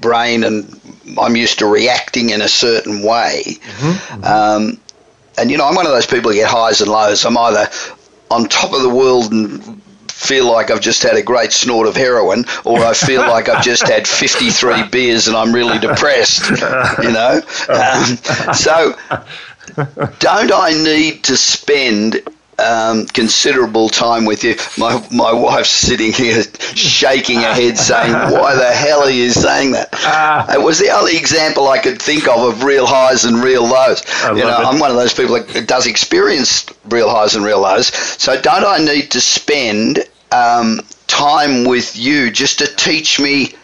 brain 0.01 0.45
and 0.45 0.81
I'm 1.21 1.37
used 1.37 1.59
to 1.61 1.67
reacting 1.67 2.31
in 2.31 2.41
a 2.41 2.49
certain 2.49 3.03
way. 3.03 3.43
Mm-hmm. 3.45 4.25
Um, 4.25 4.81
and 5.39 5.51
you 5.51 5.59
know, 5.59 5.67
I'm 5.67 5.75
one 5.75 5.87
of 5.87 5.93
those 5.93 6.07
people 6.07 6.31
who 6.31 6.37
get 6.37 6.51
highs 6.51 6.81
and 6.81 6.91
lows. 6.91 7.25
I'm 7.25 7.37
either 7.37 7.69
on 8.31 8.47
top 8.47 8.73
of 8.73 8.83
the 8.83 8.89
world 8.89 9.33
and 9.33 9.80
feel 10.21 10.51
like 10.51 10.71
I've 10.71 10.81
just 10.81 11.03
had 11.03 11.17
a 11.17 11.23
great 11.23 11.53
snort 11.53 11.89
of 11.89 11.97
heroin, 11.97 12.45
or 12.65 12.85
I 12.85 12.93
feel 12.93 13.23
like 13.23 13.49
I've 13.49 13.65
just 13.65 13.89
had 13.89 14.07
53 14.07 14.89
beers 14.93 15.29
and 15.29 15.37
I'm 15.37 15.53
really 15.53 15.79
depressed. 15.79 16.51
You 17.03 17.13
know, 17.13 17.41
um, 17.69 18.17
so 18.55 18.95
don't 20.19 20.53
I 20.53 20.73
need 20.85 21.25
to 21.25 21.37
spend 21.37 22.23
um, 22.61 23.07
considerable 23.07 23.89
time 23.89 24.25
with 24.25 24.45
you. 24.45 24.57
My 24.77 25.05
my 25.11 25.33
wife's 25.33 25.71
sitting 25.71 26.13
here 26.13 26.43
shaking 26.75 27.37
her 27.37 27.55
head, 27.55 27.79
saying, 27.79 28.13
"Why 28.13 28.55
the 28.55 28.71
hell 28.71 29.01
are 29.01 29.11
you 29.11 29.31
saying 29.31 29.73
that?" 29.73 29.89
Uh, 29.93 30.53
it 30.55 30.63
was 30.63 30.79
the 30.79 30.91
only 30.91 31.17
example 31.17 31.69
I 31.69 31.79
could 31.79 32.01
think 32.01 32.29
of 32.29 32.41
of 32.41 32.63
real 32.63 32.87
highs 32.87 33.25
and 33.25 33.43
real 33.43 33.65
lows. 33.65 34.03
I 34.23 34.33
you 34.33 34.43
know, 34.43 34.61
it. 34.61 34.67
I'm 34.67 34.79
one 34.79 34.91
of 34.91 34.97
those 34.97 35.15
people 35.15 35.43
that 35.43 35.67
does 35.67 35.87
experience 35.87 36.67
real 36.89 37.09
highs 37.09 37.35
and 37.35 37.45
real 37.45 37.61
lows. 37.61 37.87
So 37.87 38.41
don't 38.41 38.65
I 38.65 38.79
need 38.79 39.11
to 39.13 39.21
spend 39.21 40.05
um, 40.33 40.81
time 41.07 41.65
with 41.65 41.97
you 41.97 42.31
just 42.31 42.59
to 42.59 42.67
teach 42.77 43.21
me 43.21 43.55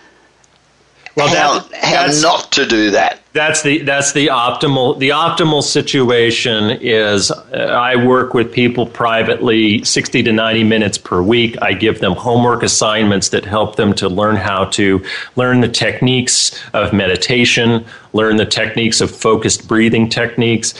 well, 1.16 1.28
how, 1.28 1.66
that, 1.68 1.84
how 1.84 2.20
not 2.20 2.52
to 2.52 2.66
do 2.66 2.90
that? 2.90 3.22
That's 3.32 3.62
the 3.62 3.82
that's 3.82 4.12
the 4.12 4.26
optimal 4.28 4.98
the 4.98 5.10
optimal 5.10 5.62
situation 5.62 6.70
is 6.80 7.30
uh, 7.30 7.34
I 7.54 7.96
work 7.96 8.34
with 8.34 8.52
people 8.52 8.86
privately 8.86 9.82
60 9.82 10.22
to 10.24 10.32
90 10.32 10.64
minutes 10.64 10.98
per 10.98 11.22
week. 11.22 11.56
I 11.62 11.72
give 11.72 12.00
them 12.00 12.12
homework 12.12 12.62
assignments 12.62 13.30
that 13.30 13.46
help 13.46 13.76
them 13.76 13.94
to 13.94 14.10
learn 14.10 14.36
how 14.36 14.66
to 14.66 15.02
learn 15.36 15.60
the 15.60 15.68
techniques 15.68 16.58
of 16.74 16.92
meditation, 16.92 17.86
learn 18.12 18.36
the 18.36 18.46
techniques 18.46 19.00
of 19.00 19.10
focused 19.10 19.66
breathing 19.66 20.10
techniques, 20.10 20.74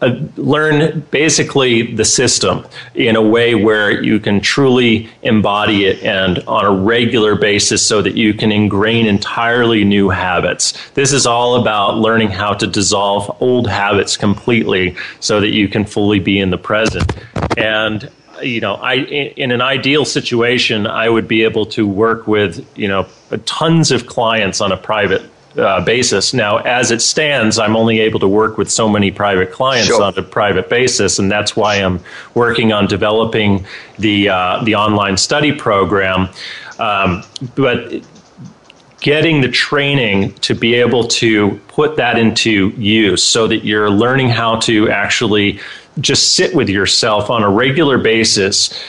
uh, 0.00 0.20
learn 0.36 1.00
basically 1.10 1.94
the 1.94 2.04
system 2.04 2.66
in 2.94 3.16
a 3.16 3.22
way 3.22 3.54
where 3.54 4.02
you 4.02 4.18
can 4.18 4.40
truly 4.40 5.08
embody 5.22 5.86
it 5.86 6.02
and 6.02 6.40
on 6.40 6.64
a 6.64 6.70
regular 6.70 7.36
basis 7.36 7.86
so 7.86 8.02
that 8.02 8.14
you 8.14 8.34
can 8.34 8.52
ingrain 8.52 9.06
entirely 9.06 9.84
new 9.84 10.10
habits. 10.10 10.72
This 10.90 11.12
is 11.12 11.26
all 11.26 11.60
about 11.60 11.96
learning 11.98 12.28
how 12.28 12.54
to 12.54 12.66
dissolve 12.66 13.34
old 13.40 13.68
habits 13.68 14.16
completely 14.16 14.96
so 15.20 15.40
that 15.40 15.50
you 15.50 15.68
can 15.68 15.84
fully 15.84 16.18
be 16.18 16.38
in 16.38 16.50
the 16.50 16.58
present. 16.58 17.12
And 17.56 18.10
you 18.42 18.60
know, 18.60 18.74
I 18.74 18.94
in 18.96 19.52
an 19.52 19.62
ideal 19.62 20.04
situation, 20.04 20.86
I 20.86 21.08
would 21.08 21.28
be 21.28 21.44
able 21.44 21.66
to 21.66 21.86
work 21.86 22.26
with 22.26 22.66
you 22.76 22.88
know 22.88 23.06
tons 23.46 23.90
of 23.90 24.06
clients 24.06 24.60
on 24.60 24.72
a 24.72 24.76
private 24.76 25.22
uh, 25.56 25.84
basis. 25.84 26.34
Now, 26.34 26.58
as 26.58 26.90
it 26.90 27.00
stands, 27.00 27.58
I'm 27.58 27.76
only 27.76 28.00
able 28.00 28.20
to 28.20 28.28
work 28.28 28.58
with 28.58 28.70
so 28.70 28.88
many 28.88 29.10
private 29.10 29.52
clients 29.52 29.88
sure. 29.88 30.02
on 30.02 30.16
a 30.18 30.22
private 30.22 30.68
basis, 30.68 31.18
and 31.18 31.30
that's 31.30 31.56
why 31.56 31.76
I'm 31.76 32.00
working 32.34 32.72
on 32.72 32.86
developing 32.86 33.64
the 33.98 34.28
uh, 34.28 34.62
the 34.64 34.74
online 34.74 35.16
study 35.16 35.52
program. 35.52 36.28
Um, 36.78 37.22
but 37.54 38.02
getting 39.00 39.42
the 39.42 39.48
training 39.48 40.32
to 40.36 40.54
be 40.54 40.74
able 40.74 41.06
to 41.06 41.60
put 41.68 41.96
that 41.96 42.18
into 42.18 42.70
use 42.70 43.22
so 43.22 43.46
that 43.46 43.64
you're 43.64 43.90
learning 43.90 44.30
how 44.30 44.56
to 44.56 44.88
actually 44.90 45.60
just 46.00 46.32
sit 46.32 46.54
with 46.54 46.68
yourself 46.68 47.28
on 47.30 47.42
a 47.42 47.50
regular 47.50 47.98
basis. 47.98 48.82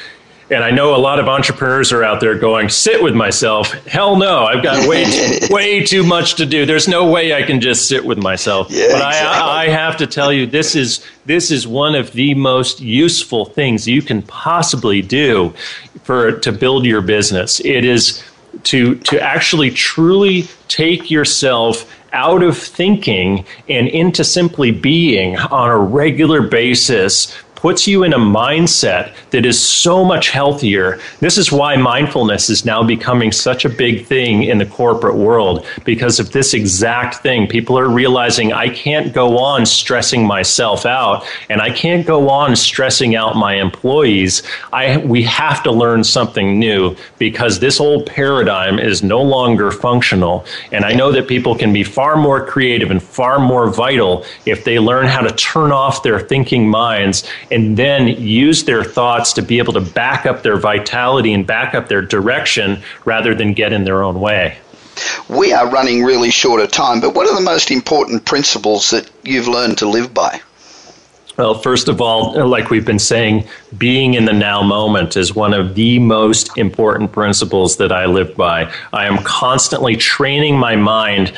And 0.51 0.63
I 0.63 0.69
know 0.69 0.95
a 0.95 0.97
lot 0.97 1.19
of 1.19 1.27
entrepreneurs 1.27 1.91
are 1.91 2.03
out 2.03 2.19
there 2.19 2.37
going, 2.37 2.69
sit 2.69 3.01
with 3.01 3.15
myself. 3.15 3.71
Hell 3.87 4.15
no, 4.15 4.45
I've 4.45 4.63
got 4.63 4.87
way 4.87 5.03
too, 5.05 5.47
way 5.49 5.83
too 5.83 6.03
much 6.03 6.35
to 6.35 6.45
do. 6.45 6.67
There's 6.67 6.87
no 6.87 7.09
way 7.09 7.33
I 7.33 7.41
can 7.41 7.59
just 7.59 7.87
sit 7.87 8.05
with 8.05 8.19
myself. 8.19 8.67
Yeah, 8.69 8.87
but 8.91 8.95
exactly. 8.97 9.41
I, 9.41 9.63
I 9.63 9.67
have 9.69 9.97
to 9.97 10.07
tell 10.07 10.31
you, 10.31 10.45
this 10.45 10.75
is 10.75 11.03
this 11.25 11.49
is 11.49 11.67
one 11.67 11.95
of 11.95 12.11
the 12.11 12.35
most 12.35 12.79
useful 12.79 13.45
things 13.45 13.87
you 13.87 14.03
can 14.03 14.21
possibly 14.21 15.01
do 15.01 15.51
for 16.03 16.33
to 16.33 16.51
build 16.51 16.85
your 16.85 17.01
business. 17.01 17.59
It 17.61 17.83
is 17.83 18.23
to 18.63 18.95
to 18.95 19.19
actually 19.19 19.71
truly 19.71 20.43
take 20.67 21.09
yourself 21.09 21.91
out 22.13 22.43
of 22.43 22.57
thinking 22.57 23.45
and 23.67 23.87
into 23.87 24.23
simply 24.23 24.71
being 24.71 25.37
on 25.37 25.69
a 25.69 25.77
regular 25.77 26.41
basis 26.41 27.35
puts 27.65 27.87
you 27.87 28.03
in 28.03 28.13
a 28.13 28.19
mindset 28.19 29.11
that 29.31 29.43
is 29.43 29.59
so 29.59 30.05
much 30.05 30.29
healthier. 30.29 30.99
This 31.19 31.35
is 31.35 31.51
why 31.51 31.75
mindfulness 31.75 32.47
is 32.47 32.63
now 32.63 32.83
becoming 32.83 33.31
such 33.31 33.65
a 33.65 33.69
big 33.69 34.05
thing 34.05 34.43
in 34.43 34.59
the 34.59 34.67
corporate 34.67 35.15
world 35.15 35.65
because 35.83 36.19
of 36.19 36.31
this 36.31 36.53
exact 36.53 37.15
thing. 37.23 37.47
People 37.47 37.75
are 37.79 37.89
realizing 37.89 38.53
I 38.53 38.69
can't 38.69 39.11
go 39.13 39.39
on 39.39 39.65
stressing 39.65 40.27
myself 40.27 40.85
out 40.85 41.25
and 41.49 41.59
I 41.59 41.71
can't 41.71 42.05
go 42.05 42.29
on 42.29 42.55
stressing 42.55 43.15
out 43.15 43.35
my 43.35 43.55
employees. 43.55 44.43
I 44.71 44.97
we 44.97 45.23
have 45.23 45.63
to 45.63 45.71
learn 45.71 46.03
something 46.03 46.59
new 46.59 46.95
because 47.17 47.59
this 47.59 47.79
old 47.79 48.05
paradigm 48.05 48.77
is 48.77 49.01
no 49.01 49.23
longer 49.23 49.71
functional. 49.71 50.45
And 50.71 50.85
I 50.85 50.93
know 50.93 51.11
that 51.11 51.27
people 51.27 51.55
can 51.55 51.73
be 51.73 51.83
far 51.83 52.15
more 52.15 52.45
creative 52.45 52.91
and 52.91 53.01
far 53.01 53.39
more 53.39 53.71
vital 53.71 54.23
if 54.45 54.65
they 54.65 54.77
learn 54.77 55.07
how 55.07 55.21
to 55.21 55.33
turn 55.33 55.71
off 55.71 56.03
their 56.03 56.19
thinking 56.19 56.69
minds 56.69 57.27
and 57.55 57.77
then 57.77 58.07
use 58.07 58.65
their 58.65 58.83
thoughts 58.83 59.31
to 59.31 59.41
be 59.41 59.59
able 59.59 59.71
to 59.71 59.79
back 59.79 60.25
up 60.25 60.43
their 60.43 60.57
vitality 60.57 61.33
and 61.33 61.47
back 61.47 61.73
up 61.73 61.87
their 61.87 62.01
direction 62.01 62.81
rather 63.05 63.33
than 63.33 63.53
get 63.53 63.71
in 63.71 63.85
their 63.85 64.03
own 64.03 64.19
way. 64.19 64.57
We 65.29 65.53
are 65.53 65.69
running 65.69 66.03
really 66.03 66.31
short 66.31 66.61
of 66.61 66.69
time, 66.71 66.99
but 66.99 67.15
what 67.15 67.27
are 67.27 67.35
the 67.35 67.41
most 67.41 67.71
important 67.71 68.25
principles 68.25 68.91
that 68.91 69.09
you've 69.23 69.47
learned 69.47 69.77
to 69.77 69.87
live 69.87 70.13
by? 70.13 70.41
Well, 71.37 71.55
first 71.55 71.87
of 71.87 72.01
all, 72.01 72.45
like 72.45 72.69
we've 72.69 72.85
been 72.85 72.99
saying, 72.99 73.47
being 73.77 74.15
in 74.15 74.25
the 74.25 74.33
now 74.33 74.61
moment 74.61 75.15
is 75.15 75.33
one 75.33 75.53
of 75.53 75.75
the 75.75 75.99
most 75.99 76.57
important 76.57 77.13
principles 77.13 77.77
that 77.77 77.91
I 77.91 78.05
live 78.05 78.35
by. 78.35 78.71
I 78.91 79.05
am 79.05 79.23
constantly 79.23 79.95
training 79.95 80.57
my 80.57 80.75
mind 80.75 81.31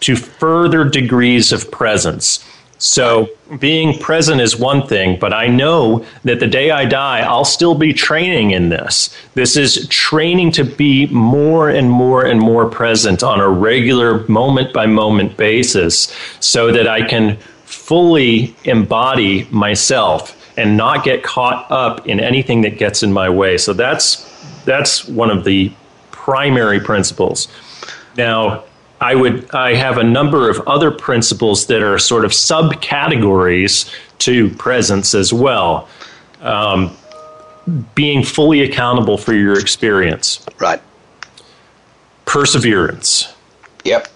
to 0.00 0.16
further 0.16 0.84
degrees 0.84 1.52
of 1.52 1.70
presence. 1.70 2.44
So 2.80 3.28
being 3.58 3.98
present 3.98 4.40
is 4.40 4.56
one 4.56 4.86
thing, 4.86 5.18
but 5.18 5.34
I 5.34 5.48
know 5.48 6.04
that 6.24 6.40
the 6.40 6.46
day 6.46 6.70
I 6.70 6.86
die, 6.86 7.20
I'll 7.20 7.44
still 7.44 7.74
be 7.74 7.92
training 7.92 8.52
in 8.52 8.70
this. 8.70 9.14
This 9.34 9.58
is 9.58 9.86
training 9.88 10.52
to 10.52 10.64
be 10.64 11.06
more 11.08 11.68
and 11.68 11.90
more 11.90 12.24
and 12.24 12.40
more 12.40 12.68
present 12.70 13.22
on 13.22 13.38
a 13.38 13.48
regular 13.48 14.26
moment 14.28 14.72
by 14.72 14.86
moment 14.86 15.36
basis 15.36 16.16
so 16.40 16.72
that 16.72 16.88
I 16.88 17.06
can 17.06 17.36
fully 17.66 18.56
embody 18.64 19.46
myself 19.50 20.34
and 20.56 20.78
not 20.78 21.04
get 21.04 21.22
caught 21.22 21.70
up 21.70 22.06
in 22.06 22.18
anything 22.18 22.62
that 22.62 22.78
gets 22.78 23.02
in 23.02 23.12
my 23.12 23.28
way. 23.28 23.58
So 23.58 23.74
that's 23.74 24.26
that's 24.64 25.06
one 25.06 25.30
of 25.30 25.44
the 25.44 25.70
primary 26.12 26.80
principles. 26.80 27.48
Now, 28.16 28.64
I 29.00 29.14
would 29.14 29.50
I 29.54 29.74
have 29.74 29.98
a 29.98 30.04
number 30.04 30.50
of 30.50 30.60
other 30.68 30.90
principles 30.90 31.66
that 31.66 31.82
are 31.82 31.98
sort 31.98 32.24
of 32.24 32.32
subcategories 32.32 33.92
to 34.18 34.50
presence 34.56 35.14
as 35.14 35.32
well. 35.32 35.88
Um, 36.42 36.96
being 37.94 38.22
fully 38.24 38.62
accountable 38.62 39.16
for 39.16 39.32
your 39.32 39.58
experience. 39.58 40.44
Right. 40.58 40.80
Perseverance. 42.26 43.32
Yep. 43.84 44.08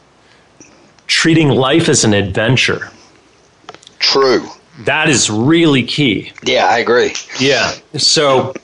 Treating 1.06 1.48
life 1.48 1.88
as 1.88 2.04
an 2.04 2.14
adventure. 2.14 2.90
True. 3.98 4.48
That 4.80 5.08
is 5.08 5.30
really 5.30 5.84
key. 5.84 6.32
Yeah, 6.42 6.66
I 6.66 6.78
agree. 6.78 7.14
Yeah. 7.38 7.72
So 7.96 8.54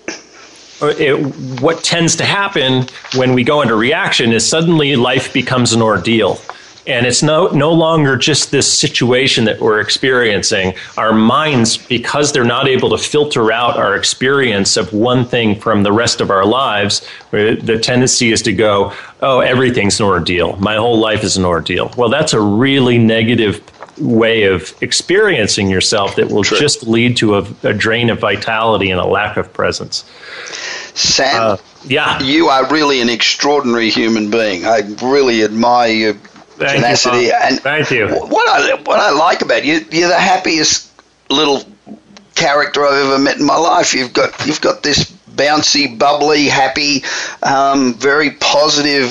Uh, 0.83 0.95
it, 0.99 1.15
what 1.61 1.85
tends 1.85 2.17
to 2.17 2.25
happen 2.25 2.87
when 3.15 3.35
we 3.35 3.45
go 3.45 3.63
into 3.63 3.75
reaction 3.75 4.33
is 4.33 4.49
suddenly 4.49 4.97
life 4.97 5.33
becomes 5.33 5.73
an 5.73 5.83
ordeal. 5.83 6.39
And 6.87 7.07
it's 7.07 7.23
no, 7.23 7.49
no 7.49 7.73
longer 7.73 8.17
just 8.17 8.51
this 8.51 8.73
situation 8.73 9.45
that 9.45 9.61
we're 9.61 9.81
experiencing. 9.81 10.75
Our 10.97 11.13
minds, 11.13 11.77
because 11.77 12.33
they're 12.33 12.43
not 12.43 12.67
able 12.67 12.91
to 12.91 12.99
filter 12.99 13.53
out 13.53 13.77
our 13.77 13.95
experience 13.95 14.79
of 14.79 14.93
one 14.93 15.27
thing 15.27 15.61
from 15.61 15.83
the 15.83 15.93
rest 15.93 16.23
of 16.23 16.31
our 16.31 16.47
lives, 16.47 17.07
the 17.31 17.79
tendency 17.81 18.33
is 18.33 18.41
to 18.43 18.53
go, 18.53 18.95
oh, 19.21 19.41
everything's 19.41 20.01
an 20.01 20.07
ordeal. 20.07 20.57
My 20.57 20.77
whole 20.77 20.99
life 20.99 21.23
is 21.23 21.37
an 21.37 21.45
ordeal. 21.45 21.93
Well, 21.99 22.09
that's 22.09 22.33
a 22.33 22.41
really 22.41 22.97
negative 22.97 23.63
way 24.01 24.45
of 24.45 24.75
experiencing 24.83 25.69
yourself 25.69 26.17
that 26.17 26.29
will 26.29 26.43
True. 26.43 26.59
just 26.59 26.87
lead 26.87 27.17
to 27.19 27.37
a, 27.37 27.47
a, 27.63 27.73
drain 27.73 28.11
of 28.11 28.19
vitality 28.19 28.91
and 28.91 29.01
a 29.01 29.07
lack 29.07 29.37
of 29.37 29.53
presence. 29.53 30.05
Sam, 30.95 31.43
uh, 31.43 31.57
yeah, 31.85 32.21
you 32.23 32.49
are 32.49 32.71
really 32.71 33.01
an 33.01 33.09
extraordinary 33.09 33.91
human 33.91 34.31
being. 34.31 34.65
I 34.65 34.81
really 35.03 35.45
admire 35.45 35.93
your 35.93 36.15
Thank 36.15 36.77
tenacity. 36.77 37.27
You, 37.27 37.33
and 37.33 37.61
Thank 37.61 37.91
you. 37.91 38.09
What 38.09 38.49
I 38.49 38.75
what 38.83 38.99
I 38.99 39.11
like 39.11 39.43
about 39.43 39.65
you, 39.65 39.85
you're 39.91 40.09
the 40.09 40.19
happiest 40.19 40.91
little 41.31 41.63
character 42.35 42.85
I've 42.85 43.07
ever 43.07 43.19
met 43.19 43.39
in 43.39 43.47
my 43.47 43.57
life. 43.57 43.95
You've 43.95 44.13
got 44.13 44.47
you've 44.47 44.61
got 44.61 44.83
this 44.83 45.11
bouncy, 45.35 45.99
bubbly, 45.99 46.47
happy, 46.47 47.05
um, 47.43 47.95
very 47.95 48.33
positive 48.33 49.11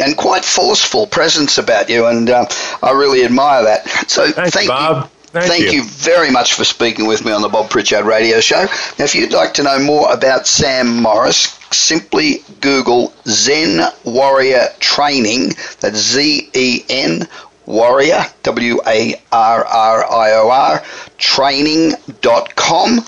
and 0.00 0.16
quite 0.16 0.44
forceful 0.44 1.06
presence 1.06 1.58
about 1.58 1.88
you, 1.88 2.06
and 2.06 2.28
uh, 2.30 2.46
I 2.82 2.92
really 2.92 3.24
admire 3.24 3.64
that. 3.64 3.88
So 4.08 4.30
Thanks, 4.30 4.54
thank 4.54 4.68
Bob. 4.68 5.04
you. 5.04 5.10
Thank, 5.34 5.46
Thank 5.48 5.64
you. 5.72 5.82
you. 5.82 5.84
very 5.84 6.30
much 6.30 6.54
for 6.54 6.62
speaking 6.62 7.08
with 7.08 7.24
me 7.24 7.32
on 7.32 7.42
the 7.42 7.48
Bob 7.48 7.68
Pritchard 7.68 8.04
Radio 8.04 8.38
Show. 8.38 8.66
Now, 8.98 9.04
if 9.04 9.16
you'd 9.16 9.32
like 9.32 9.54
to 9.54 9.64
know 9.64 9.80
more 9.80 10.12
about 10.12 10.46
Sam 10.46 11.02
Morris, 11.02 11.58
simply 11.72 12.44
Google 12.60 13.12
Zen 13.26 13.80
Warrior 14.04 14.68
Training. 14.78 15.54
That's 15.80 15.98
Z 15.98 16.50
E 16.54 16.84
N 16.88 17.26
Warrior, 17.66 18.26
W 18.44 18.78
A 18.86 19.20
R 19.32 19.64
R 19.64 20.04
I 20.12 20.32
O 20.34 20.50
R, 20.50 20.82
training.com. 21.18 23.00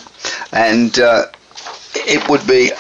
And 0.52 0.98
uh, 0.98 1.26
it 1.94 2.28
would 2.28 2.44
be 2.48 2.70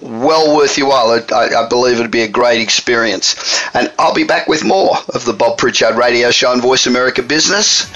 well 0.00 0.56
worth 0.56 0.78
your 0.78 0.88
while. 0.88 1.10
I, 1.10 1.64
I, 1.64 1.68
believe 1.68 1.98
it'd 1.98 2.10
be 2.10 2.22
a 2.22 2.28
great 2.28 2.60
experience. 2.60 3.64
And 3.74 3.92
I'll 3.98 4.14
be 4.14 4.24
back 4.24 4.48
with 4.48 4.64
more 4.64 4.96
of 5.14 5.24
the 5.24 5.32
Bob 5.32 5.58
Pritchard 5.58 5.96
Radio 5.96 6.30
Show 6.30 6.50
on 6.50 6.60
Voice 6.60 6.86
America 6.86 7.22
Business 7.22 7.86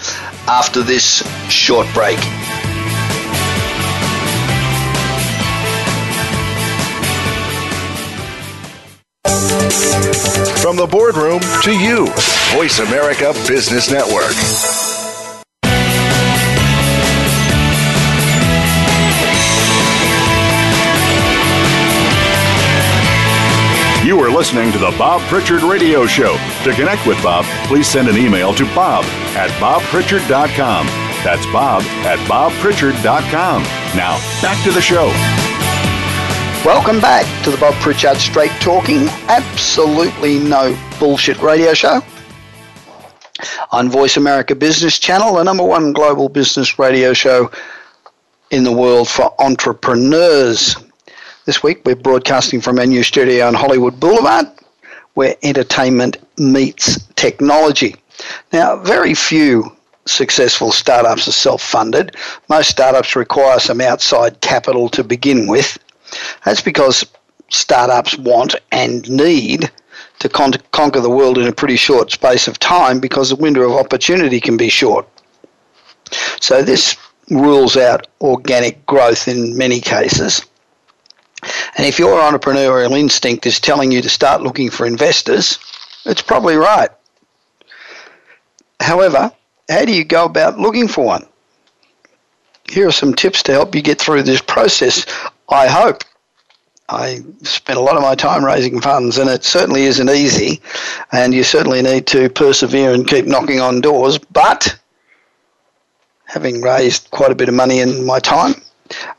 after 0.49 0.83
this 0.83 1.23
short 1.51 1.87
break. 1.95 2.19
From 10.61 10.77
the 10.77 10.87
boardroom 10.87 11.41
to 11.63 11.73
you, 11.73 12.07
Voice 12.57 12.79
America 12.79 13.33
Business 13.47 13.91
Network. 13.91 14.82
Listening 24.33 24.73
to 24.73 24.79
the 24.79 24.95
Bob 24.99 25.21
Pritchard 25.23 25.63
Radio 25.63 26.07
Show. 26.07 26.37
To 26.65 26.73
connect 26.73 27.07
with 27.07 27.23
Bob, 27.23 27.45
please 27.67 27.87
send 27.87 28.09
an 28.09 28.17
email 28.17 28.55
to 28.55 28.65
bob 28.75 29.05
at 29.37 29.51
bobpritchard.com. 29.61 30.87
That's 31.23 31.47
bob 31.47 31.83
at 32.05 32.19
bobpritchard.com. 32.29 33.63
Now, 33.97 34.19
back 34.41 34.63
to 34.65 34.73
the 34.73 34.81
show. 34.81 35.09
Welcome 36.65 37.01
back 37.01 37.27
to 37.45 37.51
the 37.51 37.57
Bob 37.57 37.75
Pritchard 37.75 38.17
Straight 38.17 38.53
Talking, 38.61 39.09
absolutely 39.29 40.39
no 40.39 40.77
bullshit 40.99 41.39
radio 41.43 41.75
show 41.75 42.01
on 43.73 43.89
Voice 43.89 44.17
America 44.17 44.55
Business 44.55 44.99
Channel, 44.99 45.35
the 45.35 45.43
number 45.43 45.65
one 45.65 45.93
global 45.93 46.29
business 46.29 46.79
radio 46.79 47.13
show 47.13 47.51
in 48.51 48.65
the 48.65 48.73
world 48.73 49.09
for 49.09 49.35
entrepreneurs. 49.41 50.77
This 51.45 51.61
week 51.61 51.83
we're 51.85 51.97
broadcasting 51.97 52.61
from 52.61 52.79
our 52.79 52.87
new 52.87 53.03
studio 53.03 53.49
on 53.49 53.55
Hollywood 53.55 53.99
Boulevard, 53.99 54.47
where 55.15 55.35
entertainment 55.43 56.19
meets 56.39 57.05
technology. 57.17 57.97
Now, 58.53 58.77
very 58.77 59.13
few 59.15 59.77
successful 60.07 60.71
startups 60.71 61.27
are 61.27 61.33
self 61.33 61.61
funded. 61.61 62.17
Most 62.49 62.71
startups 62.71 63.17
require 63.17 63.59
some 63.59 63.81
outside 63.81 64.41
capital 64.41 64.89
to 64.91 65.03
begin 65.03 65.49
with. 65.49 65.81
That's 66.45 66.61
because 66.61 67.05
startups 67.51 68.17
want 68.19 68.55
and 68.71 69.11
need 69.11 69.69
to 70.21 70.29
con- 70.29 70.63
conquer 70.71 71.01
the 71.01 71.11
world 71.11 71.39
in 71.39 71.49
a 71.49 71.53
pretty 71.53 71.77
short 71.77 72.13
space 72.13 72.47
of 72.47 72.61
time 72.61 73.01
because 73.01 73.31
the 73.31 73.37
window 73.37 73.63
of 73.63 73.73
opportunity 73.73 74.39
can 74.39 74.57
be 74.57 74.69
short. 74.69 75.09
So 76.41 76.63
this 76.63 76.97
rules 77.31 77.77
out 77.77 78.07
organic 78.21 78.87
growth 78.87 79.27
in 79.27 79.57
many 79.57 79.81
cases. 79.81 80.43
And 81.77 81.87
if 81.87 81.99
your 81.99 82.21
entrepreneurial 82.21 82.99
instinct 82.99 83.47
is 83.47 83.59
telling 83.59 83.91
you 83.91 84.03
to 84.03 84.09
start 84.09 84.43
looking 84.43 84.71
for 84.71 84.87
investors, 84.87 85.59
it's 86.05 86.23
probably 86.23 86.57
right. 86.57 86.91
However, 88.81 89.33
how 89.69 89.85
do 89.85 89.93
you 89.93 90.05
go 90.05 90.25
about 90.25 90.59
looking 90.59 90.89
for 90.89 91.05
one? 91.05 91.27
Here 92.71 92.89
are 92.89 92.93
some 92.93 93.15
tips 93.15 93.43
to 93.45 93.53
help 93.53 93.75
you 93.75 93.83
get 93.83 94.01
through 94.01 94.23
this 94.23 94.41
process 94.41 95.05
I 95.53 95.67
hope. 95.67 96.03
I 96.89 97.21
spent 97.43 97.79
a 97.79 97.83
lot 97.83 97.97
of 97.97 98.03
my 98.03 98.15
time 98.15 98.45
raising 98.45 98.81
funds, 98.81 99.19
and 99.19 99.29
it 99.29 99.45
certainly 99.45 99.83
isn't 99.85 100.11
easy. 100.11 100.61
And 101.13 101.35
you 101.35 101.45
certainly 101.45 101.83
need 101.83 102.07
to 102.09 102.29
persevere 102.31 102.93
and 102.93 103.07
keep 103.07 103.27
knocking 103.27 103.61
on 103.61 103.81
doors. 103.81 104.19
But 104.19 104.79
having 106.25 106.63
raised 106.63 107.11
quite 107.11 107.31
a 107.31 107.35
bit 107.35 107.49
of 107.49 107.55
money 107.55 107.81
in 107.81 108.07
my 108.07 108.19
time, 108.19 108.55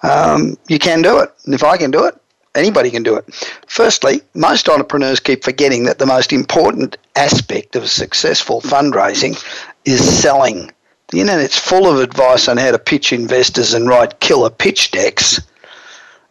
um, 0.04 0.58
you 0.68 0.80
can 0.80 1.02
do 1.02 1.20
it. 1.20 1.32
And 1.46 1.54
if 1.54 1.64
I 1.64 1.78
can 1.78 1.92
do 1.92 2.06
it, 2.06 2.16
anybody 2.56 2.92
can 2.92 3.04
do 3.04 3.16
it. 3.16 3.26
Firstly, 3.68 4.22
most 4.34 4.70
entrepreneurs 4.70 5.20
keep 5.20 5.44
forgetting 5.44 5.84
that 5.86 6.00
the 6.00 6.06
most 6.06 6.34
important 6.34 6.98
aspect 7.16 7.76
of 7.76 7.90
successful 7.90 8.62
fundraising 8.62 9.42
is 9.86 10.02
selling. 10.22 10.72
The 11.10 11.22
internet's 11.22 11.60
full 11.60 11.88
of 11.88 12.00
advice 12.00 12.48
on 12.48 12.58
how 12.58 12.72
to 12.72 12.80
pitch 12.80 13.14
investors 13.14 13.74
and 13.74 13.88
write 13.88 14.20
killer 14.20 14.50
pitch 14.50 14.92
decks 14.92 15.40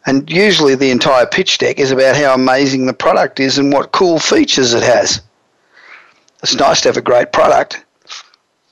and 0.06 0.28
usually 0.30 0.74
the 0.74 0.90
entire 0.90 1.26
pitch 1.26 1.58
deck 1.58 1.78
is 1.78 1.92
about 1.92 2.16
how 2.16 2.34
amazing 2.34 2.86
the 2.86 2.92
product 2.92 3.38
is 3.38 3.58
and 3.58 3.72
what 3.72 3.92
cool 3.92 4.18
features 4.18 4.74
it 4.74 4.82
has. 4.82 5.22
It's 6.42 6.54
nice 6.54 6.80
to 6.82 6.88
have 6.88 6.96
a 6.96 7.02
great 7.02 7.32
product, 7.32 7.84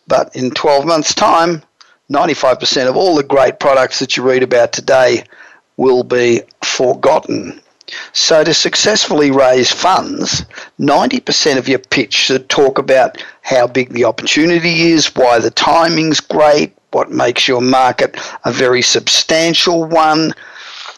but 0.09 0.35
in 0.35 0.51
12 0.51 0.87
months' 0.87 1.15
time, 1.15 1.63
95% 2.11 2.89
of 2.89 2.97
all 2.97 3.15
the 3.15 3.23
great 3.23 3.61
products 3.61 4.01
that 4.01 4.17
you 4.17 4.23
read 4.23 4.43
about 4.43 4.73
today 4.73 5.25
will 5.77 6.03
be 6.03 6.43
forgotten. 6.63 7.61
So, 8.13 8.45
to 8.45 8.55
successfully 8.55 9.31
raise 9.31 9.73
funds, 9.73 10.45
90% 10.79 11.59
of 11.59 11.69
your 11.69 11.79
pitch 11.79 12.15
should 12.15 12.49
talk 12.49 12.79
about 12.79 13.23
how 13.43 13.67
big 13.67 13.91
the 13.91 14.05
opportunity 14.05 14.93
is, 14.93 15.15
why 15.15 15.39
the 15.39 15.51
timing's 15.51 16.21
great, 16.21 16.73
what 16.93 17.11
makes 17.11 17.49
your 17.49 17.61
market 17.61 18.17
a 18.45 18.53
very 18.53 18.83
substantial 18.83 19.85
one, 19.85 20.33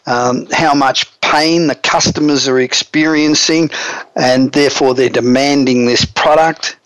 um, 0.05 0.47
how 0.51 0.73
much 0.73 1.19
pain 1.21 1.67
the 1.67 1.75
customers 1.75 2.47
are 2.47 2.59
experiencing, 2.59 3.69
and 4.15 4.51
therefore 4.51 4.93
they're 4.93 5.09
demanding 5.09 5.85
this 5.85 6.05
product. 6.05 6.77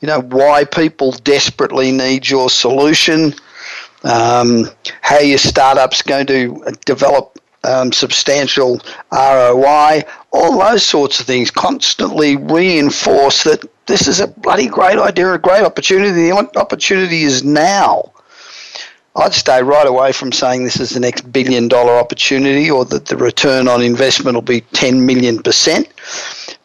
You 0.00 0.08
know, 0.08 0.20
why 0.22 0.64
people 0.64 1.12
desperately 1.12 1.92
need 1.92 2.28
your 2.28 2.48
solution, 2.48 3.34
um, 4.04 4.66
how 5.02 5.18
your 5.18 5.38
startup's 5.38 6.02
going 6.02 6.26
to 6.26 6.76
develop 6.84 7.38
um, 7.64 7.92
substantial 7.92 8.80
ROI, 9.12 10.02
all 10.32 10.58
those 10.58 10.84
sorts 10.84 11.20
of 11.20 11.26
things 11.26 11.50
constantly 11.50 12.36
reinforce 12.36 13.44
that 13.44 13.64
this 13.86 14.08
is 14.08 14.20
a 14.20 14.28
bloody 14.28 14.66
great 14.66 14.98
idea, 14.98 15.32
a 15.32 15.38
great 15.38 15.64
opportunity. 15.64 16.12
The 16.12 16.32
opportunity 16.56 17.22
is 17.22 17.44
now. 17.44 18.12
I'd 19.16 19.34
stay 19.34 19.62
right 19.62 19.86
away 19.86 20.12
from 20.12 20.30
saying 20.30 20.64
this 20.64 20.78
is 20.78 20.90
the 20.90 21.00
next 21.00 21.32
billion 21.32 21.66
dollar 21.66 21.94
opportunity 21.94 22.70
or 22.70 22.84
that 22.86 23.06
the 23.06 23.16
return 23.16 23.66
on 23.66 23.82
investment 23.82 24.36
will 24.36 24.42
be 24.42 24.60
10 24.60 25.04
million 25.04 25.42
percent 25.42 25.88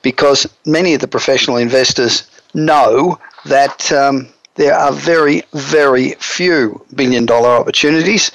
because 0.04 0.48
many 0.66 0.94
of 0.94 1.02
the 1.02 1.08
professional 1.08 1.58
investors 1.58 2.30
know 2.54 3.20
that 3.46 3.92
um, 3.92 4.30
there 4.56 4.74
are 4.74 4.92
very, 4.92 5.44
very 5.54 6.12
few 6.14 6.84
billion 6.96 7.26
dollar 7.26 7.50
opportunities 7.50 8.32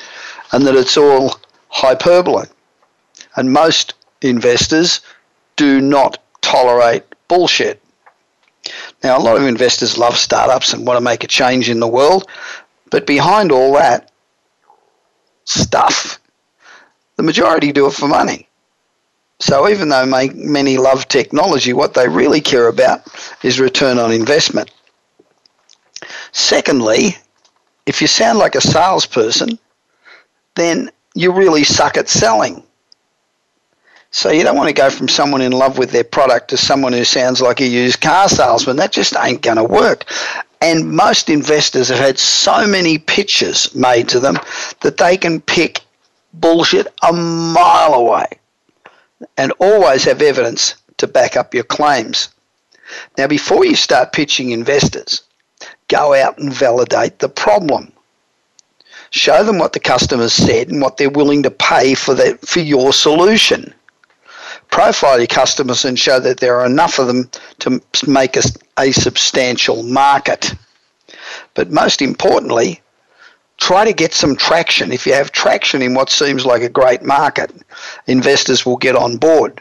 and 0.53 0.67
that 0.67 0.77
it's 0.77 0.97
all 0.97 1.35
hyperbole. 1.69 2.47
And 3.37 3.53
most 3.53 3.95
investors 4.21 5.01
do 5.57 5.81
not 5.81 6.19
tolerate 6.43 7.05
bullshit. 7.29 7.83
Now, 9.03 9.17
a 9.17 9.21
lot 9.21 9.37
of 9.37 9.45
investors 9.45 9.97
love 9.97 10.17
startups 10.17 10.73
and 10.73 10.87
want 10.87 10.99
to 10.99 11.05
make 11.05 11.25
a 11.25 11.29
change 11.29 11.71
in 11.71 11.81
the 11.81 11.89
world, 11.89 12.29
but 12.91 13.07
behind 13.07 13.51
all 13.51 13.73
that 13.75 14.11
stuff, 15.45 16.21
the 17.17 17.23
majority 17.23 17.73
do 17.73 17.87
it 17.87 17.93
for 17.93 18.09
money. 18.09 18.47
So 19.41 19.69
even 19.69 19.89
though 19.89 20.05
many 20.05 20.77
love 20.77 21.09
technology, 21.09 21.73
what 21.73 21.95
they 21.95 22.09
really 22.09 22.43
care 22.43 22.69
about 22.69 23.07
is 23.43 23.59
return 23.59 23.99
on 23.99 24.13
investment. 24.13 24.71
Secondly, 26.51 27.17
if 27.87 28.01
you 28.01 28.09
sound 28.09 28.41
like 28.41 28.57
a 28.57 28.61
salesperson, 28.61 29.57
then 30.57 30.91
you 31.15 31.31
really 31.31 31.63
suck 31.63 31.97
at 31.97 32.09
selling. 32.09 32.65
So 34.11 34.33
you 34.33 34.43
don't 34.43 34.57
want 34.57 34.67
to 34.67 34.75
go 34.75 34.91
from 34.91 35.07
someone 35.07 35.43
in 35.43 35.53
love 35.53 35.79
with 35.79 35.93
their 35.93 36.03
product 36.03 36.51
to 36.51 36.57
someone 36.57 36.93
who 36.93 37.05
sounds 37.05 37.41
like 37.41 37.61
a 37.61 37.67
used 37.69 38.01
car 38.01 38.29
salesman. 38.29 38.79
That 38.79 38.91
just 38.91 39.15
ain't 39.17 39.43
going 39.43 39.59
to 39.59 39.63
work. 39.65 40.07
And 40.61 40.91
most 40.91 41.31
investors 41.31 41.89
have 41.89 42.01
had 42.01 42.19
so 42.19 42.67
many 42.67 42.99
pitches 42.99 43.73
made 43.73 44.09
to 44.09 44.19
them 44.19 44.37
that 44.81 44.97
they 44.97 45.17
can 45.17 45.41
pick 45.41 45.83
bullshit 46.35 46.89
a 47.09 47.13
mile 47.13 47.95
away 47.95 48.27
and 49.37 49.53
always 49.61 50.03
have 50.03 50.21
evidence 50.21 50.75
to 50.97 51.07
back 51.07 51.37
up 51.37 51.55
your 51.55 51.63
claims. 51.63 52.29
Now, 53.17 53.29
before 53.29 53.65
you 53.65 53.77
start 53.77 54.13
pitching 54.13 54.51
investors, 54.51 55.23
go 55.91 56.15
out 56.15 56.39
and 56.39 56.53
validate 56.53 57.19
the 57.19 57.29
problem. 57.29 57.93
Show 59.11 59.45
them 59.45 59.59
what 59.59 59.75
the 59.75 59.81
customers 59.81 60.33
said 60.33 60.69
and 60.69 60.81
what 60.81 60.97
they're 60.97 61.11
willing 61.11 61.43
to 61.43 61.51
pay 61.51 61.95
for, 61.95 62.15
the, 62.15 62.39
for 62.43 62.61
your 62.61 62.93
solution 62.95 63.75
profile 64.71 65.19
your 65.19 65.27
customers 65.27 65.85
and 65.85 65.99
show 65.99 66.21
that 66.21 66.39
there 66.39 66.59
are 66.61 66.67
enough 66.67 66.99
of 66.99 67.07
them 67.07 67.29
to 67.59 67.81
make 68.07 68.37
a, 68.37 68.43
a 68.79 68.93
substantial 68.93 69.83
market. 69.83 70.55
But 71.55 71.71
most 71.71 72.01
importantly, 72.01 72.81
try 73.59 73.85
to 73.85 73.93
get 73.93 74.15
some 74.15 74.37
traction. 74.37 74.93
If 74.93 75.07
you 75.07 75.13
have 75.13 75.33
traction 75.33 75.83
in 75.83 75.95
what 75.95 76.11
seems 76.11 76.47
like 76.47 76.63
a 76.63 76.69
great 76.69 77.03
market, 77.03 77.53
investors 78.07 78.65
will 78.65 78.77
get 78.77 78.97
on 78.97 79.17
board. 79.17 79.61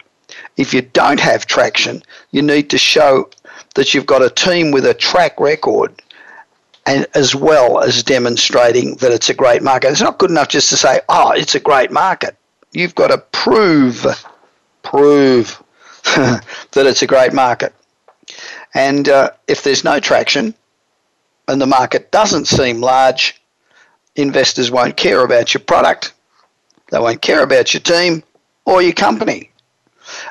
if 0.57 0.73
you 0.73 0.81
don't 0.81 1.19
have 1.19 1.45
traction, 1.45 2.03
you 2.31 2.41
need 2.41 2.69
to 2.69 2.77
show 2.77 3.29
that 3.75 3.93
you've 3.93 4.05
got 4.05 4.21
a 4.21 4.29
team 4.29 4.71
with 4.71 4.85
a 4.85 4.93
track 4.93 5.39
record 5.39 5.91
and 6.89 7.05
as 7.13 7.35
well 7.35 7.81
as 7.81 8.01
demonstrating 8.01 8.95
that 8.95 9.11
it's 9.11 9.29
a 9.29 9.33
great 9.35 9.61
market. 9.61 9.91
It's 9.91 10.01
not 10.01 10.17
good 10.17 10.31
enough 10.31 10.47
just 10.47 10.69
to 10.69 10.75
say, 10.75 11.01
oh, 11.07 11.33
it's 11.33 11.53
a 11.53 11.59
great 11.59 11.91
market. 11.91 12.35
You've 12.71 12.95
got 12.95 13.09
to 13.09 13.19
prove, 13.31 14.07
prove 14.81 15.61
that 16.15 16.43
it's 16.75 17.03
a 17.03 17.07
great 17.07 17.31
market. 17.31 17.75
And 18.73 19.07
uh, 19.07 19.29
if 19.47 19.61
there's 19.61 19.83
no 19.83 19.99
traction 19.99 20.55
and 21.47 21.61
the 21.61 21.67
market 21.67 22.09
doesn't 22.09 22.47
seem 22.47 22.81
large, 22.81 23.39
investors 24.15 24.71
won't 24.71 24.97
care 24.97 25.23
about 25.23 25.53
your 25.53 25.61
product, 25.61 26.13
they 26.89 26.97
won't 26.97 27.21
care 27.21 27.43
about 27.43 27.71
your 27.71 27.81
team 27.81 28.23
or 28.65 28.81
your 28.81 28.93
company. 28.93 29.51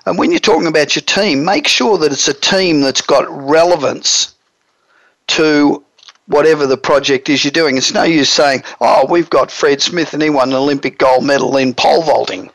And 0.06 0.18
when 0.18 0.32
you're 0.32 0.40
talking 0.40 0.66
about 0.66 0.96
your 0.96 1.04
team, 1.04 1.44
make 1.44 1.68
sure 1.68 1.98
that 1.98 2.10
it's 2.10 2.26
a 2.26 2.34
team 2.34 2.80
that's 2.80 3.00
got 3.00 3.28
relevance 3.30 4.34
to 5.28 5.84
whatever 6.28 6.66
the 6.66 6.76
project 6.76 7.28
is 7.28 7.44
you're 7.44 7.50
doing. 7.50 7.76
It's 7.76 7.92
no 7.92 8.04
use 8.04 8.30
saying, 8.30 8.62
oh, 8.80 9.06
we've 9.10 9.30
got 9.30 9.50
Fred 9.50 9.82
Smith 9.82 10.12
and 10.12 10.22
he 10.22 10.30
won 10.30 10.50
an 10.50 10.54
Olympic 10.54 10.98
gold 10.98 11.24
medal 11.24 11.56
in 11.56 11.74
pole 11.74 12.02
vaulting. 12.02 12.50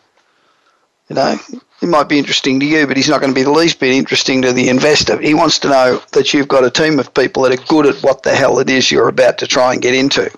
You 1.10 1.16
know, 1.16 1.38
it 1.82 1.90
might 1.90 2.08
be 2.08 2.18
interesting 2.18 2.60
to 2.60 2.66
you, 2.66 2.88
but 2.88 2.96
he's 2.96 3.10
not 3.10 3.20
going 3.20 3.34
to 3.34 3.36
be 3.36 3.44
the 3.44 3.52
least 3.52 3.80
bit 3.80 3.94
interesting 3.94 4.42
to 4.44 4.54
the 4.54 4.70
investor. 4.70 5.20
He 5.20 5.34
wants 5.34 5.60
to 5.60 5.70
know 5.70 6.02
that 6.14 6.34
you've 6.34 6.48
got 6.48 6.64
a 6.64 6.70
team 6.70 6.98
of 7.00 7.14
people 7.14 7.44
that 7.44 7.60
are 7.60 7.66
good 7.66 7.86
at 7.88 8.02
what 8.04 8.24
the 8.24 8.34
hell 8.34 8.60
it 8.60 8.70
is 8.70 8.90
you're 8.90 9.10
about 9.10 9.40
to 9.40 9.48
try 9.48 9.74
and 9.74 9.82
get 9.82 9.96
into. 9.96 10.32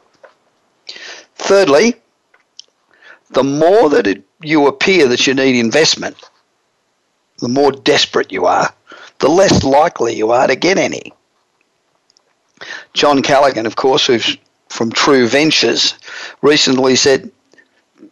Thirdly, 1.36 1.96
the 3.32 3.44
more 3.44 3.90
that 3.90 4.08
it, 4.08 4.24
you 4.42 4.68
appear 4.68 5.08
that 5.10 5.28
you 5.28 5.34
need 5.34 5.60
investment, 5.60 6.18
the 7.40 7.50
more 7.50 7.72
desperate 7.72 8.32
you 8.32 8.46
are, 8.46 8.74
the 9.20 9.28
less 9.28 9.64
likely 9.64 10.16
you 10.16 10.32
are 10.32 10.48
to 10.48 10.56
get 10.56 10.78
any. 10.78 11.14
Jon 12.94 13.22
Callaghan, 13.22 13.66
of 13.66 13.76
course, 13.76 14.08
who's 14.08 14.38
from 14.70 14.92
True 14.92 15.28
Ventures, 15.28 15.96
recently 16.42 16.96
said, 16.96 17.32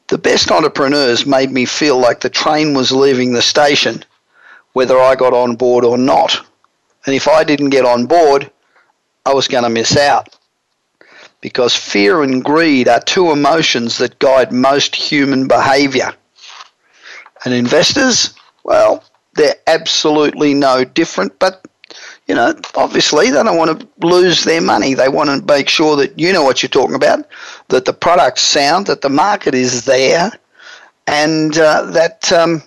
The 0.08 0.18
best 0.18 0.52
entrepreneurs 0.52 1.26
made 1.26 1.52
me 1.52 1.66
feel 1.66 1.98
like 1.98 2.20
the 2.20 2.30
train 2.30 2.74
was 2.74 2.92
leaving 2.92 3.34
the 3.34 3.42
station, 3.42 4.04
whether 4.74 5.00
I 5.00 5.16
got 5.16 5.34
on 5.34 5.56
board 5.56 5.86
or 5.86 5.98
not. 5.98 6.46
And 7.06 7.16
if 7.16 7.28
I 7.28 7.44
didn't 7.44 7.70
get 7.70 7.86
on 7.86 8.06
board, 8.06 8.50
I 9.26 9.34
was 9.34 9.48
going 9.48 9.64
to 9.64 9.70
miss 9.70 9.98
out. 9.98 10.30
Because 11.42 11.76
fear 11.76 12.24
and 12.24 12.44
greed 12.44 12.88
are 12.88 13.02
two 13.02 13.32
emotions 13.32 13.98
that 13.98 14.20
guide 14.20 14.52
most 14.52 14.96
human 14.96 15.48
behavior. 15.48 16.14
And 17.44 17.54
investors, 17.54 18.34
well, 18.64 19.04
they're 19.36 19.56
absolutely 19.68 20.54
no 20.54 20.86
different, 20.86 21.38
but 21.40 21.66
you 22.28 22.36
know, 22.36 22.54
obviously 22.76 23.30
they 23.30 23.44
don't 23.44 23.58
want 23.58 23.80
to 23.80 23.88
lose 24.06 24.44
their 24.44 24.62
money. 24.62 24.94
They 24.94 25.10
want 25.10 25.30
to 25.30 25.46
make 25.54 25.68
sure 25.68 25.96
that 25.98 26.18
you 26.18 26.32
know 26.32 26.44
what 26.44 26.64
you're 26.64 26.70
talking 26.70 26.96
about, 26.96 27.28
that 27.68 27.86
the 27.86 27.94
product's 27.94 28.42
sound, 28.42 28.88
that 28.88 29.02
the 29.02 29.10
market 29.10 29.54
is 29.54 29.86
there, 29.86 30.32
and 31.08 31.58
uh, 31.58 31.84
that 31.92 32.32
um, 32.32 32.64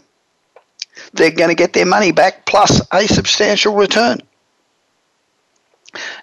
they're 1.15 1.31
going 1.31 1.49
to 1.49 1.55
get 1.55 1.73
their 1.73 1.87
money 1.87 2.13
back 2.13 2.45
plus 2.47 2.81
a 2.93 3.07
substantial 3.07 3.75
return. 3.75 4.21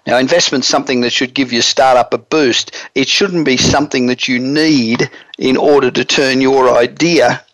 Now, 0.06 0.18
investment's 0.18 0.68
something 0.68 1.00
that 1.00 1.12
should 1.12 1.34
give 1.34 1.52
your 1.52 1.62
startup 1.62 2.14
a 2.14 2.18
boost. 2.18 2.70
It 2.94 3.08
shouldn't 3.08 3.44
be 3.44 3.56
something 3.56 4.06
that 4.06 4.28
you 4.28 4.38
need 4.38 5.10
in 5.38 5.56
order 5.56 5.90
to 5.90 6.04
turn 6.04 6.40
your 6.40 6.76
idea 6.78 7.44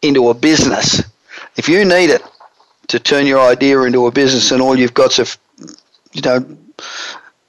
into 0.00 0.30
a 0.30 0.34
business. 0.34 1.02
If 1.58 1.68
you 1.68 1.84
need 1.84 2.08
it 2.08 2.22
to 2.88 2.98
turn 2.98 3.26
your 3.26 3.40
idea 3.40 3.80
into 3.82 4.06
a 4.06 4.10
business 4.10 4.50
and 4.50 4.60
all 4.60 4.76
you've 4.76 4.94
got 4.94 5.18
is, 5.18 5.38
you 6.12 6.22
know, 6.22 6.56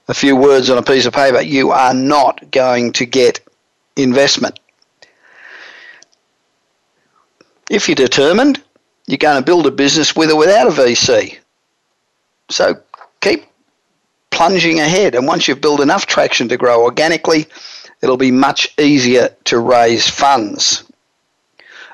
a 0.08 0.14
few 0.14 0.36
words 0.36 0.70
on 0.70 0.78
a 0.78 0.82
piece 0.82 1.06
of 1.06 1.12
paper, 1.12 1.40
you 1.40 1.70
are 1.70 1.94
not 1.94 2.50
going 2.50 2.92
to 2.92 3.06
get 3.06 3.40
investment. 3.96 4.58
If 7.70 7.88
you're 7.88 7.94
determined, 7.94 8.62
you're 9.06 9.18
going 9.18 9.40
to 9.40 9.44
build 9.44 9.66
a 9.66 9.70
business 9.70 10.14
with 10.16 10.30
or 10.30 10.36
without 10.36 10.66
a 10.66 10.70
VC. 10.70 11.38
So 12.50 12.80
keep 13.20 13.44
plunging 14.30 14.80
ahead. 14.80 15.14
And 15.14 15.26
once 15.26 15.46
you've 15.46 15.60
built 15.60 15.80
enough 15.80 16.06
traction 16.06 16.48
to 16.48 16.56
grow 16.56 16.82
organically, 16.82 17.46
it'll 18.02 18.16
be 18.16 18.32
much 18.32 18.74
easier 18.78 19.34
to 19.44 19.58
raise 19.58 20.08
funds. 20.08 20.84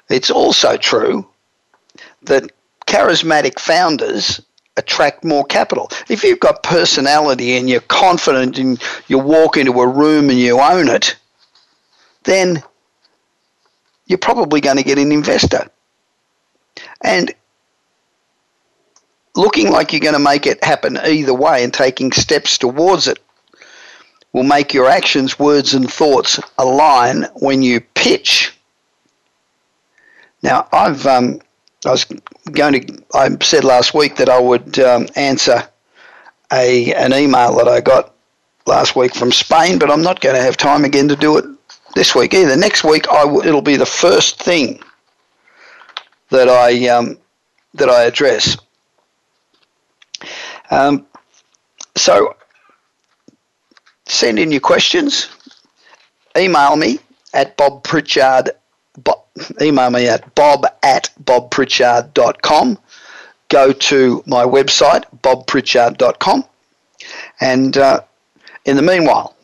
It's 0.09 0.30
also 0.30 0.76
true 0.76 1.28
that 2.22 2.51
charismatic 2.87 3.59
founders 3.59 4.41
attract 4.76 5.24
more 5.24 5.45
capital. 5.45 5.91
If 6.09 6.22
you've 6.22 6.41
got 6.41 6.62
personality 6.62 7.57
and 7.57 7.68
you're 7.68 7.80
confident 7.80 8.59
and 8.59 8.80
you 9.09 9.18
walk 9.18 9.57
into 9.57 9.80
a 9.80 9.89
room 9.89 10.30
and 10.30 10.39
you 10.39 10.61
own 10.61 10.89
it, 10.89 11.16
then 12.24 12.62
you're 14.07 14.18
probably 14.18 14.61
going 14.61 14.76
to 14.76 14.82
get 14.82 14.99
an 14.99 15.12
investor. 15.12 15.68
And 17.03 17.32
looking 19.34 19.70
like 19.70 19.93
you're 19.93 20.01
going 20.01 20.14
to 20.14 20.18
make 20.18 20.47
it 20.47 20.62
happen 20.62 20.99
either 20.99 21.34
way 21.34 21.64
and 21.64 21.72
taking 21.72 22.12
steps 22.12 22.59
towards 22.59 23.09
it 23.09 23.18
will 24.32 24.43
make 24.43 24.74
your 24.74 24.87
actions, 24.87 25.39
words, 25.39 25.72
and 25.74 25.91
thoughts 25.91 26.39
align 26.59 27.22
when 27.37 27.62
you 27.62 27.80
pitch. 27.80 28.55
Now, 30.43 30.68
I've 30.72 31.07
um, 31.07 31.41
I 31.87 31.93
was 31.93 32.05
going 32.53 32.80
to. 32.80 33.05
I 33.14 33.37
said 33.43 33.64
last 33.64 33.95
week 33.95 34.16
that 34.16 34.28
I 34.28 34.39
would 34.39 34.78
um, 34.78 35.07
answer 35.16 35.68
a 36.53 36.95
an 36.95 37.12
email 37.12 37.57
that 37.57 37.68
I 37.68 37.80
got 37.80 38.14
last 38.66 38.97
week 38.97 39.14
from 39.14 39.32
Spain, 39.32 39.78
but 39.78 39.91
I'm 39.91 40.03
not 40.03 40.20
going 40.20 40.37
to 40.37 40.43
have 40.43 40.57
time 40.57 40.84
again 40.84 41.09
to 41.09 41.16
do 41.16 41.39
it 41.39 41.45
this 41.95 42.14
week 42.14 42.34
either. 42.34 42.57
Next 42.57 42.84
week, 42.84 43.09
I 43.11 43.24
w- 43.24 43.47
it'll 43.47 43.62
be 43.62 43.76
the 43.76 43.87
first 43.87 44.43
thing 44.43 44.80
that 46.30 46.49
I 46.49 46.89
um, 46.89 47.18
that 47.74 47.89
I 47.89 48.05
address. 48.05 48.57
Um, 50.70 51.07
so 51.97 52.37
send 54.07 54.39
in 54.39 54.51
your 54.51 54.61
questions. 54.61 55.28
Email 56.37 56.76
me 56.76 56.99
at 57.32 57.57
bobpritchard 57.57 58.51
email 59.61 59.90
me 59.90 60.09
at 60.09 60.34
bob 60.34 60.66
at 60.82 61.11
bobpritchard.com. 61.22 62.78
Go 63.49 63.72
to 63.72 64.22
my 64.26 64.44
website, 64.44 65.05
bobpritchard.com. 65.22 66.44
And 67.40 67.76
uh, 67.76 68.01
in 68.64 68.76
the 68.76 68.82
meanwhile, 68.82 69.36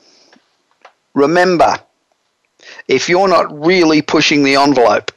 remember 1.14 1.76
if 2.88 3.08
you're 3.08 3.28
not 3.28 3.64
really 3.64 4.02
pushing 4.02 4.42
the 4.42 4.56
envelope 4.56 5.12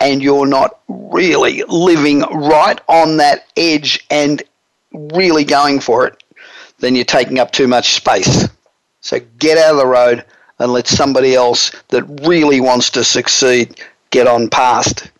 and 0.00 0.22
you're 0.22 0.46
not 0.46 0.78
really 0.88 1.64
living 1.68 2.20
right 2.20 2.80
on 2.88 3.16
that 3.16 3.46
edge 3.56 4.04
and 4.10 4.42
really 4.92 5.44
going 5.44 5.80
for 5.80 6.06
it, 6.06 6.22
then 6.78 6.94
you're 6.94 7.04
taking 7.04 7.38
up 7.38 7.50
too 7.50 7.66
much 7.66 7.94
space. 7.94 8.48
So 9.00 9.20
get 9.38 9.58
out 9.58 9.72
of 9.72 9.76
the 9.78 9.86
road 9.86 10.24
and 10.58 10.72
let 10.72 10.86
somebody 10.86 11.34
else 11.34 11.70
that 11.88 12.04
really 12.26 12.60
wants 12.60 12.90
to 12.90 13.04
succeed 13.04 13.80
get 14.10 14.26
on 14.26 14.48
past. 14.48 15.10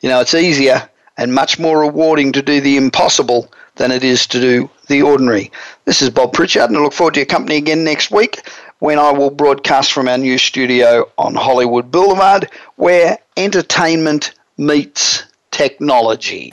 You 0.00 0.08
know, 0.08 0.20
it's 0.20 0.34
easier 0.34 0.88
and 1.16 1.34
much 1.34 1.58
more 1.58 1.80
rewarding 1.80 2.32
to 2.32 2.42
do 2.42 2.60
the 2.60 2.76
impossible 2.76 3.50
than 3.76 3.90
it 3.90 4.04
is 4.04 4.26
to 4.28 4.40
do 4.40 4.70
the 4.88 5.02
ordinary. 5.02 5.50
This 5.84 6.02
is 6.02 6.10
Bob 6.10 6.32
Pritchard, 6.32 6.70
and 6.70 6.78
I 6.78 6.80
look 6.80 6.92
forward 6.92 7.14
to 7.14 7.20
your 7.20 7.26
company 7.26 7.56
again 7.56 7.84
next 7.84 8.10
week 8.10 8.48
when 8.78 8.98
I 8.98 9.10
will 9.10 9.30
broadcast 9.30 9.92
from 9.92 10.08
our 10.08 10.18
new 10.18 10.38
studio 10.38 11.10
on 11.18 11.34
Hollywood 11.34 11.90
Boulevard, 11.90 12.50
where 12.76 13.18
entertainment 13.36 14.34
meets 14.58 15.24
technology. 15.50 16.52